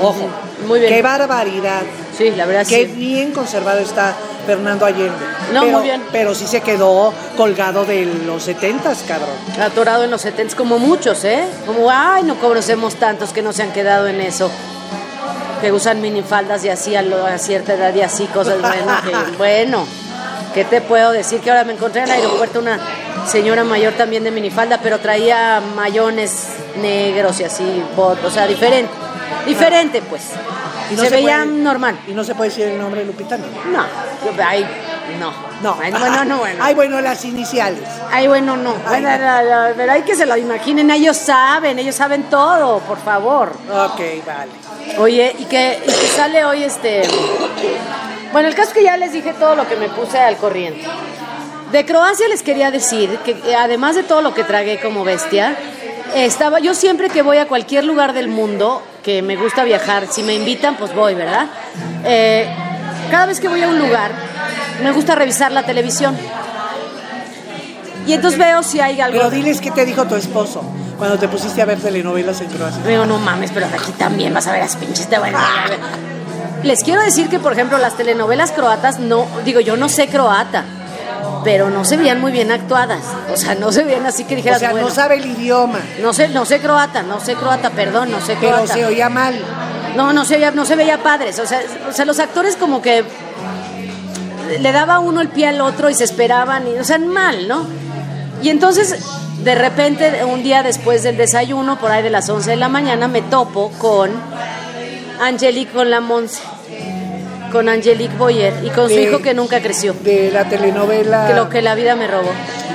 Ojo, 0.00 0.26
Muy 0.66 0.80
bien. 0.80 0.90
qué 0.92 1.02
barbaridad. 1.02 1.82
Sí, 2.16 2.30
la 2.30 2.46
verdad 2.46 2.66
Qué 2.66 2.86
sí. 2.86 2.92
bien 2.96 3.30
conservado 3.32 3.80
está 3.80 4.14
Fernando 4.46 4.86
Allende. 4.86 5.12
No, 5.52 5.60
pero, 5.60 5.72
muy 5.72 5.82
bien. 5.82 6.02
Pero 6.12 6.34
sí 6.34 6.46
se 6.46 6.62
quedó 6.62 7.12
colgado 7.36 7.84
de 7.84 8.06
los 8.06 8.42
setentas, 8.44 9.04
cabrón. 9.06 9.34
Atorado 9.60 10.04
en 10.04 10.10
los 10.10 10.22
70 10.22 10.56
como 10.56 10.78
muchos, 10.78 11.22
¿eh? 11.24 11.44
Como, 11.66 11.90
ay, 11.90 12.22
no 12.22 12.36
conocemos 12.40 12.94
tantos 12.96 13.34
que 13.34 13.42
no 13.42 13.52
se 13.52 13.62
han 13.64 13.72
quedado 13.74 14.06
en 14.08 14.22
eso. 14.22 14.50
Que 15.60 15.70
usan 15.72 16.00
minifaldas 16.00 16.64
y 16.64 16.70
así 16.70 16.96
a, 16.96 17.02
lo- 17.02 17.26
a 17.26 17.36
cierta 17.38 17.74
edad 17.74 17.94
y 17.94 18.00
así 18.00 18.24
cosas. 18.28 18.60
Bueno, 18.62 18.92
que- 19.04 19.36
bueno, 19.36 19.86
¿qué 20.54 20.64
te 20.64 20.80
puedo 20.80 21.10
decir? 21.12 21.40
Que 21.40 21.50
ahora 21.50 21.64
me 21.64 21.72
encontré 21.72 22.02
en 22.02 22.08
el 22.08 22.14
aeropuerto 22.14 22.60
una 22.60 22.78
señora 23.26 23.64
mayor 23.64 23.92
también 23.94 24.24
de 24.24 24.30
minifalda, 24.30 24.78
pero 24.82 25.00
traía 25.00 25.60
mayones 25.74 26.48
negros 26.80 27.40
y 27.40 27.44
así, 27.44 27.82
bot, 27.96 28.22
o 28.24 28.30
sea, 28.30 28.46
diferente. 28.46 28.92
Diferente, 29.46 30.00
pues. 30.02 30.22
Y 30.90 30.94
no 30.94 31.02
se, 31.04 31.10
veía 31.10 31.38
puede- 31.44 31.46
normal. 31.62 31.98
Y 32.06 32.12
no 32.12 32.24
se 32.24 32.34
puede 32.34 32.50
decir 32.50 32.66
el 32.66 32.78
nombre 32.78 33.00
de 33.00 33.06
Lupita, 33.06 33.36
¿no? 33.38 33.44
Ay, 34.46 34.66
no. 35.18 35.32
No. 35.62 35.78
Ay, 35.82 35.92
bueno, 35.92 36.24
no, 36.24 36.38
bueno. 36.38 36.58
Ay, 36.62 36.74
bueno, 36.74 37.00
las 37.00 37.24
iniciales. 37.24 37.82
Ay, 38.10 38.26
bueno, 38.26 38.56
no. 38.56 38.74
Ay, 38.86 39.02
Bueno, 39.02 39.08
la- 39.24 39.42
la- 39.42 39.72
pero 39.76 39.92
hay 39.92 40.02
que 40.02 40.14
se 40.14 40.26
lo 40.26 40.36
imaginen. 40.36 40.90
Ellos 40.90 41.16
saben, 41.16 41.78
ellos 41.78 41.94
saben 41.94 42.24
todo, 42.24 42.80
por 42.80 42.98
favor. 42.98 43.50
Ok, 43.70 44.00
vale. 44.26 44.50
Oye, 44.98 45.34
y 45.38 45.44
que, 45.46 45.80
y 45.82 45.86
que 45.86 46.06
sale 46.08 46.44
hoy 46.44 46.64
este. 46.64 47.02
Bueno, 48.34 48.48
el 48.48 48.56
caso 48.56 48.70
es 48.70 48.74
que 48.74 48.82
ya 48.82 48.96
les 48.96 49.12
dije 49.12 49.32
todo 49.32 49.54
lo 49.54 49.68
que 49.68 49.76
me 49.76 49.88
puse 49.88 50.18
al 50.18 50.36
corriente. 50.38 50.84
De 51.70 51.86
Croacia 51.86 52.26
les 52.26 52.42
quería 52.42 52.72
decir 52.72 53.16
que 53.24 53.36
además 53.54 53.94
de 53.94 54.02
todo 54.02 54.22
lo 54.22 54.34
que 54.34 54.42
tragué 54.42 54.80
como 54.80 55.04
bestia, 55.04 55.56
estaba 56.16 56.58
yo 56.58 56.74
siempre 56.74 57.10
que 57.10 57.22
voy 57.22 57.36
a 57.36 57.46
cualquier 57.46 57.84
lugar 57.84 58.12
del 58.12 58.26
mundo 58.26 58.82
que 59.04 59.22
me 59.22 59.36
gusta 59.36 59.62
viajar, 59.62 60.08
si 60.10 60.24
me 60.24 60.34
invitan, 60.34 60.74
pues 60.74 60.92
voy, 60.96 61.14
¿verdad? 61.14 61.46
Eh, 62.04 62.48
cada 63.08 63.26
vez 63.26 63.38
que 63.38 63.46
voy 63.46 63.62
a 63.62 63.68
un 63.68 63.78
lugar, 63.78 64.10
me 64.82 64.90
gusta 64.90 65.14
revisar 65.14 65.52
la 65.52 65.62
televisión. 65.62 66.18
Y 68.04 68.14
entonces 68.14 68.36
veo 68.36 68.64
si 68.64 68.80
hay 68.80 69.00
algo. 69.00 69.16
Pero 69.16 69.30
diles 69.30 69.60
qué 69.60 69.70
te 69.70 69.84
dijo 69.84 70.06
tu 70.06 70.16
esposo 70.16 70.60
cuando 70.98 71.20
te 71.20 71.28
pusiste 71.28 71.62
a 71.62 71.66
ver 71.66 71.78
telenovelas 71.78 72.40
en 72.40 72.48
Croacia. 72.48 72.82
Digo, 72.82 73.06
no 73.06 73.18
mames, 73.18 73.52
pero 73.54 73.66
aquí 73.66 73.92
también 73.92 74.34
vas 74.34 74.48
a 74.48 74.52
ver 74.52 74.62
las 74.62 74.74
pinches 74.74 75.08
de 75.08 75.20
bueno. 75.20 75.38
Les 76.64 76.82
quiero 76.82 77.02
decir 77.02 77.28
que, 77.28 77.38
por 77.38 77.52
ejemplo, 77.52 77.78
las 77.78 77.96
telenovelas 77.96 78.52
croatas, 78.52 78.98
no, 78.98 79.26
digo, 79.44 79.60
yo 79.60 79.76
no 79.76 79.88
sé 79.88 80.08
croata, 80.08 80.64
pero 81.44 81.68
no 81.68 81.84
se 81.84 81.98
veían 81.98 82.20
muy 82.20 82.32
bien 82.32 82.50
actuadas. 82.50 83.02
O 83.32 83.36
sea, 83.36 83.54
no 83.54 83.70
se 83.70 83.84
veían 83.84 84.06
así 84.06 84.24
que 84.24 84.34
O 84.34 84.36
dijeras, 84.38 84.60
sea, 84.60 84.70
bueno, 84.70 84.88
no 84.88 84.94
sabe 84.94 85.16
el 85.16 85.26
idioma, 85.26 85.78
no 86.00 86.12
sé, 86.14 86.28
no 86.28 86.46
sé 86.46 86.60
croata, 86.60 87.02
no 87.02 87.20
sé 87.20 87.34
croata, 87.34 87.70
perdón, 87.70 88.10
no 88.10 88.20
sé 88.20 88.36
pero 88.40 88.56
croata. 88.56 88.74
se 88.74 88.84
oía 88.86 89.10
mal. 89.10 89.38
No, 89.94 90.12
no 90.12 90.24
se 90.24 90.36
veía, 90.36 90.50
no 90.50 90.64
se 90.64 90.74
veía 90.74 91.02
padres. 91.02 91.38
O 91.38 91.46
sea, 91.46 91.60
o 91.88 91.92
sea, 91.92 92.04
los 92.04 92.18
actores 92.18 92.56
como 92.56 92.80
que 92.80 93.04
le 94.58 94.72
daba 94.72 94.98
uno 94.98 95.20
el 95.20 95.28
pie 95.28 95.48
al 95.48 95.60
otro 95.60 95.90
y 95.90 95.94
se 95.94 96.04
esperaban, 96.04 96.66
y, 96.66 96.78
o 96.78 96.84
sea, 96.84 96.98
mal, 96.98 97.46
¿no? 97.46 97.66
Y 98.42 98.48
entonces, 98.48 98.96
de 99.42 99.54
repente, 99.54 100.24
un 100.24 100.42
día 100.42 100.62
después 100.62 101.02
del 101.02 101.16
desayuno, 101.16 101.78
por 101.78 101.90
ahí 101.90 102.02
de 102.02 102.10
las 102.10 102.28
11 102.28 102.50
de 102.50 102.56
la 102.56 102.68
mañana, 102.68 103.06
me 103.08 103.22
topo 103.22 103.70
con 103.78 104.10
Angelique 105.20 105.72
con 105.72 105.90
la 105.90 106.00
Monse, 106.00 106.42
con 107.54 107.68
Angelique 107.68 108.16
Boyer 108.16 108.52
y 108.64 108.70
con 108.70 108.88
su 108.88 108.96
De- 108.96 109.02
hijo 109.04 109.22
que 109.22 109.32
nunca 109.32 109.62
creció, 109.62 109.94
De 109.94 110.28
la 110.32 110.44
telenovela. 110.48 111.28
que 111.28 111.34
lo 111.34 111.48
que 111.48 111.62
la 111.62 111.76
vida 111.76 111.94
me 111.94 112.08
robó. 112.08 112.28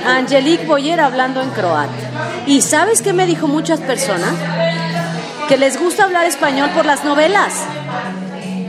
Angelique 0.06 0.64
Boyer 0.64 0.98
hablando 1.00 1.42
en 1.42 1.50
croata. 1.50 1.92
¿Y 2.46 2.62
sabes 2.62 3.02
qué 3.02 3.12
me 3.12 3.26
dijo 3.26 3.46
muchas 3.46 3.78
personas? 3.80 4.32
Que 5.48 5.58
les 5.58 5.78
gusta 5.78 6.04
hablar 6.04 6.24
español 6.24 6.70
por 6.74 6.86
las 6.86 7.04
novelas. 7.04 7.52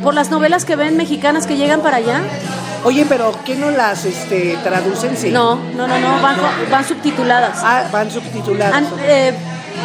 Por 0.04 0.14
las 0.14 0.30
novelas 0.32 0.66
que 0.66 0.76
ven 0.76 0.98
mexicanas 0.98 1.48
que 1.48 1.56
llegan 1.56 1.80
para 1.80 1.96
allá. 1.98 2.20
Oye, 2.84 3.06
pero 3.08 3.34
¿qué 3.46 3.56
no 3.56 3.72
las 3.72 4.04
este, 4.04 4.58
traducen? 4.66 5.16
Sí. 5.16 5.30
No, 5.30 5.56
no, 5.78 5.88
no, 5.88 5.98
no, 5.98 6.22
van, 6.22 6.36
van 6.70 6.84
subtituladas. 6.86 7.60
Ah, 7.64 7.84
van 7.90 8.12
subtituladas. 8.12 8.74
Han- 8.76 8.88
eh, 9.06 9.34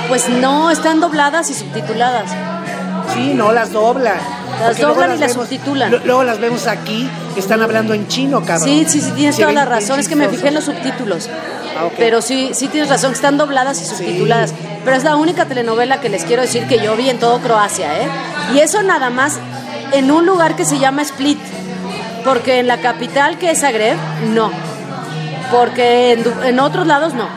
pues 0.09 0.29
no, 0.29 0.73
están 0.73 0.99
dobladas 0.99 1.51
y 1.51 1.55
subtituladas. 1.55 2.31
Sí, 3.15 3.33
no 3.33 3.53
las 3.53 3.71
doblan. 3.71 4.19
Las 4.61 4.79
doblan 4.79 5.15
y 5.15 5.19
las 5.19 5.31
vemos- 5.33 5.45
subtitulan. 5.49 6.01
Luego 6.05 6.25
las 6.25 6.41
vemos 6.41 6.67
aquí, 6.67 7.09
que 7.35 7.41
están 7.41 7.63
hablando 7.63 7.93
en 7.95 8.09
chino, 8.09 8.43
cabrón. 8.45 8.69
Sí, 8.69 8.85
sí, 8.89 9.01
sí, 9.01 9.11
tienes 9.13 9.37
toda 9.37 9.53
la 9.53 9.65
razón. 9.65 10.01
Es 10.01 10.09
que 10.09 10.17
me 10.17 10.29
fijé 10.29 10.49
en 10.49 10.55
los 10.55 10.65
subtítulos. 10.65 11.29
Ah, 11.79 11.85
ok. 11.87 11.93
Pero 11.99 12.23
sí, 12.23 12.51
sí 12.55 12.69
tienes 12.69 12.89
razón, 12.89 13.13
están 13.13 13.37
dobladas 13.37 13.81
y 13.83 13.85
subtituladas. 13.85 14.55
Pero 14.85 14.97
es 14.97 15.05
la 15.05 15.17
única 15.17 15.45
telenovela 15.47 16.01
que 16.01 16.09
les 16.09 16.25
quiero 16.25 16.43
decir 16.43 16.67
que 16.67 16.79
yo 16.79 16.97
vi 16.97 17.11
en 17.11 17.19
todo 17.19 17.39
Croacia, 17.41 18.01
¿eh? 18.01 18.09
Y 18.55 18.61
eso 18.61 18.83
nada 18.83 19.11
más 19.11 19.35
en 19.93 20.11
un 20.11 20.25
lugar 20.25 20.57
que 20.57 20.65
se 20.65 20.79
llama 20.79 21.03
Split. 21.03 21.39
Porque 22.25 22.59
en 22.61 22.67
la 22.67 22.79
capital, 22.81 23.39
que 23.39 23.51
es 23.51 23.61
Zagreb, 23.61 23.97
no. 24.33 24.51
Porque 25.51 26.13
en, 26.13 26.25
en 26.45 26.61
otros 26.61 26.87
lados 26.87 27.15
no. 27.15 27.29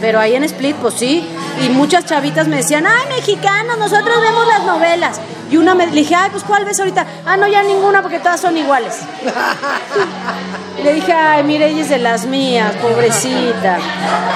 Pero 0.00 0.18
ahí 0.20 0.34
en 0.34 0.44
Split, 0.44 0.76
pues 0.76 0.94
sí. 0.94 1.26
Y 1.60 1.70
muchas 1.70 2.04
chavitas 2.04 2.48
me 2.48 2.56
decían, 2.56 2.86
ay, 2.86 3.06
mexicanos, 3.08 3.78
nosotros 3.78 4.20
vemos 4.20 4.46
las 4.46 4.64
novelas. 4.64 5.20
Y 5.50 5.56
una 5.56 5.74
me 5.74 5.86
le 5.86 5.92
dije, 5.92 6.14
ay, 6.14 6.30
pues 6.30 6.42
¿cuál 6.42 6.64
ves 6.64 6.78
ahorita? 6.80 7.06
Ah, 7.24 7.36
no, 7.36 7.46
ya 7.46 7.62
ninguna 7.62 8.02
porque 8.02 8.18
todas 8.18 8.40
son 8.40 8.56
iguales. 8.56 8.98
Le 10.82 10.92
dije, 10.92 11.12
ay, 11.12 11.42
mire, 11.44 11.68
ella 11.68 11.82
es 11.82 11.88
de 11.88 11.98
las 11.98 12.26
mías, 12.26 12.74
pobrecita. 12.76 13.78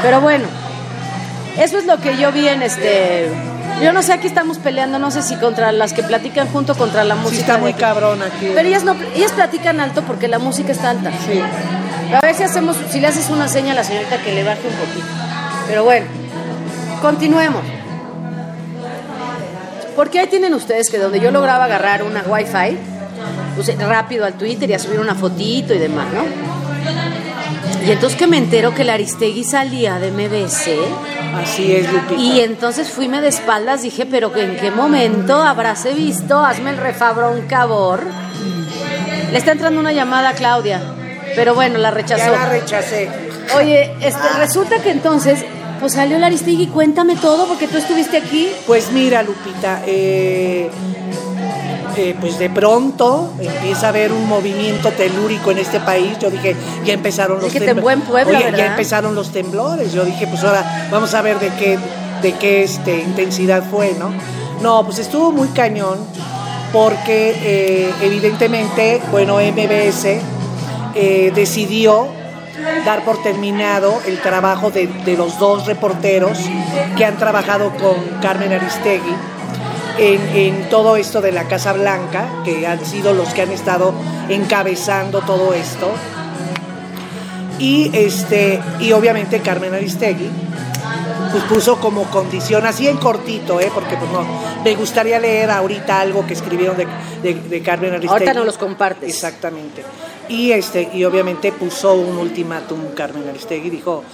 Pero 0.03 0.21
bueno, 0.21 0.47
eso 1.59 1.79
es 1.79 1.85
lo 1.85 1.99
que 1.99 2.17
yo 2.17 2.33
vi 2.33 2.49
en 2.49 2.63
este. 2.63 3.31
Yo 3.83 3.93
no 3.93 4.03
sé, 4.03 4.13
aquí 4.13 4.27
estamos 4.27 4.59
peleando, 4.59 4.99
no 4.99 5.11
sé 5.11 5.23
si 5.23 5.37
contra 5.37 5.73
las 5.73 5.93
que 5.93 6.03
platican 6.03 6.49
junto 6.49 6.75
contra 6.77 7.05
la 7.05 7.15
música. 7.15 7.35
Sí, 7.35 7.41
está 7.41 7.59
muy 7.59 7.75
cabrón 7.75 8.23
aquí. 8.23 8.51
Pero 8.55 8.69
ellas 8.69 8.85
no, 8.85 8.95
ellas 9.15 9.33
platican 9.33 9.81
alto 9.81 10.03
porque 10.03 10.29
la 10.29 10.39
música 10.39 10.73
está 10.73 10.91
alta. 10.91 11.11
Sí. 11.27 11.41
A 12.15 12.21
ver 12.21 12.35
si 12.35 12.43
hacemos, 12.43 12.77
si 12.91 13.01
le 13.01 13.07
haces 13.07 13.31
una 13.31 13.49
seña 13.49 13.73
a 13.73 13.77
la 13.77 13.85
señorita 13.85 14.19
que 14.19 14.33
le 14.33 14.45
baje 14.45 14.67
un 14.67 14.75
poquito. 14.75 15.07
Pero 15.67 15.85
bueno, 15.85 16.07
continuemos. 17.01 17.63
Porque 19.97 20.21
ahí 20.21 20.27
tienen 20.29 20.55
ustedes 20.55 20.89
que 20.89 20.99
donde 20.99 21.21
yo 21.21 21.31
lograba 21.31 21.65
agarrar 21.65 22.03
una 22.03 22.23
wifi, 22.23 22.79
puse 23.57 23.77
rápido 23.77 24.25
al 24.25 24.35
Twitter 24.35 24.71
y 24.71 24.75
a 24.75 24.79
subir 24.79 25.01
una 25.01 25.15
fotito 25.15 25.75
y 25.75 25.79
demás, 25.79 26.07
¿no? 26.13 26.25
Y 27.87 27.91
entonces 27.91 28.19
que 28.19 28.27
me 28.27 28.37
entero 28.37 28.75
que 28.75 28.85
la 28.85 28.95
Aristegui 28.95 29.45
salía 29.45 29.99
de 29.99 30.11
MBC 30.11 31.41
Así 31.43 31.75
es, 31.75 31.91
Lupita. 31.91 32.21
y 32.21 32.41
entonces 32.41 32.91
fuime 32.91 33.21
de 33.21 33.29
espaldas, 33.29 33.83
dije, 33.83 34.07
pero 34.07 34.37
en 34.37 34.57
qué 34.57 34.71
momento 34.71 35.43
habráse 35.43 35.95
visto, 35.95 36.39
hazme 36.39 36.71
el 36.71 36.77
refabrón 36.77 37.43
cabor. 37.47 38.03
Le 39.33 39.39
está 39.39 39.53
entrando 39.53 39.81
una 39.81 39.93
llamada 39.93 40.31
a 40.31 40.35
Claudia, 40.35 40.81
pero 41.35 41.55
bueno, 41.55 41.79
la 41.79 41.91
rechazó. 41.91 42.25
Ya 42.25 42.31
la 42.33 42.49
rechacé. 42.49 43.09
Oye, 43.57 43.95
este, 44.01 44.29
resulta 44.39 44.83
que 44.83 44.91
entonces 44.91 45.45
pues 45.81 45.95
salió 45.95 46.19
la 46.19 46.27
Aristegui, 46.27 46.67
cuéntame 46.67 47.17
todo 47.17 47.47
porque 47.47 47.67
tú 47.67 47.79
estuviste 47.79 48.19
aquí. 48.19 48.49
Pues 48.67 48.93
mira, 48.93 49.23
Lupita, 49.23 49.83
eh, 49.87 50.71
eh, 51.97 52.15
pues 52.21 52.39
de 52.39 52.51
pronto 52.51 53.33
empieza 53.41 53.87
a 53.87 53.89
haber 53.89 54.13
un 54.13 54.29
movimiento 54.29 54.91
telúrico 54.91 55.51
en 55.51 55.59
este 55.59 55.81
país. 55.81 56.19
Yo 56.21 56.31
dije, 56.31 56.55
ya 56.85 56.93
empezaron 56.93 57.39
los 57.39 57.47
Es 57.47 57.53
que 57.53 57.61
tembló 57.61 57.91
en 57.91 58.03
Puebla, 58.03 58.39
Oye, 58.39 58.45
¿verdad? 58.45 58.59
ya 58.59 58.67
empezaron 58.67 59.15
los 59.15 59.33
temblores. 59.33 59.93
Yo 59.93 60.05
dije, 60.05 60.27
pues 60.27 60.45
ahora 60.45 60.89
vamos 60.91 61.15
a 61.15 61.23
ver 61.23 61.41
de 61.41 61.49
qué, 61.49 61.79
de 62.23 62.33
qué 62.35 62.63
este, 62.63 63.01
intensidad 63.01 63.65
fue, 63.71 63.95
¿no? 63.99 64.13
No, 64.63 64.85
pues 64.85 64.99
estuvo 64.99 65.33
muy 65.33 65.49
cañón 65.49 65.99
porque 66.73 67.35
eh, 67.43 67.91
evidentemente, 68.03 69.01
bueno, 69.11 69.39
MBS 69.39 70.07
eh, 70.95 71.33
decidió 71.35 72.20
dar 72.85 73.05
por 73.05 73.23
terminado 73.23 74.01
el 74.07 74.21
trabajo 74.21 74.71
de, 74.71 74.89
los 75.17 75.39
dos 75.39 75.67
reporteros 75.67 76.39
que 76.97 77.05
han 77.05 77.17
trabajado 77.17 77.71
con 77.77 77.97
Carmen 78.21 78.53
Aristegui 78.53 79.15
en, 79.99 80.37
en 80.37 80.69
todo 80.69 80.97
esto 80.97 81.21
de 81.21 81.33
la 81.33 81.45
Casa 81.45 81.73
Blanca, 81.73 82.27
que 82.45 82.67
han 82.67 82.85
sido 82.85 83.13
los 83.13 83.29
que 83.35 83.43
han 83.43 83.51
estado 83.53 83.93
encabezando 84.29 85.21
todo 85.21 85.53
esto. 85.53 85.91
Y, 87.59 87.91
este, 87.93 88.61
y 88.81 88.93
obviamente 88.93 89.41
Carmen 89.41 89.75
Aristegui 89.75 90.31
pues 91.31 91.45
puso 91.45 91.77
como 91.81 92.05
condición, 92.11 92.67
así 92.67 92.89
en 92.89 92.97
cortito, 92.97 93.61
¿eh? 93.61 93.71
porque 93.75 93.97
pues 93.97 94.11
no, 94.11 94.25
me 94.65 94.75
gustaría 94.75 95.19
leer 95.19 95.51
ahorita 95.51 96.01
algo 96.01 96.27
que 96.27 96.35
escribieron 96.35 96.77
de, 96.77 96.87
de- 97.23 97.35
de 97.35 97.63
Carmen 97.63 97.91
Aristegui. 97.93 98.13
Ahorita 98.13 98.35
nos 98.35 98.47
los 98.47 98.59
compartes. 98.59 99.09
Exactamente. 99.09 99.83
Y, 100.29 100.53
este, 100.53 100.91
y 100.95 101.05
obviamente 101.05 101.53
puso 101.53 101.95
un 101.95 102.17
ultimátum 102.19 102.89
Carmen 102.95 103.29
Aristegui, 103.29 103.71
dijo, 103.71 104.05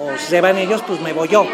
o 0.00 0.08
se 0.18 0.40
van 0.40 0.58
ellos, 0.58 0.82
pues 0.86 1.00
me 1.00 1.12
voy 1.12 1.28
yo. 1.28 1.46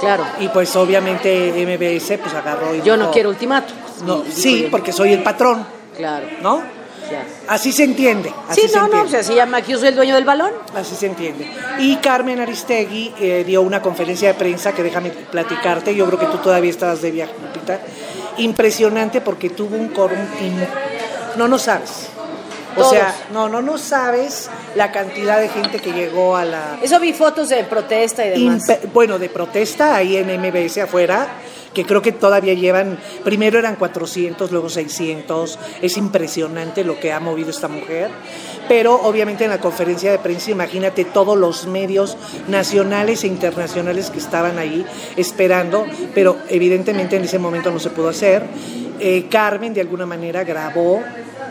Claro. 0.00 0.24
Y 0.40 0.48
pues 0.48 0.74
obviamente 0.76 1.52
MBS 1.66 2.18
pues 2.18 2.34
agarró 2.34 2.74
y 2.74 2.82
Yo 2.82 2.96
no 2.98 3.10
quiero 3.10 3.30
ultimato. 3.30 3.72
no, 4.04 4.24
sí, 4.30 4.68
porque 4.70 4.92
soy 4.92 5.12
el 5.14 5.22
patrón, 5.22 5.66
Claro, 5.96 6.26
¿no? 6.42 6.62
Así 7.48 7.72
se 7.72 7.84
entiende. 7.84 8.32
Así 8.48 8.62
Sí, 8.62 8.68
se 8.68 8.74
no, 8.76 8.80
no, 8.80 8.86
entiende. 8.86 9.08
o 9.08 9.10
sea, 9.10 9.22
se 9.22 9.34
llama 9.34 9.62
que 9.62 9.72
yo 9.72 9.78
soy 9.78 9.88
el 9.88 9.94
dueño 9.96 10.14
del 10.14 10.24
balón. 10.24 10.50
Así 10.74 10.94
se 10.94 11.06
entiende. 11.06 11.46
Y 11.78 11.96
Carmen 11.96 12.40
Aristegui 12.40 13.14
eh, 13.20 13.44
dio 13.46 13.62
una 13.62 13.80
conferencia 13.82 14.28
de 14.28 14.34
prensa 14.34 14.72
que 14.72 14.82
déjame 14.82 15.10
platicarte, 15.10 15.94
yo 15.94 16.06
creo 16.06 16.18
que 16.18 16.26
tú 16.26 16.38
todavía 16.38 16.70
estabas 16.70 17.00
de 17.02 17.10
viaje, 17.10 17.32
Lupita. 17.42 17.80
Impresionante 18.38 19.20
porque 19.20 19.50
tuvo 19.50 19.76
un 19.76 19.88
quórum, 19.88 20.18
in- 20.40 20.66
no, 21.36 21.48
no 21.48 21.58
sabes. 21.58 22.08
O 22.76 22.90
sea, 22.90 23.14
no, 23.32 23.48
no, 23.48 23.62
no 23.62 23.78
sabes 23.78 24.50
la 24.74 24.92
cantidad 24.92 25.40
de 25.40 25.48
gente 25.48 25.78
que 25.78 25.92
llegó 25.92 26.36
a 26.36 26.44
la... 26.44 26.78
Eso 26.82 27.00
vi 27.00 27.12
fotos 27.12 27.48
de 27.48 27.64
protesta 27.64 28.26
y 28.26 28.30
demás. 28.30 28.62
Impe- 28.68 28.92
bueno, 28.92 29.18
de 29.18 29.28
protesta 29.28 29.96
ahí 29.96 30.16
en 30.16 30.28
MBS 30.40 30.78
afuera, 30.78 31.26
que 31.72 31.84
creo 31.84 32.00
que 32.02 32.12
todavía 32.12 32.54
llevan, 32.54 32.98
primero 33.24 33.58
eran 33.58 33.76
400, 33.76 34.50
luego 34.50 34.68
600, 34.68 35.58
es 35.82 35.96
impresionante 35.96 36.84
lo 36.84 36.98
que 36.98 37.12
ha 37.12 37.20
movido 37.20 37.50
esta 37.50 37.68
mujer, 37.68 38.10
pero 38.68 38.94
obviamente 38.94 39.44
en 39.44 39.50
la 39.50 39.60
conferencia 39.60 40.10
de 40.10 40.18
prensa, 40.18 40.50
imagínate 40.50 41.04
todos 41.04 41.36
los 41.36 41.66
medios 41.66 42.16
nacionales 42.48 43.24
e 43.24 43.26
internacionales 43.26 44.10
que 44.10 44.18
estaban 44.18 44.58
ahí 44.58 44.86
esperando, 45.16 45.84
pero 46.14 46.38
evidentemente 46.48 47.16
en 47.16 47.24
ese 47.24 47.38
momento 47.38 47.70
no 47.70 47.78
se 47.78 47.90
pudo 47.90 48.08
hacer. 48.08 48.44
Eh, 48.98 49.26
Carmen 49.30 49.74
de 49.74 49.82
alguna 49.82 50.06
manera 50.06 50.42
grabó 50.44 51.02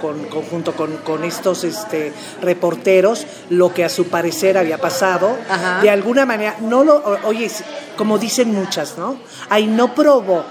con, 0.06 0.26
con- 0.26 0.44
junto 0.44 0.74
con, 0.76 0.98
con 0.98 1.24
estos 1.24 1.64
este, 1.64 2.14
reporteros 2.42 3.26
lo 3.50 3.74
que 3.74 3.84
a 3.84 3.90
su 3.90 4.06
parecer 4.08 4.58
había 4.58 4.78
pasado. 4.78 5.36
Ajá. 5.50 5.82
De 5.82 5.90
alguna 5.90 6.26
manera, 6.26 6.58
no 6.62 6.84
lo, 6.84 7.02
oye, 7.26 7.50
como 7.98 8.18
dicen 8.20 8.54
muchas, 8.54 8.98
¿no? 8.98 9.18
Ahí 9.50 9.66
no 9.68 9.96
probó, 9.96 10.44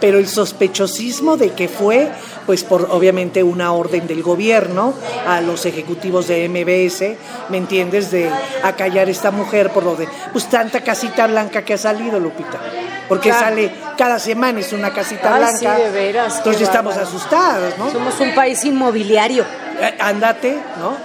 pero 0.00 0.18
el 0.18 0.28
sospechosismo 0.28 1.36
de 1.36 1.52
que 1.52 1.68
fue, 1.68 2.10
pues 2.48 2.64
por 2.64 2.88
obviamente 2.92 3.42
una 3.42 3.74
orden 3.74 4.06
del 4.06 4.22
gobierno 4.22 4.94
a 5.26 5.42
los 5.42 5.66
ejecutivos 5.66 6.28
de 6.28 6.48
MBS, 6.48 7.14
¿me 7.50 7.58
entiendes? 7.58 8.10
De 8.10 8.30
acallar 8.62 9.06
a 9.06 9.10
esta 9.10 9.30
mujer 9.30 9.68
por 9.68 9.84
lo 9.84 9.96
de, 9.96 10.08
pues 10.32 10.46
tanta 10.48 10.80
casita 10.80 11.26
blanca 11.26 11.60
que 11.62 11.74
ha 11.74 11.76
salido, 11.76 12.18
Lupita. 12.18 12.58
Porque 13.06 13.28
Claro. 13.28 13.44
sale 13.44 13.70
cada 13.98 14.18
semana 14.18 14.60
es 14.60 14.72
una 14.72 14.94
casita 14.94 15.34
Ay, 15.34 15.40
blanca. 15.42 15.76
sí, 15.76 15.82
de 15.82 15.90
veras, 15.90 16.38
Entonces 16.38 16.62
estamos 16.62 16.96
asustados, 16.96 17.76
¿no? 17.76 17.90
Somos 17.92 18.18
un 18.18 18.34
país 18.34 18.64
inmobiliario. 18.64 19.44
Eh, 19.82 19.94
ándate, 19.98 20.54
¿no? 20.78 20.96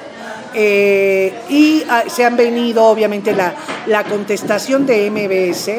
Eh, 0.53 1.33
y 1.49 1.83
ah, 1.89 2.03
se 2.07 2.23
han 2.23 2.37
venido, 2.37 2.85
obviamente, 2.85 3.33
la, 3.33 3.53
la 3.87 4.05
contestación 4.05 4.85
de 4.85 5.11
MBS 5.11 5.71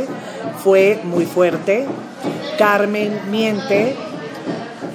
fue 0.62 1.00
muy 1.04 1.24
fuerte. 1.24 1.86
Carmen 2.58 3.18
miente. 3.30 3.96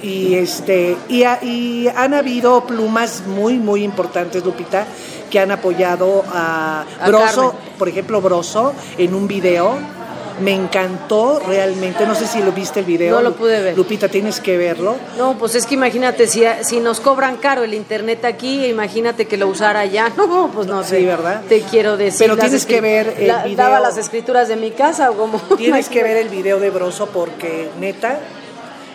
Y, 0.02 0.34
este, 0.34 0.96
y, 1.08 1.24
ha- 1.24 1.42
y 1.42 1.88
han 1.94 2.14
habido 2.14 2.64
plumas 2.66 3.22
muy, 3.26 3.58
muy 3.58 3.82
importantes, 3.84 4.44
Lupita, 4.44 4.86
que 5.30 5.38
han 5.40 5.50
apoyado 5.50 6.24
a, 6.32 6.84
A 7.00 7.06
Broso, 7.08 7.52
Carmen. 7.52 7.72
por 7.78 7.88
ejemplo, 7.88 8.20
Broso, 8.20 8.72
en 8.98 9.14
un 9.14 9.28
video. 9.28 10.00
Me 10.40 10.54
encantó 10.54 11.38
realmente, 11.46 12.06
no 12.06 12.14
sé 12.14 12.26
si 12.26 12.40
lo 12.42 12.50
viste 12.52 12.80
el 12.80 12.86
video. 12.86 13.14
No 13.16 13.20
lo 13.20 13.34
pude 13.36 13.60
ver. 13.60 13.76
Lupita, 13.76 14.08
tienes 14.08 14.40
que 14.40 14.56
verlo. 14.56 14.96
No, 15.18 15.36
pues 15.36 15.54
es 15.54 15.66
que 15.66 15.74
imagínate, 15.74 16.26
si, 16.26 16.42
si 16.62 16.80
nos 16.80 16.98
cobran 17.00 17.36
caro 17.36 17.62
el 17.62 17.74
internet 17.74 18.24
aquí, 18.24 18.64
imagínate 18.64 19.26
que 19.26 19.36
lo 19.36 19.48
usara 19.48 19.80
allá. 19.80 20.10
No, 20.16 20.50
pues 20.50 20.66
no 20.66 20.82
Sí, 20.82 20.88
sé. 20.90 21.04
¿verdad? 21.04 21.42
Te 21.46 21.60
quiero 21.60 21.98
decir. 21.98 22.20
Pero 22.20 22.38
tienes 22.38 22.64
que 22.64 22.80
ver 22.80 23.16
el 23.18 23.28
la- 23.28 23.42
video. 23.44 23.56
Daba 23.58 23.80
las 23.80 23.98
escrituras 23.98 24.48
de 24.48 24.56
mi 24.56 24.70
casa 24.70 25.10
o 25.10 25.14
como. 25.14 25.38
Tienes 25.58 25.90
que 25.90 26.02
ver 26.02 26.16
el 26.16 26.30
video 26.30 26.58
de 26.58 26.70
Broso 26.70 27.08
porque 27.08 27.68
neta 27.78 28.18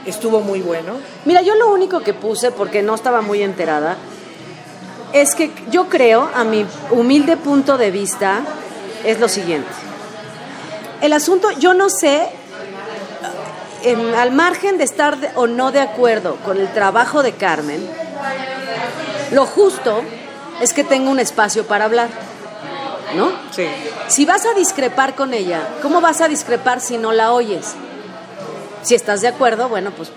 estuvo 0.06 0.42
muy 0.42 0.62
bueno. 0.62 0.94
Mira, 1.26 1.42
yo 1.42 1.56
lo 1.56 1.72
único 1.74 2.02
que 2.02 2.14
puse, 2.14 2.52
porque 2.52 2.82
no 2.82 2.96
estaba 2.96 3.22
muy 3.22 3.42
enterada, 3.42 3.98
es 5.14 5.36
que 5.36 5.52
yo 5.72 5.88
creo, 5.88 6.30
a 6.34 6.44
mi 6.44 6.66
humilde 6.92 7.38
punto 7.38 7.78
de 7.78 7.92
vista, 7.92 8.42
es 9.04 9.20
lo 9.20 9.28
siguiente. 9.30 9.70
El 11.02 11.14
asunto, 11.14 11.52
yo 11.52 11.74
no 11.74 11.90
sé, 11.90 12.28
al 14.18 14.32
margen 14.32 14.78
de 14.78 14.84
estar 14.84 15.18
de- 15.18 15.30
o 15.36 15.46
no 15.48 15.72
de 15.72 15.80
acuerdo 15.82 16.38
con 16.44 16.58
el 16.58 16.68
trabajo 16.74 17.22
de 17.22 17.34
Carmen, 17.34 17.88
lo 19.32 19.46
justo 19.46 20.02
es 20.62 20.74
que 20.74 20.84
tenga 20.84 21.10
un 21.12 21.20
espacio 21.20 21.66
para 21.68 21.86
hablar, 21.86 22.10
¿no? 23.16 23.32
Sí. 23.52 23.68
Si 24.08 24.26
vas 24.26 24.46
a 24.46 24.54
discrepar 24.54 25.16
con 25.16 25.34
ella, 25.34 25.62
¿cómo 25.82 26.02
vas 26.02 26.22
a 26.22 26.28
discrepar 26.28 26.82
si 26.82 26.98
no 26.98 27.12
la 27.12 27.32
oyes? 27.32 27.76
Si 28.86 28.94
estás 28.94 29.22
de 29.22 29.28
acuerdo, 29.28 29.68
bueno, 29.68 29.90
pues 29.98 30.12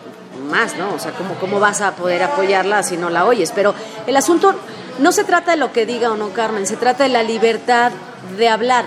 más, 0.51 0.77
¿no? 0.77 0.93
O 0.95 0.99
sea, 0.99 1.13
¿cómo, 1.13 1.37
¿cómo 1.41 1.59
vas 1.59 1.81
a 1.81 1.97
poder 1.97 2.23
apoyarla 2.23 2.83
si 2.83 2.99
no 2.99 3.09
la 3.09 3.25
oyes? 3.25 3.51
Pero 3.55 3.75
el 4.07 4.15
asunto 4.15 4.55
no 4.99 5.11
se 5.11 5.25
trata 5.25 5.53
de 5.53 5.57
lo 5.57 5.73
que 5.73 5.87
diga 5.87 6.13
o 6.13 6.19
no 6.19 6.35
Carmen, 6.35 6.67
se 6.67 6.77
trata 6.77 7.05
de 7.05 7.09
la 7.09 7.23
libertad 7.23 7.93
de 8.37 8.47
hablar, 8.47 8.85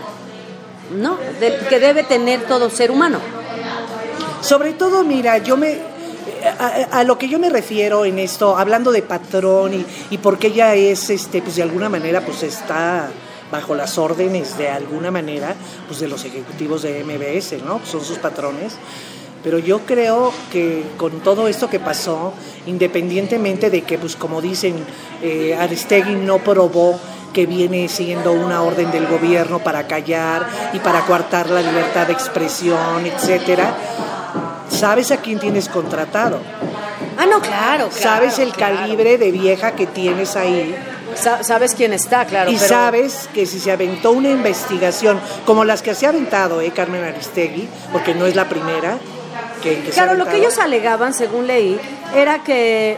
¿no? 0.95 1.17
Que 1.67 1.79
debe 1.79 2.03
tener 2.03 2.41
todo 2.43 2.69
ser 2.69 2.91
humano. 2.91 3.17
Sobre 4.41 4.73
todo, 4.73 5.03
mira, 5.03 5.39
yo 5.39 5.57
me 5.57 5.79
a 6.91 7.03
lo 7.03 7.17
que 7.17 7.27
yo 7.27 7.39
me 7.39 7.49
refiero 7.49 8.05
en 8.05 8.19
esto, 8.19 8.57
hablando 8.57 8.91
de 8.91 9.01
patrón 9.01 9.73
y, 9.73 9.85
y 10.11 10.19
porque 10.19 10.47
ella 10.47 10.75
es, 10.75 11.09
este, 11.09 11.41
pues 11.41 11.55
de 11.55 11.63
alguna 11.63 11.89
manera, 11.89 12.21
pues 12.21 12.43
está 12.43 13.09
bajo 13.51 13.73
las 13.73 13.97
órdenes 13.97 14.57
de 14.59 14.69
alguna 14.69 15.09
manera, 15.09 15.55
pues 15.87 15.99
de 15.99 16.07
los 16.07 16.23
ejecutivos 16.23 16.83
de 16.83 17.03
MBS, 17.03 17.63
¿no? 17.63 17.81
Son 17.83 18.03
sus 18.03 18.19
patrones. 18.19 18.73
Pero 19.43 19.57
yo 19.57 19.79
creo 19.79 20.31
que 20.51 20.83
con 20.97 21.19
todo 21.21 21.47
esto 21.47 21.69
que 21.69 21.79
pasó, 21.79 22.33
independientemente 22.67 23.69
de 23.69 23.81
que, 23.81 23.97
pues 23.97 24.15
como 24.15 24.41
dicen, 24.41 24.75
eh, 25.23 25.57
Aristegui 25.59 26.15
no 26.15 26.37
probó 26.39 26.99
que 27.33 27.45
viene 27.45 27.87
siendo 27.87 28.33
una 28.33 28.61
orden 28.61 28.91
del 28.91 29.07
gobierno 29.07 29.59
para 29.59 29.87
callar 29.87 30.45
y 30.73 30.79
para 30.79 31.01
coartar 31.01 31.49
la 31.49 31.61
libertad 31.61 32.07
de 32.07 32.13
expresión, 32.13 33.05
etcétera. 33.05 33.73
¿Sabes 34.69 35.11
a 35.11 35.17
quién 35.17 35.39
tienes 35.39 35.69
contratado? 35.69 36.39
Ah, 37.17 37.25
no, 37.25 37.39
claro. 37.39 37.89
¿Sabes 37.91 38.39
el 38.39 38.53
calibre 38.53 39.17
de 39.17 39.31
vieja 39.31 39.71
que 39.71 39.87
tienes 39.87 40.35
ahí? 40.35 40.75
sabes 41.41 41.75
quién 41.75 41.91
está, 41.91 42.25
claro. 42.25 42.51
y 42.51 42.55
pero- 42.55 42.67
sabes 42.69 43.29
que 43.33 43.45
si 43.45 43.59
se 43.59 43.69
aventó 43.69 44.11
una 44.11 44.29
investigación 44.29 45.19
como 45.45 45.65
las 45.65 45.81
que 45.81 45.93
se 45.93 46.05
ha 46.05 46.09
aventado, 46.09 46.61
¿eh, 46.61 46.71
Carmen 46.71 47.03
Aristegui? 47.03 47.67
Porque 47.91 48.15
no 48.15 48.25
es 48.25 48.35
la 48.35 48.47
primera 48.47 48.97
que, 49.61 49.81
que 49.81 49.91
Claro, 49.91 50.15
lo 50.15 50.25
que 50.25 50.37
ellos 50.37 50.57
alegaban, 50.57 51.13
según 51.13 51.47
leí, 51.47 51.79
era 52.15 52.43
que 52.43 52.97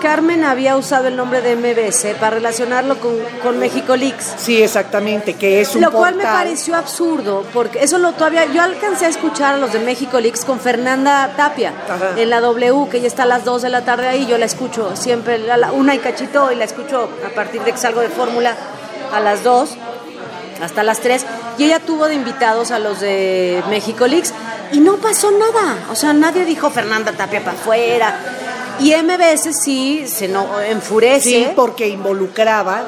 Carmen 0.00 0.44
había 0.44 0.76
usado 0.76 1.08
el 1.08 1.16
nombre 1.16 1.40
de 1.40 1.56
MBS 1.56 2.14
para 2.20 2.30
relacionarlo 2.30 2.98
con, 3.00 3.16
con 3.42 3.58
México 3.58 3.96
Leaks. 3.96 4.34
Sí, 4.38 4.62
exactamente, 4.62 5.34
que 5.34 5.60
es 5.60 5.74
un 5.74 5.82
Lo 5.82 5.90
cual 5.90 6.14
me 6.14 6.24
pareció 6.24 6.76
absurdo, 6.76 7.44
porque 7.52 7.82
eso 7.82 7.98
lo 7.98 8.12
todavía. 8.12 8.44
Yo 8.46 8.62
alcancé 8.62 9.06
a 9.06 9.08
escuchar 9.08 9.54
a 9.54 9.56
los 9.58 9.72
de 9.72 9.80
México 9.80 10.20
Leaks 10.20 10.44
con 10.44 10.60
Fernanda 10.60 11.32
Tapia 11.36 11.72
Ajá. 11.88 12.12
en 12.16 12.30
la 12.30 12.40
W, 12.40 12.88
que 12.90 13.00
ya 13.00 13.08
está 13.08 13.24
a 13.24 13.26
las 13.26 13.44
2 13.44 13.62
de 13.62 13.68
la 13.70 13.84
tarde 13.84 14.08
ahí. 14.08 14.26
Yo 14.26 14.38
la 14.38 14.46
escucho 14.46 14.94
siempre 14.94 15.38
la 15.38 15.72
una 15.72 15.94
y 15.94 15.98
cachito, 15.98 16.52
y 16.52 16.54
la 16.54 16.64
escucho 16.64 17.08
a 17.26 17.34
partir 17.34 17.62
de 17.62 17.72
que 17.72 17.78
salgo 17.78 18.00
de 18.00 18.08
fórmula 18.08 18.54
a 19.12 19.20
las 19.20 19.42
2 19.42 19.70
hasta 20.62 20.82
las 20.82 21.00
3. 21.00 21.24
y 21.58 21.64
ella 21.64 21.80
tuvo 21.80 22.06
de 22.06 22.14
invitados 22.14 22.70
a 22.70 22.78
los 22.78 23.00
de 23.00 23.62
México 23.70 24.06
Leaks 24.06 24.32
y 24.72 24.80
no 24.80 24.96
pasó 24.96 25.30
nada. 25.30 25.78
O 25.90 25.94
sea, 25.94 26.12
nadie 26.12 26.44
dijo 26.44 26.70
Fernanda 26.70 27.12
Tapia 27.12 27.44
para 27.44 27.56
afuera. 27.56 28.20
Y 28.80 28.94
MBS 28.94 29.56
sí 29.60 30.04
se 30.06 30.28
no, 30.28 30.60
enfurece. 30.60 31.28
Sí, 31.28 31.48
porque 31.56 31.88
involucraba 31.88 32.82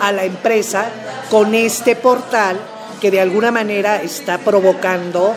a 0.00 0.12
la 0.12 0.24
empresa 0.24 0.86
con 1.30 1.54
este 1.54 1.96
portal 1.96 2.58
que 3.00 3.10
de 3.10 3.20
alguna 3.20 3.50
manera 3.50 4.00
está 4.02 4.38
provocando 4.38 5.34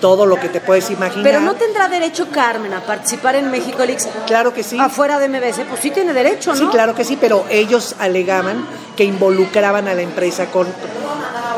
todo 0.00 0.26
lo 0.26 0.38
que 0.38 0.48
te 0.48 0.60
puedes 0.60 0.90
imaginar. 0.90 1.22
Pero 1.24 1.40
no 1.40 1.54
tendrá 1.54 1.88
derecho 1.88 2.28
Carmen 2.30 2.74
a 2.74 2.80
participar 2.80 3.36
en 3.36 3.50
México 3.50 3.84
Leaks 3.84 4.08
Claro 4.26 4.52
que 4.52 4.62
sí. 4.62 4.78
afuera 4.78 5.18
de 5.18 5.28
MBS. 5.28 5.60
Pues 5.68 5.80
sí 5.80 5.90
tiene 5.90 6.12
derecho, 6.12 6.52
¿no? 6.52 6.58
Sí, 6.58 6.66
claro 6.66 6.94
que 6.94 7.04
sí, 7.04 7.16
pero 7.18 7.44
ellos 7.48 7.94
alegaban 7.98 8.66
que 8.96 9.04
involucraban 9.04 9.88
a 9.88 9.94
la 9.94 10.02
empresa 10.02 10.46
con... 10.46 10.66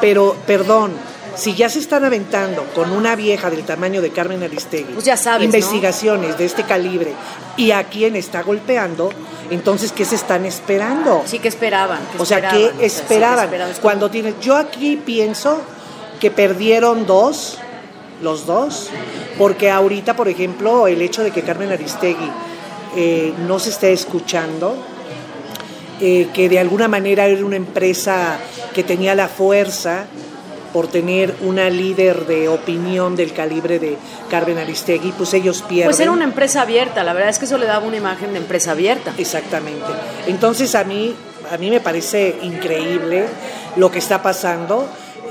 Pero, 0.01 0.37
perdón, 0.47 0.93
si 1.37 1.55
ya 1.55 1.69
se 1.69 1.79
están 1.79 2.05
aventando 2.05 2.65
con 2.75 2.91
una 2.93 3.15
vieja 3.15 3.51
del 3.51 3.65
tamaño 3.65 4.01
de 4.01 4.11
Carmen 4.11 4.43
Aristegui, 4.43 4.95
Pues 4.95 5.05
ya 5.05 5.17
sabes, 5.17 5.41
¿no? 5.41 5.45
investigaciones 5.57 6.39
de 6.39 6.45
este 6.45 6.63
calibre, 6.65 7.13
y 7.57 7.71
a 7.73 7.85
quien 7.85 8.17
está 8.17 8.43
golpeando, 8.43 9.11
entonces, 9.51 9.93
¿qué 9.93 10.05
se 10.05 10.15
están 10.17 10.45
esperando? 10.47 11.23
Sí 11.27 11.39
que 11.39 11.49
esperaban. 11.49 12.01
que 12.13 12.23
O 12.23 12.25
sea, 12.25 12.39
esperaban, 12.39 12.61
¿qué 12.61 12.73
sí 12.73 12.79
que 12.79 12.87
esperaban? 12.87 13.45
esperaban. 13.45 13.75
Cuando 13.81 14.11
tienes, 14.11 14.35
yo 14.41 14.57
aquí 14.57 14.97
pienso 14.97 15.61
que 16.21 16.31
perdieron 16.31 17.07
dos, 17.07 17.59
los 18.23 18.47
dos, 18.47 18.89
porque 19.39 19.71
ahorita, 19.71 20.17
por 20.17 20.29
ejemplo, 20.29 20.87
el 20.87 21.03
hecho 21.03 21.23
de 21.23 21.31
que 21.31 21.43
Carmen 21.43 21.71
Aristegui 21.71 22.31
eh, 22.97 23.35
no 23.47 23.59
se 23.59 23.69
esté 23.71 23.93
escuchando, 23.93 24.75
eh, 26.01 26.29
que 26.35 26.49
de 26.49 26.59
alguna 26.59 26.89
manera 26.89 27.27
era 27.27 27.45
una 27.45 27.57
empresa 27.57 28.39
que 28.75 28.85
tenía 28.85 29.15
la 29.15 29.29
fuerza 29.29 30.07
por 30.77 30.89
tener 30.89 31.35
una 31.41 31.71
líder 31.71 32.27
de 32.27 32.49
opinión 32.49 33.17
del 33.17 33.33
calibre 33.33 33.79
de 33.79 33.97
Carmen 34.29 34.59
Aristegui, 34.59 35.13
pues 35.13 35.33
ellos 35.33 35.63
pierden. 35.63 35.87
Pues 35.87 36.01
era 36.01 36.11
una 36.11 36.25
empresa 36.25 36.61
abierta, 36.61 37.03
la 37.03 37.15
verdad 37.15 37.31
es 37.31 37.39
que 37.39 37.47
eso 37.47 37.57
le 37.57 37.65
daba 37.65 37.87
una 37.87 37.97
imagen 37.97 38.33
de 38.33 38.39
empresa 38.41 38.73
abierta. 38.73 39.15
Exactamente. 39.17 39.87
Entonces 40.27 40.75
a 40.75 40.85
mí, 40.85 41.15
a 41.51 41.57
mí 41.57 41.71
me 41.71 41.81
parece 41.81 42.37
increíble 42.43 43.25
lo 43.77 43.91
que 43.91 43.99
está 43.99 44.23
pasando. 44.23 44.87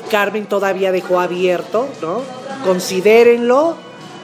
Carmen 0.09 0.47
todavía 0.47 0.91
dejó 0.91 1.19
abierto, 1.19 1.87
¿no? 2.01 2.21
Considérenlo 2.63 3.75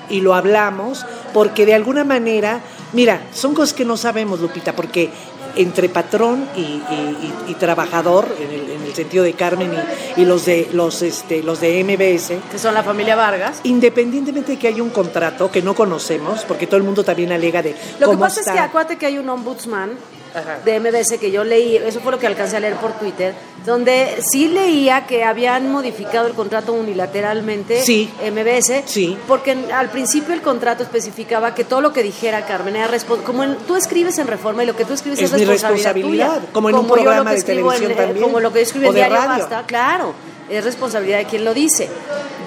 y 0.10 0.22
lo 0.22 0.34
hablamos, 0.34 1.06
porque 1.34 1.68
de 1.68 1.76
alguna 1.76 2.04
manera, 2.04 2.62
mira, 2.94 3.22
son 3.32 3.54
cosas 3.54 3.74
que 3.74 3.86
no 3.86 3.96
sabemos, 3.96 4.40
Lupita, 4.40 4.74
porque 4.74 5.12
entre 5.56 5.90
patrón 5.90 6.48
y, 6.56 6.60
y- 6.62 7.44
y- 7.48 7.52
y 7.52 7.56
trabajador, 7.56 8.28
en 8.40 8.52
el, 8.52 8.70
en 8.72 8.82
el 8.84 8.94
sentido 8.94 9.24
de 9.24 9.34
Carmen 9.34 9.72
y, 10.18 10.26
los 10.26 10.46
de 10.46 10.70
los 10.74 11.02
este, 11.02 11.44
los 11.44 11.60
de 11.62 11.84
MBS, 11.84 12.34
Que 12.52 12.58
son 12.60 12.74
la 12.74 12.84
familia 12.84 13.16
Vargas. 13.16 13.60
independientemente 13.64 14.54
de 14.54 14.58
que 14.60 14.68
haya 14.68 14.82
un 14.84 14.90
contrato 14.90 15.52
que 15.52 15.62
no 15.62 15.74
conocemos, 15.76 16.44
porque 16.46 16.68
todo 16.68 16.78
el 16.78 16.84
mundo 16.84 17.04
también 17.04 17.32
alega 17.32 17.62
de 17.62 17.76
Lo 18.00 18.12
que 18.12 18.18
pasa 18.18 18.42
es 18.42 18.48
que 18.48 18.60
acuérdate 18.60 18.98
que 18.98 19.06
hay 19.06 19.18
un 19.18 19.28
ombudsman 19.30 19.92
Ajá. 20.34 20.60
de 20.64 20.80
MBS 20.80 21.18
que 21.20 21.32
yo 21.32 21.44
leí, 21.44 21.76
eso 21.78 22.00
fue 22.00 22.12
lo 22.14 22.20
que 22.20 22.28
alcancé 22.28 22.58
a 22.58 22.60
leer 22.60 22.76
por 22.76 22.94
Twitter, 22.94 23.34
donde 23.66 24.22
sí 24.32 24.48
leía 24.48 25.06
que 25.06 25.24
habían 25.24 25.72
modificado 25.72 26.28
el 26.28 26.34
contrato 26.34 26.74
unilateralmente 26.74 27.82
Sí. 27.84 28.10
MBS, 28.24 28.84
Sí. 28.86 29.18
porque 29.28 29.52
en- 29.52 29.72
al 29.72 29.90
principio 29.90 30.34
el 30.34 30.42
contrato 30.42 30.84
especificaba 30.84 31.54
que 31.54 31.64
todo 31.64 31.82
lo 31.82 31.94
que 31.94 32.04
dijera 32.04 32.46
Carmen 32.46 32.76
era 32.76 32.88
como 33.26 33.44
en- 33.44 33.56
tú 33.68 33.76
escribes 33.76 34.18
en 34.20 34.28
Reforma 34.28 34.64
y 34.64 34.68
lo 34.68 34.76
que 34.76 34.86
tú 34.86 34.94
escribes 34.94 35.20
es, 35.20 35.32
Es 35.34 35.40
mi 35.40 35.46
responsabilidad, 35.46 36.36
tuya. 36.38 36.48
como 36.52 36.70
en 36.70 36.76
un 36.76 36.82
yo 36.82 36.88
lo 36.88 36.94
programa 37.04 37.30
que 37.32 37.34
de 37.36 37.40
escribo 37.40 37.72
en- 37.74 37.80
televisión 37.80 37.92
eh, 37.92 37.96
también, 38.08 38.26
como 38.26 38.40
lo 38.40 38.54
que 38.54 38.62
yo 38.62 38.90
en 38.90 38.96
Diario 38.96 39.16
radio. 39.18 39.30
Basta, 39.44 39.64
claro, 39.66 40.14
es 40.50 40.64
responsabilidad 40.64 41.20
de 41.20 41.26
quien 41.26 41.46
lo 41.46 41.54
dice. 41.54 41.90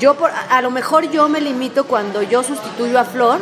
Yo 0.01 0.15
por, 0.15 0.31
a, 0.31 0.41
a 0.57 0.63
lo 0.63 0.71
mejor 0.71 1.11
yo 1.11 1.29
me 1.29 1.41
limito 1.41 1.85
cuando 1.85 2.23
yo 2.23 2.43
sustituyo 2.43 2.99
a 2.99 3.05
Flor 3.05 3.39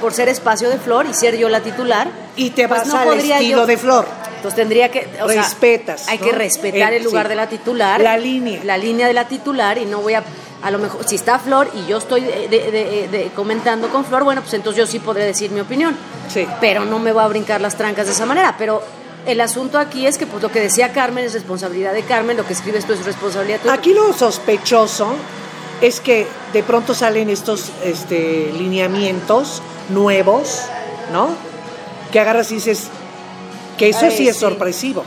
por 0.00 0.12
ser 0.14 0.28
espacio 0.28 0.68
de 0.70 0.78
Flor 0.78 1.06
y 1.06 1.14
ser 1.14 1.36
yo 1.36 1.48
la 1.48 1.60
titular. 1.60 2.08
Y 2.36 2.50
te 2.50 2.66
pues 2.68 2.80
vas 2.80 2.88
no 2.88 2.98
al 2.98 3.04
podría 3.08 3.36
estilo 3.38 3.58
yo- 3.60 3.66
de 3.66 3.76
flor. 3.76 4.06
Entonces 4.36 4.54
tendría 4.56 4.88
que 4.90 5.08
o 5.20 5.28
sea, 5.28 5.42
Respetas, 5.42 6.06
hay 6.08 6.18
¿no? 6.18 6.26
que 6.26 6.32
respetar 6.32 6.92
Eh, 6.92 6.98
el 6.98 7.02
lugar 7.04 7.26
sí. 7.26 7.30
de 7.30 7.34
la 7.36 7.48
titular, 7.48 8.00
La 8.00 8.16
línea. 8.16 8.60
la 8.64 8.78
línea 8.78 9.06
de 9.08 9.12
la 9.12 9.26
titular 9.26 9.78
y 9.78 9.84
no 9.86 9.98
voy 10.00 10.14
a 10.14 10.22
a 10.60 10.70
lo 10.72 10.78
mejor 10.78 11.06
si 11.08 11.14
está 11.14 11.38
Flor 11.38 11.70
y 11.74 11.86
yo 11.88 11.98
estoy 11.98 12.20
de- 12.22 12.48
de- 12.48 12.70
de- 12.72 13.08
de- 13.08 13.30
comentando 13.34 13.88
con 13.90 14.04
Flor, 14.04 14.24
bueno, 14.24 14.40
pues 14.42 14.54
entonces 14.54 14.78
yo 14.78 14.86
sí 14.88 14.98
podré 14.98 15.24
decir 15.24 15.50
mi 15.52 15.60
opinión. 15.60 15.96
Sí. 16.32 16.46
Pero 16.60 16.84
no 16.84 16.98
me 16.98 17.12
voy 17.12 17.22
a 17.22 17.28
brincar 17.28 17.60
las 17.60 17.76
trancas 17.76 18.06
de 18.06 18.12
esa 18.12 18.26
manera, 18.26 18.54
pero 18.58 18.82
el 19.26 19.40
asunto 19.40 19.78
aquí 19.78 20.06
es 20.06 20.18
que 20.18 20.26
pues 20.26 20.42
lo 20.42 20.50
que 20.50 20.60
decía 20.60 20.92
Carmen 20.92 21.24
es 21.24 21.32
responsabilidad 21.32 21.92
de 21.92 22.02
Carmen, 22.02 22.36
lo 22.36 22.44
que 22.46 22.54
escribes 22.54 22.84
tú 22.86 22.92
es 22.92 23.04
responsabilidad 23.04 23.60
tuya. 23.60 23.72
Aquí 23.72 23.92
lo 23.94 24.12
sospechoso 24.12 25.14
es 25.80 26.00
que 26.00 26.26
de 26.52 26.62
pronto 26.62 26.94
salen 26.94 27.30
estos 27.30 27.70
este, 27.84 28.52
lineamientos 28.52 29.62
nuevos, 29.90 30.62
¿no? 31.12 31.28
Que 32.12 32.20
agarras 32.20 32.50
y 32.50 32.56
dices 32.56 32.88
que 33.76 33.88
eso 33.88 34.06
Ay, 34.06 34.16
sí 34.16 34.28
es 34.28 34.36
sí. 34.36 34.40
sorpresivo. 34.40 35.04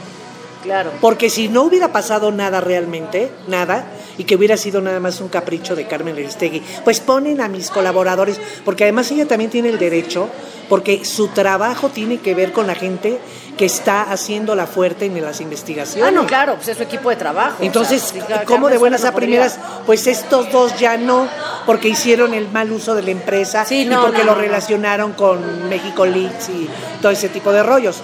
Claro. 0.63 0.91
Porque 1.01 1.29
si 1.29 1.49
no 1.49 1.63
hubiera 1.63 1.91
pasado 1.91 2.31
nada 2.31 2.61
realmente, 2.61 3.31
nada, 3.47 3.85
y 4.17 4.23
que 4.25 4.35
hubiera 4.35 4.57
sido 4.57 4.81
nada 4.81 4.99
más 4.99 5.21
un 5.21 5.29
capricho 5.29 5.75
de 5.75 5.87
Carmen 5.87 6.15
Aristegui, 6.15 6.61
pues 6.83 6.99
ponen 6.99 7.41
a 7.41 7.47
mis 7.47 7.69
colaboradores, 7.69 8.39
porque 8.65 8.83
además 8.83 9.09
ella 9.11 9.25
también 9.27 9.49
tiene 9.51 9.69
el 9.69 9.79
derecho, 9.79 10.29
porque 10.69 11.03
su 11.05 11.27
trabajo 11.29 11.89
tiene 11.89 12.19
que 12.19 12.33
ver 12.35 12.51
con 12.53 12.67
la 12.67 12.75
gente 12.75 13.19
que 13.57 13.65
está 13.65 14.03
haciéndola 14.03 14.65
fuerte 14.65 15.05
en 15.05 15.21
las 15.21 15.41
investigaciones. 15.41 16.07
Ah, 16.07 16.11
no, 16.11 16.25
claro, 16.25 16.55
pues 16.55 16.69
es 16.69 16.77
su 16.77 16.83
equipo 16.83 17.09
de 17.09 17.15
trabajo. 17.17 17.57
Entonces, 17.61 18.01
o 18.01 18.07
sea, 18.07 18.21
sí, 18.21 18.25
claro, 18.25 18.43
¿cómo 18.47 18.69
de 18.69 18.77
buenas 18.77 19.03
a 19.03 19.13
primeras? 19.13 19.59
Pues 19.85 20.07
estos 20.07 20.51
dos 20.51 20.79
ya 20.79 20.97
no, 20.97 21.27
porque 21.65 21.89
hicieron 21.89 22.33
el 22.33 22.49
mal 22.49 22.71
uso 22.71 22.95
de 22.95 23.03
la 23.03 23.11
empresa 23.11 23.65
Sí, 23.65 23.81
y 23.81 23.89
porque 23.89 24.19
no, 24.19 24.23
lo 24.23 24.35
no. 24.35 24.41
relacionaron 24.41 25.13
con 25.13 25.69
México 25.69 26.05
Leaks 26.05 26.49
y 26.49 26.69
todo 27.01 27.11
ese 27.11 27.29
tipo 27.29 27.51
de 27.51 27.63
rollos. 27.63 28.01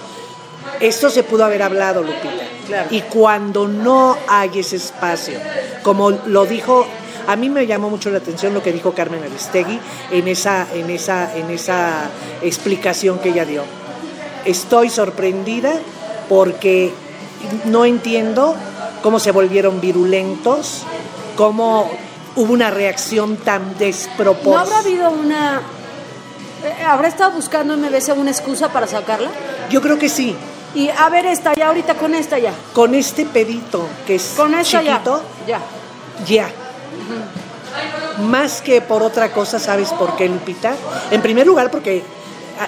Esto 0.80 1.10
se 1.10 1.22
pudo 1.22 1.44
haber 1.44 1.62
hablado, 1.62 2.02
Lupita. 2.02 2.44
Claro. 2.66 2.88
Y 2.90 3.00
cuando 3.02 3.66
no 3.68 4.16
hay 4.28 4.58
ese 4.60 4.76
espacio, 4.76 5.38
como 5.82 6.10
lo 6.10 6.44
dijo, 6.46 6.86
a 7.26 7.36
mí 7.36 7.50
me 7.50 7.66
llamó 7.66 7.90
mucho 7.90 8.10
la 8.10 8.18
atención 8.18 8.54
lo 8.54 8.62
que 8.62 8.72
dijo 8.72 8.92
Carmen 8.92 9.22
Aristegui 9.22 9.78
en 10.10 10.28
esa, 10.28 10.66
en 10.74 10.88
esa, 10.90 11.36
en 11.36 11.50
esa 11.50 12.10
explicación 12.42 13.18
que 13.18 13.30
ella 13.30 13.44
dio. 13.44 13.64
Estoy 14.44 14.88
sorprendida 14.90 15.72
porque 16.28 16.92
no 17.64 17.84
entiendo 17.84 18.54
cómo 19.02 19.18
se 19.18 19.30
volvieron 19.32 19.80
virulentos, 19.80 20.84
cómo 21.36 21.90
hubo 22.36 22.52
una 22.52 22.70
reacción 22.70 23.36
tan 23.36 23.72
¿No 23.72 23.78
desproporcionada. 23.78 24.62
habrá 24.62 24.78
habido 24.78 25.10
una... 25.10 25.60
eh, 26.64 26.84
¿Habrá 26.84 27.08
estado 27.08 27.32
buscando 27.32 27.76
MBC 27.76 28.16
una 28.16 28.30
excusa 28.30 28.72
para 28.72 28.86
sacarla? 28.86 29.30
Yo 29.70 29.80
creo 29.82 29.98
que 29.98 30.08
sí. 30.08 30.36
Y 30.74 30.90
a 30.90 31.08
ver 31.08 31.26
esta 31.26 31.54
ya, 31.54 31.68
ahorita 31.68 31.94
con 31.94 32.14
esta 32.14 32.38
ya. 32.38 32.52
Con 32.72 32.94
este 32.94 33.24
pedito 33.24 33.86
que 34.06 34.16
es 34.16 34.34
Con 34.36 34.54
esta 34.54 34.80
chiquito, 34.80 35.22
ya. 35.46 35.60
Ya. 36.26 36.48
ya. 36.48 36.48
Más 38.22 38.60
que 38.60 38.80
por 38.80 39.02
otra 39.02 39.32
cosa, 39.32 39.58
¿sabes 39.58 39.90
por 39.90 40.16
qué, 40.16 40.28
Lupita? 40.28 40.74
En 41.10 41.22
primer 41.22 41.46
lugar, 41.46 41.70
porque 41.70 42.02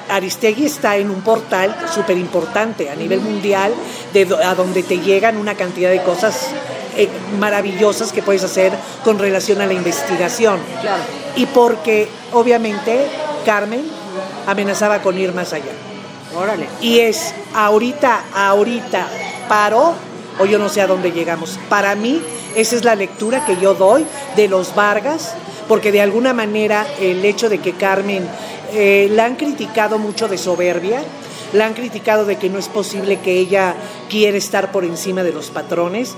Aristegui 0.08 0.66
está 0.66 0.96
en 0.96 1.10
un 1.10 1.22
portal 1.22 1.76
súper 1.92 2.16
importante 2.16 2.88
a 2.88 2.94
nivel 2.94 3.20
mundial, 3.20 3.72
de 4.12 4.28
a 4.44 4.54
donde 4.54 4.82
te 4.82 5.00
llegan 5.00 5.36
una 5.36 5.54
cantidad 5.54 5.90
de 5.90 6.02
cosas 6.02 6.48
eh, 6.96 7.08
maravillosas 7.38 8.12
que 8.12 8.22
puedes 8.22 8.44
hacer 8.44 8.72
con 9.04 9.18
relación 9.18 9.60
a 9.60 9.66
la 9.66 9.72
investigación. 9.72 10.60
Claro. 10.80 11.02
Y 11.36 11.46
porque, 11.46 12.08
obviamente, 12.32 13.06
Carmen 13.44 13.84
amenazaba 14.46 15.02
con 15.02 15.18
ir 15.18 15.32
más 15.32 15.52
allá. 15.52 15.72
Órale. 16.36 16.68
Y 16.80 17.00
es 17.00 17.34
ahorita, 17.54 18.24
ahorita 18.34 19.08
paro 19.48 19.94
o 20.38 20.46
yo 20.46 20.58
no 20.58 20.68
sé 20.68 20.80
a 20.80 20.86
dónde 20.86 21.12
llegamos. 21.12 21.58
Para 21.68 21.94
mí, 21.94 22.22
esa 22.54 22.76
es 22.76 22.84
la 22.84 22.94
lectura 22.94 23.44
que 23.44 23.56
yo 23.56 23.74
doy 23.74 24.06
de 24.36 24.48
los 24.48 24.74
Vargas, 24.74 25.34
porque 25.68 25.92
de 25.92 26.00
alguna 26.00 26.32
manera 26.32 26.86
el 27.00 27.24
hecho 27.24 27.48
de 27.48 27.58
que 27.58 27.72
Carmen 27.72 28.26
eh, 28.72 29.08
la 29.12 29.26
han 29.26 29.36
criticado 29.36 29.98
mucho 29.98 30.28
de 30.28 30.38
soberbia, 30.38 31.02
la 31.52 31.66
han 31.66 31.74
criticado 31.74 32.24
de 32.24 32.36
que 32.36 32.48
no 32.48 32.58
es 32.58 32.68
posible 32.68 33.18
que 33.20 33.32
ella 33.32 33.74
quiere 34.08 34.38
estar 34.38 34.72
por 34.72 34.84
encima 34.84 35.22
de 35.22 35.32
los 35.32 35.50
patrones. 35.50 36.14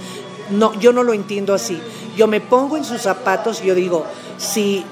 No, 0.51 0.79
yo 0.79 0.93
no 0.93 1.03
lo 1.03 1.15
entiendo 1.15 1.55
así. 1.55 1.81
Yo 2.17 2.27
me 2.27 2.41
pongo 2.41 2.77
en 2.77 2.85
sus 2.85 3.01
zapatos 3.01 3.63
y 3.63 3.69
yo 3.69 3.75
digo, 3.75 4.05
si 4.37 4.85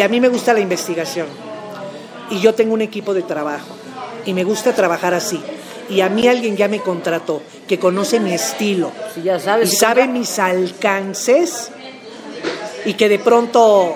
a 0.00 0.08
mí 0.08 0.20
me 0.20 0.28
gusta 0.28 0.52
la 0.52 0.60
investigación, 0.60 1.26
y 2.30 2.40
yo 2.40 2.54
tengo 2.54 2.72
un 2.72 2.80
equipo 2.80 3.12
de 3.12 3.22
trabajo 3.22 3.81
y 4.26 4.32
me 4.34 4.44
gusta 4.44 4.72
trabajar 4.74 5.14
así 5.14 5.40
y 5.88 6.00
a 6.00 6.08
mí 6.08 6.28
alguien 6.28 6.56
ya 6.56 6.68
me 6.68 6.80
contrató 6.80 7.42
que 7.66 7.78
conoce 7.78 8.20
mi 8.20 8.32
estilo 8.32 8.92
Si 9.14 9.22
ya 9.22 9.38
sabes. 9.38 9.72
y 9.72 9.76
sabe 9.76 10.06
mis 10.08 10.38
alcances 10.38 11.70
y 12.84 12.94
que 12.94 13.08
de 13.08 13.18
pronto 13.18 13.94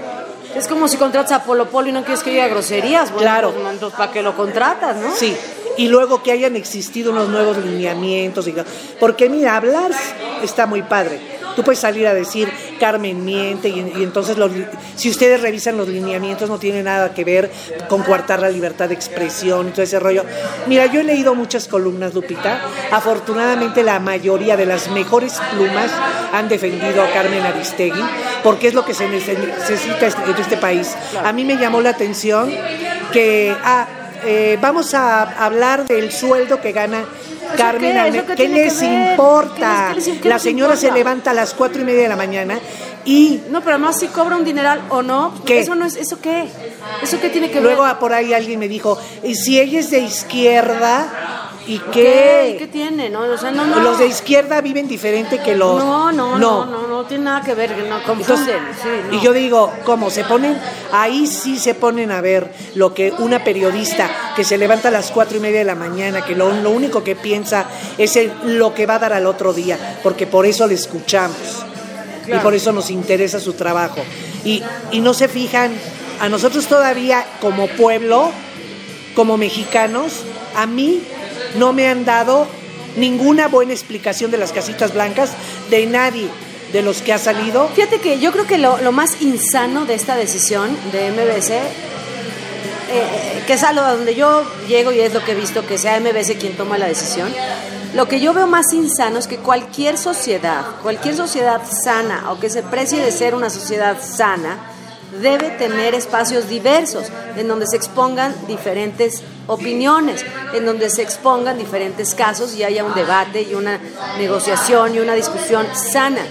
Es 0.55 0.69
como 0.69 0.89
si 0.89 0.97
contratas 0.97 1.33
a 1.33 1.45
Polo 1.45 1.69
Polo 1.69 1.89
y 1.89 1.93
no 1.93 2.03
quieres 2.03 2.23
que 2.23 2.31
diga 2.31 2.49
groserías. 2.49 3.11
Bueno, 3.13 3.21
Claro. 3.23 3.55
pues, 3.81 3.93
¿para 3.93 4.11
qué 4.13 4.23
lo 4.23 4.35
contratas, 4.37 4.97
no? 4.97 5.15
sí 5.15 5.37
y 5.79 5.89
luego 5.89 6.23
que 6.23 6.33
hayan 6.33 6.57
existido 6.57 7.13
unos 7.13 7.29
nuevos 7.29 7.59
lineamientos 7.59 8.49
y- 8.49 8.55
porque 8.99 9.29
mira 9.29 9.57
hablar 9.57 9.91
está 10.43 10.65
muy 10.65 10.81
padre 10.83 11.21
tú 11.55 11.63
puedes 11.63 11.79
salir 11.81 12.07
a 12.07 12.15
decir 12.15 12.51
Carmen 12.79 13.25
miente 13.25 13.69
y, 13.69 13.81
entonces 14.03 14.37
si 14.97 15.11
ustedes 15.11 15.41
revisan 15.41 15.77
los 15.77 15.89
lineamientos 15.89 16.49
no 16.49 16.59
tiene 16.59 16.83
nada 16.83 17.13
que 17.15 17.25
ver 17.25 17.51
con 17.89 18.03
coartar 18.03 18.41
la 18.41 18.49
libertad 18.49 18.89
de 18.89 18.95
expresión 18.95 19.69
y 19.69 19.71
todo 19.71 19.83
ese 19.83 19.99
rollo. 20.01 20.25
Mira, 20.67 20.87
yo 20.87 21.01
he 21.01 21.05
leído 21.05 21.35
muchas 21.35 21.69
columnas, 21.69 22.15
Lupita. 22.15 22.61
Afortunadamente 22.91 23.83
la 23.83 23.99
mayoría 24.01 24.57
de 24.57 24.67
las 24.67 24.89
mejores 24.91 25.35
plumas 25.53 25.91
han 26.33 26.49
defendido 26.49 27.03
a 27.03 27.11
Carmen 27.13 27.43
Aristegui 27.45 28.01
porque 28.43 28.69
es 28.69 28.75
lo 28.75 28.85
que 28.85 28.95
se 28.95 29.07
nece- 29.09 29.37
necesita 29.39 30.07
este- 30.07 30.31
en 30.31 30.37
este 30.37 30.57
país. 30.57 30.95
A 31.25 31.33
mí 31.33 31.45
me 31.45 31.57
llamó 31.57 31.81
la 31.81 31.91
atención 31.91 32.51
que 33.13 33.55
ah, 33.65 33.87
eh, 34.25 34.59
vamos 34.61 34.95
a 34.95 35.23
hablar 35.45 35.87
del 35.87 36.11
sueldo 36.13 36.61
que 36.61 36.73
gana 36.73 37.05
Carmen 37.57 37.93
qué? 37.93 37.99
Alme- 37.99 38.17
¿Eso 38.19 38.27
qué 38.27 38.35
¿Qué 38.35 38.45
tiene 38.47 38.65
les 38.65 38.83
importa? 38.83 39.89
¿Qué 39.91 39.95
les- 39.97 40.05
qué 40.05 40.11
les- 40.13 40.21
qué 40.23 40.29
La 40.29 40.39
señora 40.39 40.77
se 40.77 40.91
levanta 40.91 41.31
a 41.31 41.35
las 41.35 41.55
cuatro 41.55 41.83
y 41.83 41.85
media 41.85 42.03
de 42.03 42.09
la 42.09 42.17
mañana 42.17 42.59
y 43.05 43.43
No, 43.51 43.61
pero 43.61 43.77
además 43.77 43.99
si 44.01 44.09
cobra 44.09 44.37
un 44.37 44.45
dineral 44.45 44.83
o 44.89 45.03
no, 45.03 45.33
¿Qué? 45.45 45.61
eso 45.61 45.75
no 45.75 45.85
es, 45.85 45.97
¿eso 45.97 46.21
qué? 46.21 46.49
¿Eso 47.03 47.21
qué 47.21 47.29
tiene 47.29 47.51
que 47.51 47.61
luego 47.61 47.83
ver? 47.83 47.93
ah, 47.93 47.99
por 47.99 48.13
ahí 48.13 48.33
alguien 48.35 48.59
me 48.59 48.69
dijo, 48.69 48.99
¿y 49.23 49.35
si 49.37 49.61
ella 49.61 49.79
es 49.81 49.91
de 49.91 50.01
izquierda? 50.01 51.46
¿Y 51.67 51.79
¿Qué? 51.79 51.91
qué? 51.93 52.53
¿Y 52.55 52.59
qué 52.59 52.67
tiene? 52.69 53.11
No, 53.11 53.21
o 53.23 53.37
sea, 53.39 53.51
no, 53.51 53.67
no. 53.67 53.81
Los 53.81 53.99
de 53.99 54.07
izquierda 54.07 54.61
viven 54.61 54.87
diferente 54.87 55.41
que 55.41 55.57
los... 55.57 55.83
No, 55.85 56.13
no, 56.13 56.39
no, 56.39 56.65
no, 56.65 56.87
no, 56.87 57.05
tiene 57.07 57.25
nada 57.25 57.41
que 57.43 57.55
ver, 57.55 57.73
no 57.89 57.99
Entonces, 58.13 58.55
sí, 58.81 58.89
no. 59.11 59.17
Y 59.17 59.21
yo 59.21 59.33
digo, 59.33 59.73
¿cómo? 59.85 60.09
Se 60.11 60.23
ponen, 60.25 60.57
ahí 60.93 61.27
sí 61.27 61.59
se 61.59 61.75
ponen 61.75 62.13
a 62.13 62.21
ver 62.21 62.53
lo 62.75 62.95
que 62.95 63.13
una 63.19 63.43
periodista 63.43 64.09
que 64.37 64.45
se 64.45 64.59
levanta 64.59 64.89
a 64.89 64.91
las 64.93 65.11
cuatro 65.11 65.37
y 65.39 65.41
media 65.41 65.59
de 65.59 65.65
la 65.65 65.75
mañana, 65.75 66.23
que 66.25 66.37
lo, 66.37 66.53
lo 66.53 66.71
único 66.71 67.03
que 67.03 67.17
piensa 67.17 67.67
es 67.99 68.15
el- 68.17 68.33
lo 68.45 68.73
que 68.73 68.87
va 68.87 68.95
a 68.95 68.99
dar 69.01 69.13
al 69.13 69.27
otro 69.27 69.53
día, 69.53 69.99
porque 70.05 70.27
por 70.27 70.47
eso 70.47 70.67
le 70.69 70.75
escuchamos 70.75 71.65
y 72.29 72.37
por 72.39 72.55
eso 72.55 72.73
nos 72.73 72.91
interesa 72.91 73.41
su 73.41 73.55
trabajo. 73.55 74.01
Y, 74.45 74.63
y 74.93 75.01
no 75.01 75.15
se 75.15 75.27
fijan, 75.29 75.73
a 76.21 76.29
nosotros 76.29 76.67
todavía 76.67 77.25
como 77.41 77.67
pueblo, 77.67 78.31
como 79.17 79.37
mexicanos, 79.37 80.13
a 80.55 80.67
mí 80.67 81.03
no 81.59 81.73
me 81.73 81.89
han 81.89 82.05
dado 82.05 82.47
ninguna 82.97 83.49
buena 83.49 83.73
explicación 83.73 84.31
de 84.31 84.39
las 84.39 84.53
casitas 84.53 84.95
blancas 84.95 85.33
de 85.71 85.87
nadie 85.87 86.29
de 86.73 86.83
los 86.83 87.03
que 87.03 87.13
ha 87.13 87.19
salido. 87.19 87.69
Fíjate 87.69 88.01
que 88.01 88.19
yo 88.19 88.33
creo 88.33 88.47
que 88.47 88.59
lo, 88.59 88.93
más 88.93 89.23
insano 89.23 89.85
de 89.85 89.95
esta 89.95 90.17
decisión 90.17 90.77
de 90.93 91.11
MBC, 91.11 91.51
eh, 92.91 93.43
que 93.47 93.53
es 93.53 93.63
a 93.63 93.73
donde 93.73 94.15
yo 94.15 94.45
llego 94.69 94.93
y 94.93 95.01
es 95.01 95.15
lo 95.15 95.25
que 95.25 95.33
he 95.33 95.35
visto, 95.35 95.67
que 95.67 95.79
sea 95.79 96.01
MBC 96.01 96.39
quien 96.39 96.57
toma 96.57 96.79
la 96.79 96.87
decisión, 96.87 97.33
lo 97.95 98.09
que 98.09 98.21
yo 98.21 98.35
veo 98.35 98.47
más 98.47 98.73
insano 98.73 99.19
es 99.19 99.27
que 99.27 99.39
cualquier 99.39 99.97
sociedad, 99.97 100.65
cualquier 100.83 101.17
sociedad 101.17 101.63
sana 101.85 102.31
o 102.31 102.39
que 102.39 102.51
se 102.51 102.63
precie 102.63 103.01
de 103.01 103.11
ser 103.11 103.35
una 103.35 103.49
sociedad 103.49 103.97
sana, 104.03 104.59
debe 105.21 105.51
tener 105.51 105.95
espacios 105.95 106.49
diversos 106.49 107.07
en 107.37 107.49
donde 107.49 107.67
se 107.67 107.77
expongan 107.77 108.35
diferentes 108.47 109.23
opiniones, 109.47 110.25
en 110.55 110.67
donde 110.67 110.91
se 110.91 111.03
expongan 111.03 111.59
diferentes 111.59 112.15
casos 112.15 112.55
y 112.55 112.65
haya 112.65 112.85
un 112.85 112.95
debate 112.95 113.43
y 113.43 113.55
una 113.55 113.81
negociación 114.19 114.95
y 114.95 114.99
una 114.99 115.15
discusión 115.15 115.67
sana 115.75 116.23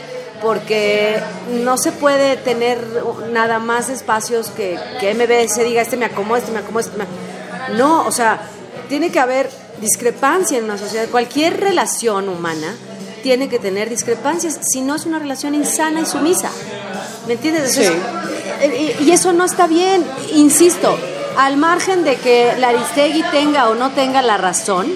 porque 0.41 1.19
no 1.63 1.77
se 1.77 1.91
puede 1.91 2.37
tener 2.37 2.79
nada 3.31 3.59
más 3.59 3.89
espacios 3.89 4.49
que, 4.49 4.77
que 4.99 5.13
MBS 5.13 5.63
diga, 5.63 5.81
este 5.81 5.97
me 5.97 6.05
acomoda, 6.05 6.39
este 6.39 6.51
me 6.51 6.59
acomoda, 6.59 6.85
este 6.85 6.97
me... 6.97 7.77
No, 7.77 8.05
o 8.05 8.11
sea, 8.11 8.41
tiene 8.87 9.11
que 9.11 9.19
haber 9.19 9.49
discrepancia 9.81 10.57
en 10.57 10.65
una 10.65 10.77
sociedad. 10.77 11.07
Cualquier 11.09 11.59
relación 11.59 12.29
humana 12.29 12.75
tiene 13.23 13.49
que 13.49 13.57
tener 13.57 13.89
discrepancias, 13.89 14.59
si 14.61 14.81
no 14.81 14.95
es 14.95 15.05
una 15.05 15.17
relación 15.19 15.55
insana 15.55 16.01
y 16.01 16.05
sumisa. 16.05 16.51
¿Me 17.27 17.33
entiendes? 17.33 17.73
Sí. 17.73 17.89
Eh, 18.61 18.95
y 18.99 19.11
eso 19.11 19.33
no 19.33 19.45
está 19.45 19.67
bien, 19.67 20.05
insisto, 20.33 20.97
al 21.37 21.57
margen 21.57 22.03
de 22.03 22.15
que 22.15 22.53
la 22.57 22.69
Aristegui 22.69 23.23
tenga 23.31 23.69
o 23.69 23.75
no 23.75 23.91
tenga 23.91 24.21
la 24.21 24.37
razón, 24.37 24.87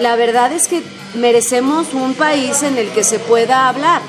la 0.00 0.16
verdad 0.16 0.52
es 0.52 0.68
que 0.68 0.82
merecemos 1.14 1.92
un 1.92 2.14
país 2.14 2.62
en 2.62 2.78
el 2.78 2.88
que 2.90 3.04
se 3.04 3.18
pueda 3.18 3.68
hablar 3.68 4.00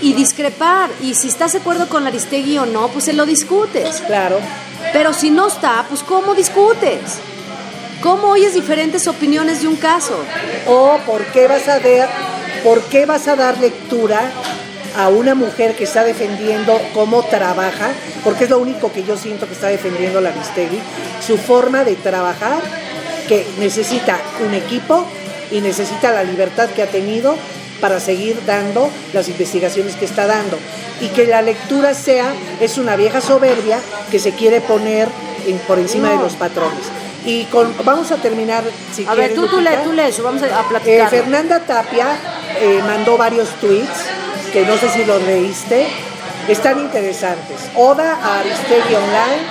y 0.00 0.14
discrepar. 0.14 0.90
Y 1.02 1.14
si 1.14 1.28
estás 1.28 1.52
de 1.52 1.58
acuerdo 1.58 1.88
con 1.88 2.04
la 2.04 2.10
Aristegui 2.10 2.58
o 2.58 2.66
no, 2.66 2.88
pues 2.88 3.04
se 3.04 3.12
lo 3.12 3.26
discutes. 3.26 4.00
Claro. 4.06 4.38
Pero 4.92 5.12
si 5.12 5.30
no 5.30 5.48
está, 5.48 5.84
pues 5.88 6.02
¿cómo 6.02 6.34
discutes? 6.34 7.18
¿Cómo 8.02 8.28
oyes 8.28 8.54
diferentes 8.54 9.06
opiniones 9.06 9.60
de 9.60 9.68
un 9.68 9.76
caso? 9.76 10.16
O 10.66 10.98
por 11.04 11.22
qué 11.26 11.46
vas 11.46 11.68
a 11.68 11.78
por 12.64 12.82
qué 12.84 13.04
vas 13.04 13.28
a 13.28 13.36
dar 13.36 13.58
lectura 13.58 14.30
a 14.96 15.08
una 15.08 15.34
mujer 15.34 15.74
que 15.76 15.84
está 15.84 16.04
defendiendo 16.04 16.80
cómo 16.94 17.22
trabaja, 17.24 17.90
porque 18.24 18.44
es 18.44 18.50
lo 18.50 18.58
único 18.58 18.92
que 18.92 19.04
yo 19.04 19.16
siento 19.16 19.46
que 19.46 19.54
está 19.54 19.68
defendiendo 19.68 20.20
la 20.20 20.30
Vistegui, 20.30 20.80
su 21.24 21.38
forma 21.38 21.84
de 21.84 21.94
trabajar, 21.96 22.60
que 23.28 23.46
necesita 23.58 24.18
un 24.46 24.54
equipo 24.54 25.06
y 25.50 25.60
necesita 25.60 26.10
la 26.12 26.24
libertad 26.24 26.68
que 26.70 26.82
ha 26.82 26.86
tenido 26.86 27.36
para 27.80 27.98
seguir 28.00 28.38
dando 28.46 28.90
las 29.12 29.28
investigaciones 29.28 29.94
que 29.96 30.04
está 30.04 30.26
dando. 30.26 30.58
Y 31.00 31.06
que 31.08 31.26
la 31.26 31.40
lectura 31.40 31.94
sea, 31.94 32.32
es 32.60 32.76
una 32.76 32.96
vieja 32.96 33.20
soberbia 33.20 33.78
que 34.10 34.18
se 34.18 34.32
quiere 34.32 34.60
poner 34.60 35.08
en- 35.46 35.58
por 35.60 35.78
encima 35.78 36.10
de 36.10 36.16
los 36.16 36.34
patrones. 36.34 36.84
Y 37.24 37.44
con, 37.44 37.72
vamos 37.84 38.10
a 38.12 38.16
terminar, 38.16 38.64
si 38.94 39.06
A 39.06 39.14
ver, 39.14 39.34
tú, 39.34 39.46
lees, 39.60 39.82
tú 39.84 39.92
lees, 39.92 40.22
vamos 40.22 40.42
a, 40.42 40.46
a 40.46 40.60
Eh, 40.60 40.64
platicar. 40.68 41.10
Fernanda 41.10 41.60
Tapia 41.60 42.06
eh, 42.60 42.80
mandó 42.86 43.16
varios 43.16 43.48
tweets, 43.60 43.88
que 44.52 44.64
no 44.64 44.76
sé 44.76 44.88
si 44.90 45.04
los 45.04 45.22
leíste, 45.22 45.86
están 46.48 46.78
interesantes. 46.80 47.70
Oda 47.76 48.16
a 48.16 48.40
Aristegui 48.40 48.94
Online 48.94 49.42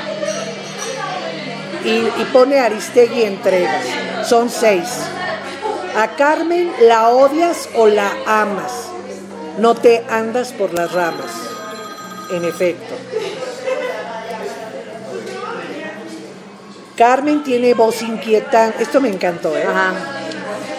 y, 1.85 2.21
y 2.21 2.25
pone 2.33 2.59
Aristegui 2.59 3.23
Entregas. 3.23 3.85
Son 4.27 4.49
seis. 4.49 4.89
A 5.95 6.15
Carmen 6.15 6.71
la 6.81 7.09
odias 7.09 7.69
o 7.75 7.87
la 7.87 8.11
amas. 8.25 8.71
No 9.57 9.75
te 9.75 10.03
andas 10.09 10.51
por 10.51 10.73
las 10.73 10.91
ramas. 10.91 11.31
En 12.31 12.45
efecto. 12.45 12.95
Carmen 16.95 17.43
tiene 17.43 17.73
voz 17.73 18.01
inquietante. 18.01 18.83
Esto 18.83 18.99
me 18.99 19.09
encantó, 19.09 19.57
¿eh? 19.57 19.63
Ajá. 19.63 19.93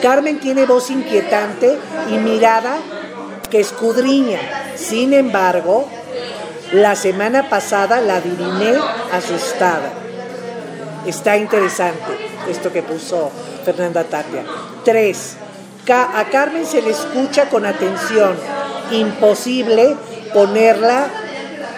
Carmen 0.03 0.39
tiene 0.39 0.67
voz 0.67 0.91
inquietante 0.91 1.79
y 2.11 2.19
mirada 2.19 2.77
que 3.51 3.61
escudriña. 3.61 4.41
Sin 4.77 5.13
embargo, 5.13 5.87
la 6.73 6.95
semana 6.97 7.49
pasada 7.49 8.01
la 8.01 8.17
adiviné 8.17 8.75
asustada. 9.13 9.91
Está 11.07 11.37
interesante 11.37 12.13
esto 12.49 12.73
que 12.73 12.83
puso 12.83 13.31
Fernanda 13.65 14.05
Tapia. 14.05 14.45
Tres, 14.85 15.37
a 15.89 16.25
Carmen 16.31 16.67
se 16.67 16.83
le 16.83 16.91
escucha 16.91 17.49
con 17.49 17.67
atención. 17.67 18.35
Imposible 18.91 19.97
ponerla 20.33 21.07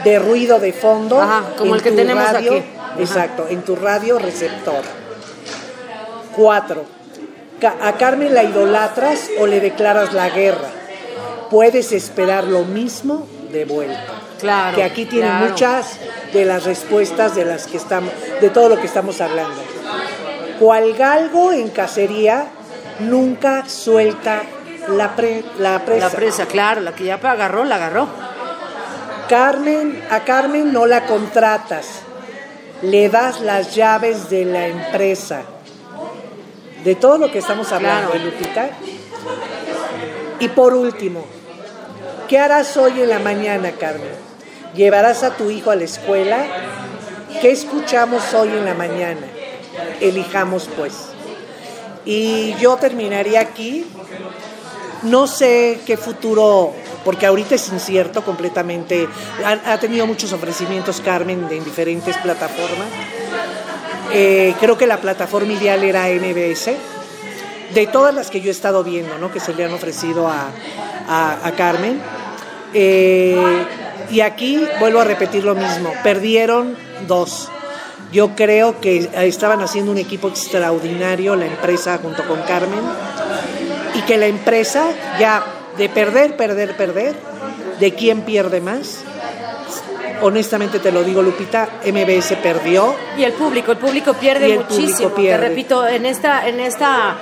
de 0.05 0.18
ruido 0.18 0.59
de 0.59 0.73
fondo. 0.73 1.20
Ajá, 1.20 1.45
como 1.57 1.70
en 1.70 1.77
el 1.77 1.83
que 1.83 1.91
tu 1.91 1.97
tenemos 1.97 2.31
radio- 2.33 2.53
aquí. 2.53 2.64
Exacto, 2.99 3.47
en 3.49 3.62
tu 3.62 3.77
radio 3.77 4.18
receptor. 4.18 4.83
Cuatro, 6.37 6.85
a 7.83 7.93
Carmen 7.93 8.35
la 8.35 8.43
idolatras 8.43 9.31
o 9.39 9.47
le 9.47 9.61
declaras 9.61 10.12
la 10.12 10.29
guerra. 10.31 10.68
Puedes 11.53 11.92
esperar 11.92 12.44
lo 12.44 12.64
mismo 12.64 13.28
de 13.53 13.64
vuelta. 13.64 14.00
Claro, 14.40 14.74
Que 14.76 14.82
aquí 14.82 15.05
tiene 15.05 15.26
claro. 15.28 15.50
muchas 15.50 15.98
de 16.32 16.44
las 16.44 16.64
respuestas 16.64 17.36
de 17.36 17.44
las 17.44 17.66
que 17.68 17.76
estamos, 17.76 18.11
de 18.40 18.50
todo 18.50 18.70
lo 18.70 18.80
que 18.80 18.86
estamos 18.88 19.20
hablando. 19.20 19.62
Cual 20.59 20.94
galgo 20.94 21.53
en 21.53 21.68
cacería 21.68 22.46
nunca 23.00 23.68
suelta 23.68 24.42
la, 24.88 25.14
pre- 25.14 25.44
la 25.59 25.84
presa. 25.84 26.07
La 26.09 26.11
presa, 26.11 26.46
claro, 26.46 26.80
la 26.80 26.92
que 26.94 27.05
ya 27.05 27.14
agarró, 27.22 27.64
la 27.64 27.76
agarró. 27.76 28.09
Carmen, 29.28 30.03
a 30.11 30.20
Carmen 30.20 30.72
no 30.72 30.86
la 30.86 31.05
contratas, 31.07 31.86
le 32.82 33.09
das 33.09 33.40
las 33.40 33.74
llaves 33.74 34.28
de 34.30 34.44
la 34.46 34.66
empresa. 34.66 35.42
De 36.82 36.94
todo 36.96 37.18
lo 37.18 37.30
que 37.30 37.38
estamos 37.38 37.70
hablando, 37.72 38.11
Claro. 38.11 38.26
¿eh, 38.26 38.30
Lupita? 38.32 38.70
Y 40.40 40.48
por 40.48 40.74
último, 40.74 41.24
¿qué 42.33 42.39
harás 42.39 42.78
hoy 42.78 42.99
en 43.03 43.11
la 43.11 43.18
mañana, 43.18 43.72
Carmen? 43.72 44.09
¿Llevarás 44.74 45.22
a 45.22 45.37
tu 45.37 45.51
hijo 45.51 45.70
a 45.70 45.76
la 45.76 45.85
escuela? 45.85 46.39
¿Qué 47.43 47.51
escuchamos 47.51 48.33
hoy 48.33 48.49
en 48.49 48.64
la 48.64 48.72
mañana? 48.72 49.20
Elijamos 50.01 50.66
pues. 50.74 50.95
Y 52.07 52.55
yo 52.55 52.76
terminaría 52.76 53.41
aquí. 53.41 53.85
No 55.03 55.26
sé 55.26 55.80
qué 55.85 55.99
futuro, 55.99 56.72
porque 57.05 57.26
ahorita 57.26 57.55
es 57.55 57.68
incierto 57.68 58.24
completamente. 58.24 59.07
Ha, 59.45 59.76
tenido 59.76 60.07
muchos 60.07 60.33
ofrecimientos 60.33 61.03
Carmen 61.03 61.47
en 61.51 61.62
diferentes 61.62 62.16
plataformas. 62.16 62.89
Eh, 64.14 64.55
creo 64.59 64.78
que 64.78 64.87
la 64.87 64.97
plataforma 64.97 65.53
ideal 65.53 65.85
era 65.85 66.07
MBS. 66.07 66.70
De 67.74 67.87
todas 67.89 68.14
las 68.14 68.30
que 68.30 68.41
yo 68.41 68.49
he 68.49 68.53
estado 68.53 68.83
viendo, 68.83 69.18
¿no? 69.18 69.30
que 69.30 69.39
se 69.39 69.53
le 69.53 69.66
han 69.66 69.72
ofrecido 69.74 70.28
a 70.28 71.53
Carmen. 71.59 72.01
Eh, 72.75 73.37
y 74.11 74.20
aquí 74.20 74.62
vuelvo 74.79 75.01
a 75.01 75.05
repetir 75.05 75.45
lo 75.45 75.55
mismo, 75.55 75.93
perdieron 76.03 76.77
dos. 77.07 77.49
Yo 78.12 78.35
creo 78.37 78.79
que 78.81 79.09
estaban 79.27 79.62
haciendo 79.62 79.91
un 79.91 79.99
equipo 79.99 80.29
extraordinario 80.29 81.35
la 81.35 81.47
empresa 81.47 81.99
junto 82.03 82.27
con 82.27 82.43
Carmen 82.43 82.81
y 83.95 84.03
que 84.03 84.18
la 84.18 84.27
empresa 84.27 84.85
ya 85.18 85.43
de 85.79 85.89
perder, 85.89 86.37
perder, 86.37 86.77
perder, 86.77 87.14
de 87.81 87.95
quién 87.95 88.20
pierde 88.23 88.61
más. 88.61 88.99
Honestamente 90.20 90.79
te 90.79 90.93
lo 90.93 91.03
digo, 91.03 91.23
Lupita, 91.23 91.68
MBS 91.85 92.37
perdió. 92.43 92.95
Y 93.16 93.25
el 93.25 93.33
público, 93.33 93.73
el 93.73 93.79
público 93.79 94.14
pierde 94.14 94.53
el 94.53 94.61
público 94.61 94.75
muchísimo. 94.75 95.14
pierde. 95.14 95.43
Te 95.43 95.49
repito, 95.49 95.89
en 95.89 96.07
esta, 96.07 96.47
en 96.47 96.61
esta, 96.61 97.16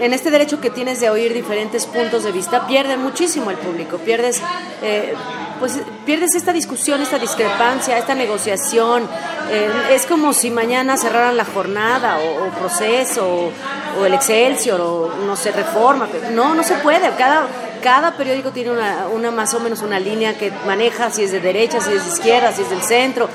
en 0.00 0.12
este 0.12 0.30
derecho 0.30 0.60
que 0.60 0.70
tienes 0.70 1.00
de 1.00 1.10
oír 1.10 1.32
diferentes 1.32 1.86
puntos 1.86 2.24
de 2.24 2.32
vista, 2.32 2.66
pierde 2.66 2.96
muchísimo 2.96 3.50
el 3.50 3.56
público. 3.56 3.98
Pierdes, 3.98 4.42
eh, 4.82 5.14
pues 5.60 5.80
pierdes 6.04 6.34
esta 6.34 6.52
discusión, 6.52 7.00
esta 7.00 7.18
discrepancia, 7.18 7.98
esta 7.98 8.14
negociación. 8.14 9.08
Eh, 9.50 9.70
es 9.90 10.06
como 10.06 10.32
si 10.32 10.50
mañana 10.50 10.96
cerraran 10.96 11.36
la 11.36 11.44
jornada 11.44 12.18
o, 12.18 12.46
o 12.46 12.50
proceso 12.50 13.52
o, 13.98 14.04
el 14.04 14.14
Excelsior 14.14 14.80
o 14.80 15.12
no 15.26 15.36
sé 15.36 15.52
reforma. 15.52 16.08
No, 16.32 16.54
no 16.54 16.62
se 16.62 16.74
puede. 16.76 17.10
Cada 17.16 17.46
cada 17.84 18.16
periódico 18.16 18.50
tiene 18.50 18.70
una, 18.70 19.08
una 19.08 19.30
más 19.30 19.52
o 19.52 19.60
menos 19.60 19.82
una 19.82 20.00
línea 20.00 20.38
que 20.38 20.50
maneja 20.66 21.10
si 21.10 21.24
es 21.24 21.32
de 21.32 21.40
derecha, 21.40 21.82
si 21.82 21.92
es 21.92 22.02
de 22.02 22.12
izquierda, 22.12 22.50
si 22.50 22.62
es 22.62 22.70
del 22.70 22.80
centro. 22.80 23.28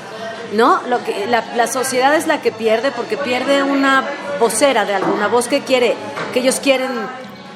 No, 0.52 0.80
lo 0.88 1.02
que 1.04 1.26
la, 1.26 1.44
la 1.56 1.66
sociedad 1.66 2.14
es 2.14 2.26
la 2.26 2.40
que 2.42 2.50
pierde 2.52 2.90
porque 2.90 3.16
pierde 3.16 3.62
una 3.62 4.04
vocera 4.40 4.84
de 4.84 4.94
alguna 4.94 5.28
voz 5.28 5.46
que 5.48 5.60
quiere, 5.62 5.94
que 6.32 6.40
ellos 6.40 6.60
quieren. 6.60 6.90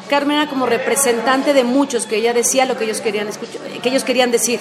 Carmen 0.09 0.37
era 0.37 0.49
como 0.51 0.67
representante 0.67 1.53
de 1.55 1.65
muchos 1.65 2.07
que 2.07 2.17
ella 2.17 2.33
decía 2.33 2.67
lo 2.67 2.77
que 2.77 2.85
ellos 2.85 3.01
querían 3.01 3.27
escuchar, 3.27 3.61
que 3.63 3.89
ellos 3.89 4.05
querían 4.05 4.31
decir. 4.31 4.61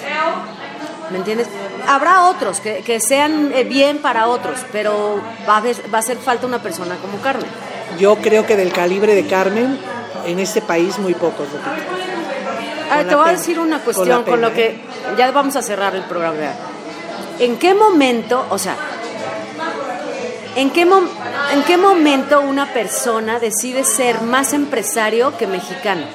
¿Me 1.10 1.18
entiendes? 1.18 1.46
Habrá 1.86 2.24
otros 2.24 2.60
que, 2.60 2.78
que 2.78 2.98
sean 2.98 3.52
eh, 3.54 3.62
bien 3.64 3.98
para 3.98 4.26
otros, 4.26 4.58
pero 4.72 5.20
va 5.48 5.54
a, 5.54 5.56
haber- 5.58 5.92
va 5.92 5.98
a 5.98 6.00
hacer 6.00 6.16
falta 6.16 6.46
una 6.46 6.60
persona 6.62 6.96
como 6.96 7.18
Carmen. 7.20 7.46
Yo 7.98 8.16
creo 8.16 8.46
que 8.46 8.56
del 8.56 8.72
calibre 8.72 9.14
de 9.14 9.26
Carmen, 9.26 9.78
en 10.26 10.38
este 10.40 10.62
país 10.62 10.98
muy 10.98 11.12
pocos, 11.14 11.46
Lupita. 11.52 11.70
A 12.90 12.96
ver, 12.96 13.04
Con 13.04 13.08
te 13.10 13.14
voy 13.14 13.28
a 13.28 13.32
decir 13.32 13.58
una 13.60 13.76
Con 13.76 13.84
cuestión 13.84 14.22
con, 14.24 14.40
lo 14.40 14.52
que 14.54 14.66
¿eh? 14.66 14.80
ya 15.18 15.30
vamos 15.30 15.54
a 15.56 15.62
cerrar 15.62 15.94
el 15.94 16.02
programa. 16.04 16.36
¿En 17.38 17.58
qué 17.58 17.74
momento, 17.74 18.46
o 18.50 18.58
sea, 18.58 18.76
en 20.56 20.70
qué, 20.70 20.82
en 20.82 21.62
qué 21.66 21.76
momento 21.76 22.40
una 22.40 22.72
persona 22.72 23.38
decide 23.40 23.84
ser 23.84 24.20
más 24.22 24.52
empresario 24.52 25.36
que 25.36 25.46
mexicano? 25.46 26.06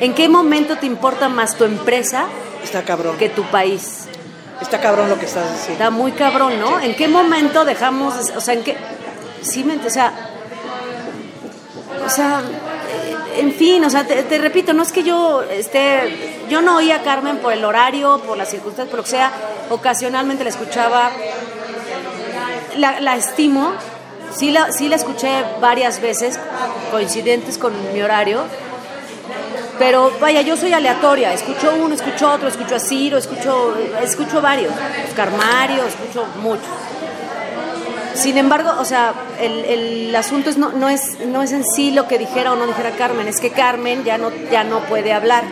¿En 0.00 0.14
qué 0.14 0.28
momento 0.28 0.76
te 0.76 0.86
importa 0.86 1.28
más 1.28 1.56
tu 1.56 1.64
empresa 1.64 2.26
Está 2.62 2.82
cabrón. 2.82 3.16
que 3.18 3.28
tu 3.28 3.44
país? 3.44 4.06
Está 4.60 4.80
cabrón 4.80 5.08
lo 5.08 5.18
que 5.18 5.26
estás 5.26 5.44
diciendo. 5.52 5.72
Está 5.72 5.90
muy 5.90 6.12
cabrón, 6.12 6.58
¿no? 6.60 6.80
¿En 6.80 6.94
qué 6.96 7.08
momento 7.08 7.64
dejamos, 7.64 8.26
de- 8.26 8.36
o 8.36 8.40
sea, 8.40 8.54
en 8.54 8.62
qué, 8.62 8.76
sí, 9.42 9.64
o 9.86 9.90
sea, 9.90 10.12
o 12.04 12.08
sea, 12.10 12.42
en 13.36 13.52
fin, 13.52 13.84
o 13.84 13.90
sea, 13.90 14.06
te, 14.06 14.38
repito, 14.38 14.72
no 14.72 14.82
es 14.82 14.92
que 14.92 15.02
yo 15.02 15.42
esté, 15.42 16.40
yo 16.48 16.62
no 16.62 16.76
oía 16.76 16.96
a 16.96 17.02
Carmen 17.02 17.38
por 17.38 17.52
el 17.52 17.64
horario, 17.64 18.20
por 18.26 18.36
las 18.36 18.50
circunstancias, 18.50 18.90
por 18.90 18.98
lo 18.98 19.04
que 19.04 19.10
sea, 19.10 19.32
ocasionalmente 19.70 20.44
la 20.44 20.50
escuchaba, 20.50 21.10
la, 22.76 23.00
la 23.00 23.16
estimo, 23.16 23.72
sí 24.34 24.50
la, 24.50 24.72
sí 24.72 24.88
la 24.88 24.96
escuché 24.96 25.44
varias 25.60 26.00
veces, 26.00 26.38
coincidentes 26.90 27.58
con 27.58 27.72
mi 27.92 28.02
horario, 28.02 28.44
pero 29.78 30.12
vaya, 30.20 30.42
yo 30.42 30.56
soy 30.56 30.72
aleatoria, 30.72 31.32
escucho 31.32 31.74
uno, 31.74 31.94
escucho 31.94 32.30
otro, 32.30 32.48
escucho 32.48 32.76
a 32.76 32.80
Ciro, 32.80 33.18
escucho, 33.18 33.76
escucho 34.02 34.40
varios, 34.40 34.72
Oscar 35.08 35.30
Mario, 35.36 35.84
escucho 35.86 36.26
muchos. 36.40 36.68
Sin 38.14 38.36
embargo, 38.38 38.70
o 38.78 38.84
sea, 38.84 39.14
el, 39.40 39.64
el 39.64 40.16
asunto 40.16 40.50
es 40.50 40.58
no, 40.58 40.70
no 40.72 40.88
es 40.88 41.18
no 41.26 41.42
es 41.42 41.52
en 41.52 41.64
sí 41.64 41.90
lo 41.92 42.06
que 42.08 42.18
dijera 42.18 42.52
o 42.52 42.56
no 42.56 42.66
dijera 42.66 42.90
Carmen, 42.92 43.26
es 43.28 43.40
que 43.40 43.50
Carmen 43.50 44.04
ya 44.04 44.18
no 44.18 44.30
ya 44.50 44.64
no 44.64 44.80
puede 44.80 45.12
hablar. 45.12 45.44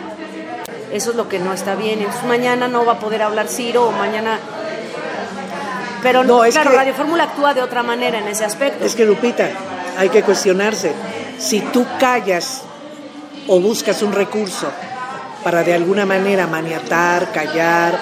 Eso 0.93 1.11
es 1.11 1.15
lo 1.15 1.27
que 1.29 1.39
no 1.39 1.53
está 1.53 1.75
bien. 1.75 1.99
Entonces 1.99 2.23
mañana 2.25 2.67
no 2.67 2.85
va 2.85 2.93
a 2.93 2.99
poder 2.99 3.21
hablar 3.23 3.47
Ciro 3.47 3.87
o 3.87 3.91
mañana 3.91 4.39
pero 6.03 6.23
No, 6.23 6.43
es 6.43 6.53
claro, 6.55 6.71
que- 6.71 6.77
Radio 6.77 6.93
Fórmula 6.93 7.23
actúa 7.25 7.53
de 7.53 7.61
otra 7.61 7.83
manera 7.83 8.17
en 8.19 8.27
ese 8.27 8.43
aspecto. 8.43 8.83
Es 8.85 8.95
que 8.95 9.05
Lupita, 9.05 9.49
hay 9.97 10.09
que 10.09 10.23
cuestionarse. 10.23 10.91
Si 11.37 11.59
tú 11.61 11.85
callas 11.99 12.63
o 13.47 13.59
buscas 13.59 14.01
un 14.01 14.11
recurso 14.11 14.67
para 15.43 15.63
de 15.63 15.73
alguna 15.73 16.05
manera 16.05 16.47
maniatar, 16.47 17.31
callar, 17.31 17.99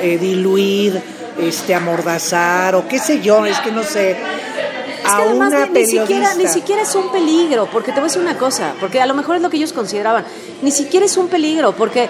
eh, 0.00 0.18
diluir, 0.18 1.00
este, 1.38 1.74
amordazar 1.74 2.74
o 2.74 2.88
qué 2.88 2.98
sé 2.98 3.20
yo, 3.20 3.46
es 3.46 3.58
que 3.60 3.72
no 3.72 3.82
sé, 3.82 4.12
Es 4.12 4.16
que 4.16 5.06
a 5.06 5.16
además 5.16 5.48
una 5.48 5.66
ni, 5.66 5.86
siquiera, 5.86 6.34
ni 6.34 6.46
siquiera 6.48 6.82
es 6.82 6.94
un 6.94 7.10
peligro, 7.10 7.68
porque 7.70 7.92
te 7.92 8.00
voy 8.00 8.02
a 8.02 8.04
decir 8.04 8.22
una 8.22 8.38
cosa, 8.38 8.74
porque 8.80 9.00
a 9.00 9.06
lo 9.06 9.14
mejor 9.14 9.36
es 9.36 9.42
lo 9.42 9.50
que 9.50 9.56
ellos 9.56 9.72
consideraban, 9.72 10.24
ni 10.62 10.70
siquiera 10.70 11.06
es 11.06 11.16
un 11.16 11.28
peligro, 11.28 11.72
porque 11.72 12.08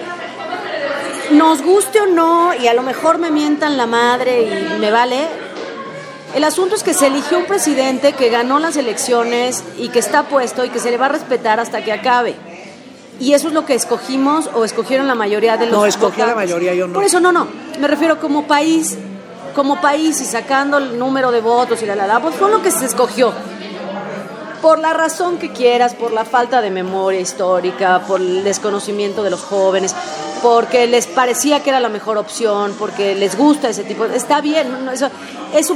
nos 1.31 1.61
guste 1.61 1.99
o 2.01 2.05
no, 2.05 2.53
y 2.53 2.67
a 2.67 2.73
lo 2.73 2.83
mejor 2.83 3.17
me 3.17 3.31
mientan 3.31 3.77
la 3.77 3.85
madre 3.85 4.43
y 4.43 4.79
me 4.79 4.91
vale, 4.91 5.27
el 6.35 6.43
asunto 6.43 6.75
es 6.75 6.83
que 6.83 6.93
se 6.93 7.07
eligió 7.07 7.39
un 7.39 7.45
presidente 7.45 8.13
que 8.13 8.29
ganó 8.29 8.59
las 8.59 8.77
elecciones 8.77 9.63
y 9.77 9.89
que 9.89 9.99
está 9.99 10.23
puesto 10.23 10.65
y 10.65 10.69
que 10.69 10.79
se 10.79 10.91
le 10.91 10.97
va 10.97 11.07
a 11.07 11.09
respetar 11.09 11.59
hasta 11.59 11.83
que 11.83 11.91
acabe. 11.91 12.35
Y 13.19 13.33
eso 13.33 13.47
es 13.47 13.53
lo 13.53 13.65
que 13.65 13.73
escogimos 13.73 14.49
o 14.53 14.63
escogieron 14.63 15.07
la 15.07 15.15
mayoría 15.15 15.57
de 15.57 15.65
los 15.65 15.73
No, 15.73 15.85
escogió 15.85 16.25
la 16.27 16.35
mayoría, 16.35 16.75
yo 16.75 16.87
no. 16.87 16.93
Por 16.93 17.03
eso 17.03 17.19
no, 17.19 17.31
no. 17.31 17.47
Me 17.79 17.87
refiero 17.87 18.19
como 18.19 18.45
país, 18.45 18.97
como 19.57 19.81
país 19.81 20.21
y 20.21 20.25
sacando 20.25 20.77
el 20.77 20.99
número 20.99 21.31
de 21.31 21.41
votos 21.41 21.81
y 21.81 21.87
la 21.87 21.95
la 21.95 22.05
la, 22.05 22.19
pues 22.19 22.35
fue 22.35 22.51
lo 22.51 22.61
que 22.61 22.69
se 22.69 22.85
escogió. 22.85 23.33
Por 24.61 24.77
la 24.77 24.93
razón 24.93 25.39
que 25.39 25.51
quieras, 25.51 25.95
por 25.95 26.11
la 26.11 26.25
falta 26.25 26.61
de 26.61 26.69
memoria 26.69 27.19
histórica, 27.19 28.03
por 28.07 28.21
el 28.21 28.43
desconocimiento 28.43 29.23
de 29.23 29.31
los 29.31 29.41
jóvenes, 29.41 29.95
porque 30.43 30.85
les 30.85 31.07
parecía 31.07 31.63
que 31.63 31.71
era 31.71 31.79
la 31.79 31.89
mejor 31.89 32.19
opción, 32.19 32.75
porque 32.77 33.15
les 33.15 33.35
gusta 33.35 33.67
ese 33.67 33.83
tipo. 33.83 34.05
Está 34.05 34.41
bien, 34.41 34.85
no, 34.85 34.91
eso 34.91 35.09
es 35.51 35.73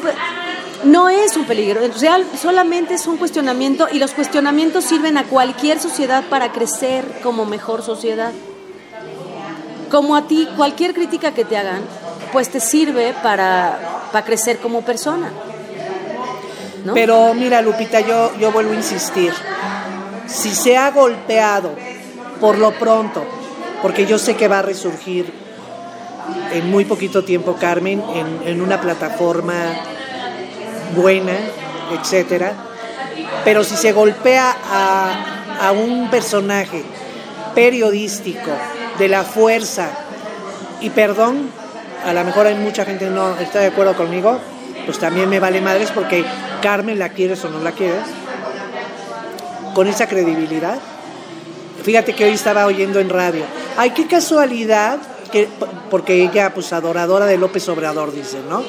no 0.83 1.09
es 1.09 1.35
un 1.35 1.45
peligro, 1.45 1.81
real 1.99 2.23
solamente 2.39 2.93
es 2.93 3.07
un 3.07 3.17
cuestionamiento 3.17 3.87
y 3.91 3.97
los 3.97 4.11
cuestionamientos 4.11 4.83
sirven 4.83 5.17
a 5.17 5.23
cualquier 5.23 5.79
sociedad 5.79 6.23
para 6.29 6.51
crecer 6.51 7.19
como 7.23 7.45
mejor 7.45 7.81
sociedad. 7.81 8.31
Como 9.89 10.15
a 10.15 10.27
ti, 10.27 10.47
cualquier 10.55 10.93
crítica 10.93 11.33
que 11.33 11.45
te 11.45 11.57
hagan, 11.57 11.81
pues 12.31 12.49
te 12.49 12.59
sirve 12.59 13.13
para, 13.21 13.79
para 14.11 14.25
crecer 14.25 14.57
como 14.57 14.81
persona. 14.81 15.31
¿no? 16.85 16.93
Pero 16.93 17.33
mira, 17.33 17.61
Lupita, 17.61 17.99
yo, 18.01 18.35
yo 18.39 18.51
vuelvo 18.51 18.71
a 18.71 18.75
insistir. 18.75 19.33
Si 20.27 20.49
se 20.49 20.77
ha 20.77 20.91
golpeado 20.91 21.71
por 22.39 22.57
lo 22.57 22.71
pronto, 22.71 23.23
porque 23.81 24.05
yo 24.05 24.17
sé 24.17 24.35
que 24.35 24.47
va 24.47 24.59
a 24.59 24.61
resurgir 24.61 25.31
en 26.51 26.69
muy 26.69 26.85
poquito 26.85 27.23
tiempo 27.23 27.55
Carmen 27.59 28.03
en, 28.13 28.47
en 28.47 28.61
una 28.61 28.79
plataforma 28.79 29.53
buena, 30.95 31.33
etcétera, 31.91 32.53
pero 33.43 33.63
si 33.63 33.75
se 33.75 33.91
golpea 33.91 34.55
a, 34.63 35.67
a 35.67 35.71
un 35.71 36.09
personaje 36.09 36.83
periodístico 37.55 38.51
de 38.97 39.07
la 39.07 39.23
fuerza 39.23 39.89
y 40.79 40.89
perdón, 40.89 41.49
a 42.03 42.13
lo 42.13 42.23
mejor 42.23 42.47
hay 42.47 42.55
mucha 42.55 42.85
gente 42.85 43.05
que 43.05 43.11
no 43.11 43.37
está 43.37 43.59
de 43.59 43.67
acuerdo 43.67 43.95
conmigo, 43.95 44.39
pues 44.85 44.99
también 44.99 45.29
me 45.29 45.39
vale 45.39 45.61
madres 45.61 45.91
porque 45.91 46.25
Carmen 46.61 46.97
la 46.99 47.09
quieres 47.09 47.43
o 47.45 47.49
no 47.49 47.59
la 47.59 47.71
quieres, 47.71 48.03
con 49.73 49.87
esa 49.87 50.07
credibilidad. 50.07 50.79
Fíjate 51.83 52.13
que 52.13 52.25
hoy 52.25 52.31
estaba 52.31 52.65
oyendo 52.65 52.99
en 52.99 53.09
radio. 53.09 53.43
Ay, 53.77 53.91
qué 53.91 54.07
casualidad, 54.07 54.99
que, 55.31 55.47
porque 55.89 56.21
ella, 56.23 56.53
pues 56.53 56.73
adoradora 56.73 57.25
de 57.25 57.37
López 57.37 57.67
Obrador, 57.69 58.11
dice, 58.11 58.37
¿no? 58.49 58.63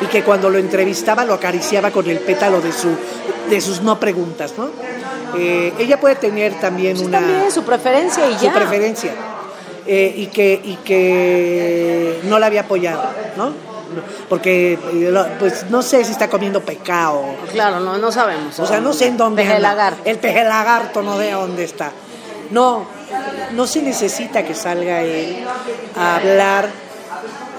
Y 0.00 0.06
que 0.06 0.22
cuando 0.22 0.50
lo 0.50 0.58
entrevistaba 0.58 1.24
lo 1.24 1.34
acariciaba 1.34 1.90
con 1.90 2.08
el 2.08 2.18
pétalo 2.18 2.60
de, 2.60 2.72
su, 2.72 2.88
de 3.48 3.60
sus 3.60 3.82
no 3.82 3.98
preguntas, 3.98 4.54
¿no? 4.56 4.68
Eh, 5.36 5.72
ella 5.78 6.00
puede 6.00 6.16
tener 6.16 6.58
también 6.60 6.94
Pues 6.94 7.06
una 7.06 7.20
también 7.20 7.50
su 7.52 7.62
preferencia 7.62 8.28
y 8.30 8.38
su 8.38 8.46
ya. 8.46 8.54
preferencia 8.54 9.12
eh, 9.88 10.12
y 10.16 10.26
que 10.26 10.60
y 10.62 10.76
que 10.84 12.20
no 12.24 12.38
la 12.38 12.46
había 12.46 12.60
apoyado, 12.62 13.02
¿no? 13.36 13.52
Porque 14.28 14.78
pues 15.38 15.64
no 15.70 15.80
sé 15.82 16.04
si 16.04 16.12
está 16.12 16.28
comiendo 16.28 16.60
pecado, 16.60 17.22
Claro, 17.52 17.80
no, 17.80 17.96
no 17.96 18.12
sabemos. 18.12 18.58
o 18.58 18.66
sea, 18.66 18.80
no 18.80 18.92
sé 18.92 19.06
en 19.06 19.16
dónde 19.16 19.42
Peje 19.42 19.56
anda. 19.56 19.68
lagarto. 19.70 20.02
El 20.04 20.18
peje 20.18 20.44
lagarto 20.44 21.02
no 21.02 21.16
ve 21.16 21.30
dónde 21.32 21.64
está. 21.64 21.90
No, 22.50 22.84
no 23.52 23.66
se 23.66 23.82
necesita 23.82 24.42
que 24.44 24.54
salga 24.54 25.00
él 25.02 25.38
a 25.96 26.16
hablar. 26.16 26.68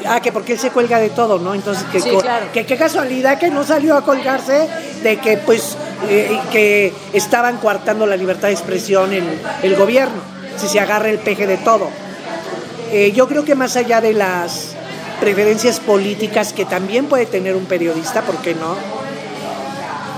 Ah, 0.06 0.22
que 0.22 0.32
porque 0.32 0.54
él 0.54 0.60
se 0.60 0.70
cuelga 0.70 0.98
de 1.00 1.10
todo, 1.10 1.40
¿no? 1.40 1.54
Entonces, 1.54 1.84
que, 1.92 2.00
Sí, 2.00 2.10
co- 2.12 2.22
claro. 2.22 2.46
que 2.54 2.66
qué 2.66 2.78
casualidad 2.78 3.38
que 3.38 3.50
no 3.50 3.66
salió 3.66 3.98
a 3.98 4.06
colgarse 4.06 4.68
de 5.04 5.18
que, 5.18 5.36
pues, 5.38 5.76
eh, 6.08 6.40
que 6.54 6.94
estaban 7.12 7.58
coartando 7.58 8.06
la 8.06 8.16
libertad 8.16 8.48
de 8.48 8.54
expresión 8.54 9.12
el, 9.12 9.26
el 9.62 9.76
gobierno. 9.76 10.22
si 10.58 10.68
se 10.68 10.80
agarra 10.80 11.10
el 11.10 11.20
peje 11.20 11.48
de 11.48 11.58
todo. 11.58 11.90
Eh, 12.92 13.12
yo 13.12 13.28
creo 13.28 13.46
que 13.46 13.54
más 13.54 13.76
allá 13.76 14.02
de 14.02 14.14
las 14.14 14.74
preferencias 15.20 15.80
políticas 15.80 16.54
que 16.54 16.66
también 16.66 17.06
puede 17.06 17.26
tener 17.26 17.56
un 17.56 17.66
periodista, 17.66 18.22
¿por 18.24 18.38
qué 18.38 18.56
no? 18.56 18.76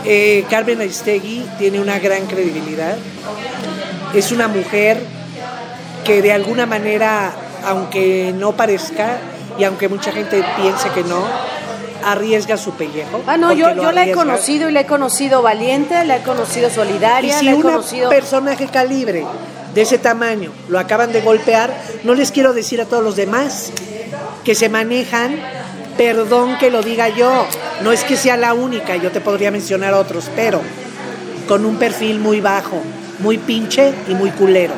Eh, 0.06 0.46
Carmen 0.50 0.80
Aristegui 0.80 1.46
tiene 1.60 1.82
una 1.82 2.00
gran 2.00 2.26
credibilidad. 2.28 2.96
Es 4.14 4.32
una 4.32 4.48
mujer 4.48 5.02
que 6.06 6.22
de 6.22 6.32
alguna 6.32 6.66
manera, 6.66 7.34
aunque 7.66 8.34
no 8.36 8.54
parezca 8.54 9.18
y 9.60 9.64
aunque 9.66 9.90
mucha 9.90 10.12
gente 10.12 10.44
piense 10.56 10.90
que 10.90 11.04
no, 11.04 11.24
arriesga 12.06 12.58
su 12.58 12.72
pellejo. 12.72 13.22
Ah, 13.28 13.38
no, 13.38 13.52
yo, 13.54 13.74
la 13.92 14.06
he 14.06 14.12
conocido 14.12 14.70
y 14.70 14.72
la 14.72 14.82
he 14.82 14.86
conocido 14.86 15.42
valiente, 15.42 16.04
la 16.06 16.18
he 16.18 16.24
conocido 16.24 16.70
Y 16.70 16.72
solidaria, 16.72 17.38
si 17.38 17.46
la 17.46 17.52
he 17.52 17.56
un 17.56 17.62
conocido... 17.62 18.10
personaje 18.10 18.68
calibre 18.68 19.26
de 19.74 19.82
ese 19.82 19.98
tamaño 19.98 20.52
lo 20.70 20.80
acaban 20.80 21.12
de 21.12 21.22
golpear, 21.22 21.74
no 22.04 22.14
les 22.14 22.32
quiero 22.32 22.54
decir 22.54 22.82
a 22.82 22.86
todos 22.86 23.04
los 23.04 23.16
demás 23.16 23.72
que 24.44 24.56
se 24.56 24.70
manejan, 24.70 25.40
perdón 25.98 26.58
que 26.58 26.70
lo 26.72 26.82
diga 26.82 27.10
yo, 27.10 27.46
no 27.82 27.92
es 27.92 28.04
que 28.04 28.18
sea 28.18 28.38
la 28.38 28.54
única, 28.54 28.96
yo 28.96 29.12
te 29.12 29.22
podría 29.22 29.52
mencionar 29.52 29.94
otros, 29.94 30.30
pero 30.36 30.62
con 31.48 31.66
un 31.66 31.78
perfil 31.78 32.20
muy 32.20 32.42
bajo, 32.42 32.82
muy 33.20 33.38
pinche 33.38 33.94
y 34.08 34.16
muy 34.16 34.32
culero. 34.32 34.74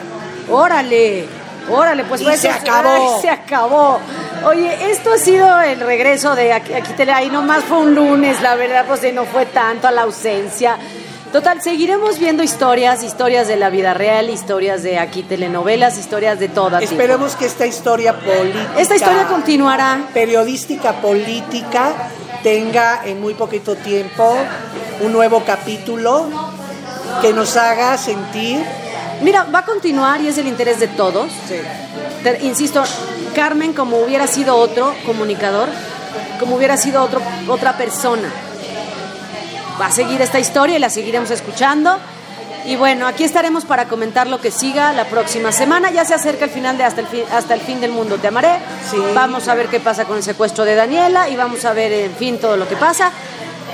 Órale, 0.50 1.26
órale, 1.70 2.04
pues 2.04 2.22
Y 2.22 2.26
pues, 2.26 2.40
se 2.42 2.50
acabó. 2.50 2.90
ay, 3.16 3.22
se 3.22 3.30
acabó. 3.30 4.00
Oye, 4.46 4.92
esto 4.92 5.14
ha 5.14 5.18
sido 5.18 5.62
el 5.62 5.80
regreso 5.80 6.36
de 6.36 6.52
aquí, 6.52 6.74
aquí 6.74 6.92
tele, 6.94 7.14
ahí 7.14 7.30
nomás 7.30 7.64
fue 7.64 7.78
un 7.78 7.96
lunes, 7.96 8.42
la 8.42 8.56
verdad, 8.56 8.86
pues 8.88 9.02
no 9.14 9.26
fue 9.26 9.46
tanto 9.46 9.88
a 9.88 9.92
la 9.92 10.02
ausencia. 10.02 10.78
Total, 11.34 11.62
seguiremos 11.64 12.20
viendo 12.20 12.44
historias, 12.44 13.02
historias 13.04 13.48
de 13.48 13.56
la 13.56 13.70
vida 13.72 13.94
real, 13.96 14.30
historias 14.30 14.84
de 14.84 15.00
aquí 15.00 15.24
telenovelas, 15.24 15.98
historias 15.98 16.40
de 16.40 16.48
todas. 16.48 16.80
tipo. 16.82 16.92
Esperemos 16.94 17.36
que 17.36 17.48
esta 17.48 17.66
historia 17.66 18.14
política, 18.20 18.70
Esta 18.78 18.96
historia 18.96 19.28
continuará. 19.28 20.04
periodística 20.14 20.94
política, 21.02 21.92
tenga 22.44 23.02
en 23.04 23.20
muy 23.20 23.34
poquito 23.34 23.76
tiempo 23.76 24.36
un 25.02 25.12
nuevo 25.12 25.44
capítulo 25.44 26.28
que 27.22 27.34
nos 27.34 27.58
haga 27.58 27.98
sentir 27.98 28.64
Mira, 29.22 29.44
va 29.46 29.60
a 29.60 29.66
continuar 29.66 30.20
y 30.22 30.28
es 30.28 30.38
el 30.38 30.48
interés 30.48 30.80
de 30.80 30.88
todos. 30.88 31.32
Te- 32.24 32.44
insisto, 32.46 32.84
Carmen 33.34 33.72
como 33.74 33.98
hubiera 34.00 34.28
sido 34.28 34.56
otro 34.58 34.94
comunicador, 35.06 35.70
como 36.40 36.58
hubiera 36.58 36.76
sido 36.78 37.02
otro, 37.02 37.22
otra 37.48 37.78
persona. 37.78 38.30
Va 39.82 39.88
a 39.88 39.92
seguir 39.92 40.22
esta 40.22 40.40
historia 40.40 40.76
y 40.76 40.80
la 40.80 40.90
seguiremos 40.90 41.32
escuchando. 41.32 41.98
Y 42.66 42.78
bueno, 42.78 43.08
aquí 43.08 43.26
estaremos 43.26 43.66
para 43.66 43.90
comentar 43.90 44.28
lo 44.28 44.40
que 44.40 44.50
siga 44.50 44.94
la 44.94 45.06
próxima 45.06 45.52
semana. 45.52 45.92
Ya 45.92 46.06
se 46.06 46.14
acerca 46.14 46.46
el 46.46 46.52
final 46.52 46.78
de 46.78 46.86
hasta 46.86 47.02
el 47.02 47.08
fin, 47.08 47.24
hasta 47.32 47.54
el 47.56 47.60
fin 47.62 47.82
del 47.82 47.92
mundo 47.92 48.18
te 48.18 48.28
amaré. 48.28 48.60
Sí. 48.90 48.98
Vamos 49.14 49.48
a 49.50 49.56
ver 49.56 49.68
qué 49.68 49.80
pasa 49.82 50.06
con 50.06 50.16
el 50.18 50.24
secuestro 50.24 50.64
de 50.64 50.76
Daniela 50.76 51.28
y 51.30 51.36
vamos 51.36 51.66
a 51.66 51.74
ver 51.74 51.92
en 51.92 52.16
fin 52.16 52.40
todo 52.40 52.56
lo 52.56 52.68
que 52.68 52.78
pasa. 52.78 53.12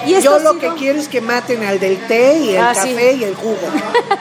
Y 0.07 0.13
Yo 0.21 0.39
lo 0.39 0.53
sido- 0.53 0.59
que 0.59 0.73
quiero 0.79 0.97
es 0.97 1.07
que 1.09 1.19
maten 1.19 1.61
al 1.65 1.77
del 1.79 1.97
té 2.07 2.37
y 2.37 2.55
el 2.55 2.63
Ah, 2.63 2.73
sí. 2.73 2.93
café 2.93 3.13
y 3.13 3.23
el 3.25 3.35
jugo. 3.35 3.57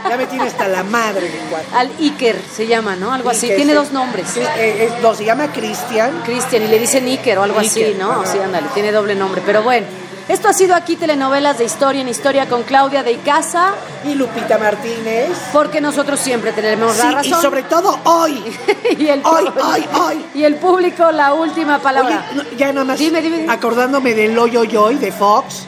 Ya 0.09 0.16
me 0.16 0.26
tiene 0.26 0.45
hasta 0.49 0.66
la 0.68 0.83
madre 0.83 1.31
cual. 1.49 1.62
al 1.74 1.91
Iker 2.01 2.37
se 2.55 2.66
llama, 2.66 2.97
¿no? 2.97 3.12
Algo 3.14 3.31
así. 3.31 3.47
Tiene 3.49 3.72
dos 3.74 3.93
nombres. 3.93 4.26
Sí, 4.35 4.41
eh, 4.41 4.47
eh, 4.59 4.91
no, 5.01 5.14
se 5.14 5.24
llama 5.24 5.51
Cristian. 5.53 6.20
Cristian 6.26 6.64
y 6.64 6.66
le 6.66 6.79
dicen 6.81 7.07
Iker 7.07 7.39
o 7.39 7.45
algo 7.45 7.61
así, 7.61 7.83
Iker, 7.85 7.97
¿no? 8.03 8.11
ajá. 8.11 8.26
Sí, 8.33 8.39
ándale, 8.39 8.66
tiene 8.74 8.91
doble 8.93 9.14
nombre. 9.14 9.41
Pero 9.47 9.62
bueno, 9.62 9.87
esto 10.29 10.49
ha 10.49 10.53
sido 10.53 10.74
aquí 10.74 10.97
telenovelas 10.97 11.59
de 11.59 11.64
historia 11.64 12.03
en 12.03 12.09
historia 12.09 12.47
con 12.49 12.62
Claudia 12.62 13.03
de 13.03 13.12
Icaza, 13.12 13.72
y 14.05 14.14
Lupita 14.14 14.59
Martínez. 14.59 15.31
porque 15.53 15.81
nosotros 15.81 16.20
siempre 16.20 16.53
tenemos 16.53 16.95
Sí, 16.97 17.03
la 17.03 17.11
y 17.11 17.14
razón. 17.31 17.43
sobre 17.43 17.62
todo 17.62 17.99
hoy. 18.05 18.45
y 18.99 19.09
el 19.09 19.20
Hoy, 19.24 19.45
público- 19.47 19.68
hoy, 19.68 19.87
hoy. 20.01 20.24
Y 20.35 20.45
el 20.45 20.55
público 20.57 21.11
la 21.11 21.33
última 21.35 21.76
Oye, 21.76 21.83
palabra. 21.83 22.26
no, 22.35 22.43
ya 22.57 22.72
nada 22.72 22.85
más 22.85 22.99
Dime, 22.99 23.20
dime, 23.22 23.39
dime. 23.39 23.53
acordándome 23.53 24.14
del 24.14 24.39
hoyo 24.39 24.64
yoy 24.64 24.97
de 24.97 25.11
Fox. 25.12 25.64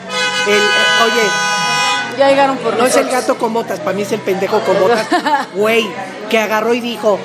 El, 0.47 0.53
eh, 0.53 0.59
oye, 1.05 2.17
ya 2.19 2.29
llegaron 2.29 2.57
por 2.57 2.75
no 2.77 2.85
es 2.85 2.95
el 2.95 3.07
gato 3.09 3.37
con 3.37 3.53
botas, 3.53 3.79
para 3.79 3.95
mí 3.95 4.01
es 4.03 4.11
el 4.11 4.19
pendejo 4.21 4.59
con 4.61 4.79
botas. 4.79 5.07
Güey, 5.53 5.87
que 6.29 6.39
agarró 6.39 6.73
y 6.73 6.79
dijo, 6.81 7.19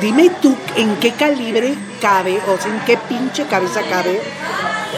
dime 0.00 0.30
tú 0.42 0.56
en 0.76 0.96
qué 0.96 1.12
calibre 1.12 1.74
cabe, 2.00 2.40
o 2.48 2.56
sea, 2.60 2.70
en 2.72 2.80
qué 2.80 2.96
pinche 2.96 3.44
cabeza 3.46 3.80
cabe. 3.90 4.20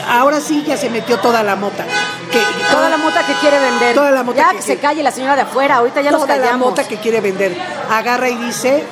Ahora 0.08 0.40
sí 0.40 0.64
ya 0.66 0.76
se 0.76 0.90
metió 0.90 1.18
toda 1.18 1.42
la 1.42 1.56
mota. 1.56 1.84
Que, 2.30 2.40
Toda 2.70 2.88
la 2.88 2.96
mota 2.96 3.24
que 3.26 3.34
quiere 3.34 3.58
vender. 3.58 3.94
Toda 3.94 4.10
la 4.10 4.22
mota 4.22 4.38
ya 4.38 4.50
que 4.50 4.56
que, 4.56 4.62
se 4.62 4.66
quiere. 4.74 4.80
calle 4.80 5.02
la 5.02 5.12
señora 5.12 5.36
de 5.36 5.42
afuera, 5.42 5.76
ahorita 5.76 6.00
ya 6.00 6.10
nos 6.10 6.22
toda 6.22 6.36
la 6.36 6.42
callamos. 6.42 6.70
mota 6.70 6.84
que 6.84 6.96
quiere 6.96 7.20
vender. 7.20 7.56
Agarra 7.90 8.28
y 8.30 8.36
dice 8.36 8.82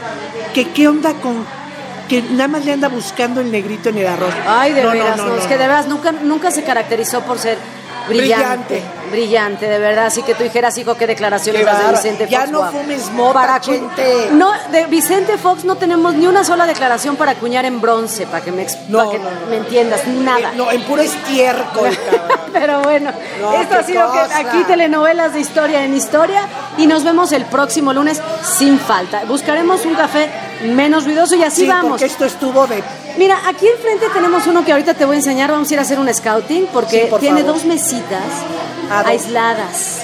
que 0.54 0.70
qué 0.70 0.88
onda 0.88 1.14
con 1.14 1.44
que 2.08 2.22
nada 2.22 2.48
más 2.48 2.64
le 2.64 2.72
anda 2.72 2.88
buscando 2.88 3.40
el 3.40 3.52
negrito 3.52 3.88
en 3.90 3.98
el 3.98 4.06
arroz. 4.08 4.34
Ay, 4.46 4.72
de 4.72 4.82
No, 4.82 4.90
veras, 4.90 5.16
no, 5.16 5.26
no, 5.26 5.36
es 5.36 5.46
que 5.46 5.56
de 5.56 5.66
veras 5.68 5.86
nunca, 5.86 6.10
nunca 6.12 6.50
se 6.50 6.64
caracterizó 6.64 7.20
por 7.22 7.38
ser 7.38 7.56
brillante. 8.18 8.82
Brillante, 9.10 9.66
de 9.68 9.78
verdad. 9.78 10.06
Así 10.06 10.22
que 10.22 10.34
tú 10.34 10.42
dijeras, 10.44 10.76
hijo, 10.78 10.94
qué 10.96 11.06
declaraciones 11.06 11.60
Qué 11.60 11.66
las 11.66 11.78
de. 11.86 11.92
Vicente 11.92 12.24
Fox. 12.26 12.30
Ya 12.30 12.46
no 12.46 12.70
fumes 12.70 13.10
mota, 13.12 13.60
gente. 13.60 14.28
No, 14.32 14.50
de 14.70 14.86
Vicente 14.86 15.36
Fox 15.38 15.64
no 15.64 15.76
tenemos 15.76 16.14
ni 16.14 16.26
una 16.26 16.44
sola 16.44 16.66
declaración 16.66 17.16
para 17.16 17.32
acuñar 17.32 17.64
en 17.64 17.80
bronce, 17.80 18.26
para 18.26 18.44
que 18.44 18.52
me, 18.52 18.66
No, 18.88 18.98
para 18.98 19.10
que 19.10 19.18
no, 19.18 19.24
no. 19.30 19.46
me 19.48 19.56
entiendas, 19.56 20.06
nada. 20.06 20.50
Eh, 20.52 20.56
No, 20.56 20.70
en 20.70 20.82
puro 20.82 21.02
estiércol. 21.02 21.90
Pero 22.52 22.82
bueno, 22.82 23.10
No, 23.40 23.52
esto 23.54 23.76
ha 23.76 23.82
sido 23.82 24.12
que 24.12 24.18
aquí 24.34 24.64
telenovelas 24.64 25.32
de 25.32 25.40
historia 25.40 25.84
en 25.84 25.94
historia 25.94 26.42
y 26.78 26.86
nos 26.86 27.04
vemos 27.04 27.32
el 27.32 27.44
próximo 27.46 27.92
lunes 27.92 28.20
sin 28.44 28.78
falta. 28.78 29.22
Buscaremos 29.26 29.84
un 29.86 29.94
café 29.94 30.28
menos 30.64 31.04
ruidoso 31.04 31.34
y 31.36 31.42
así 31.42 31.62
Sí, 31.62 31.68
vamos. 31.68 31.90
porque 31.90 32.04
esto 32.06 32.24
estuvo 32.24 32.66
de 32.66 32.82
Mira, 33.18 33.38
aquí 33.48 33.66
enfrente 33.68 34.06
tenemos 34.14 34.46
uno 34.46 34.64
que 34.64 34.72
ahorita 34.72 34.94
te 34.94 35.04
voy 35.04 35.16
a 35.16 35.18
enseñar. 35.18 35.50
Vamos 35.50 35.70
a 35.70 35.74
ir 35.74 35.78
a 35.78 35.82
hacer 35.82 35.98
un 35.98 36.12
scouting 36.12 36.66
porque 36.72 37.02
Sí, 37.02 37.06
por 37.10 37.20
tiene 37.20 37.40
favor. 37.40 37.54
dos 37.56 37.64
mesitas 37.64 38.22
Ah, 38.90 39.02
aisladas. 39.06 39.98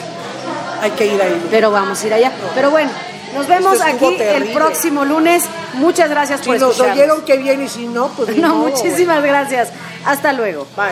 hay 0.81 0.91
que 0.93 1.07
ir 1.07 1.21
ahí. 1.23 1.47
Pero 1.51 1.71
vamos 1.71 2.03
a 2.03 2.07
ir 2.07 2.15
allá. 2.15 2.33
Pero 2.55 2.71
bueno, 2.71 2.91
nos 3.35 3.47
vemos 3.49 3.81
aquí 3.81 4.17
el 4.21 4.53
próximo 4.53 5.05
lunes. 5.05 5.45
Muchas 5.75 6.09
gracias 6.11 6.41
Si 6.41 6.47
por 6.47 6.59
nos 6.59 6.71
escucharnos. 6.71 6.97
oyeron 6.99 7.23
que 7.23 7.37
bien 7.39 7.63
y 7.63 7.69
si 7.69 7.87
no, 7.87 8.09
pues 8.09 8.29
No, 8.37 8.49
modo, 8.57 8.69
muchísimas 8.69 9.23
gracias. 9.23 9.69
Hasta 10.05 10.33
luego. 10.33 10.67
Bye. 10.77 10.87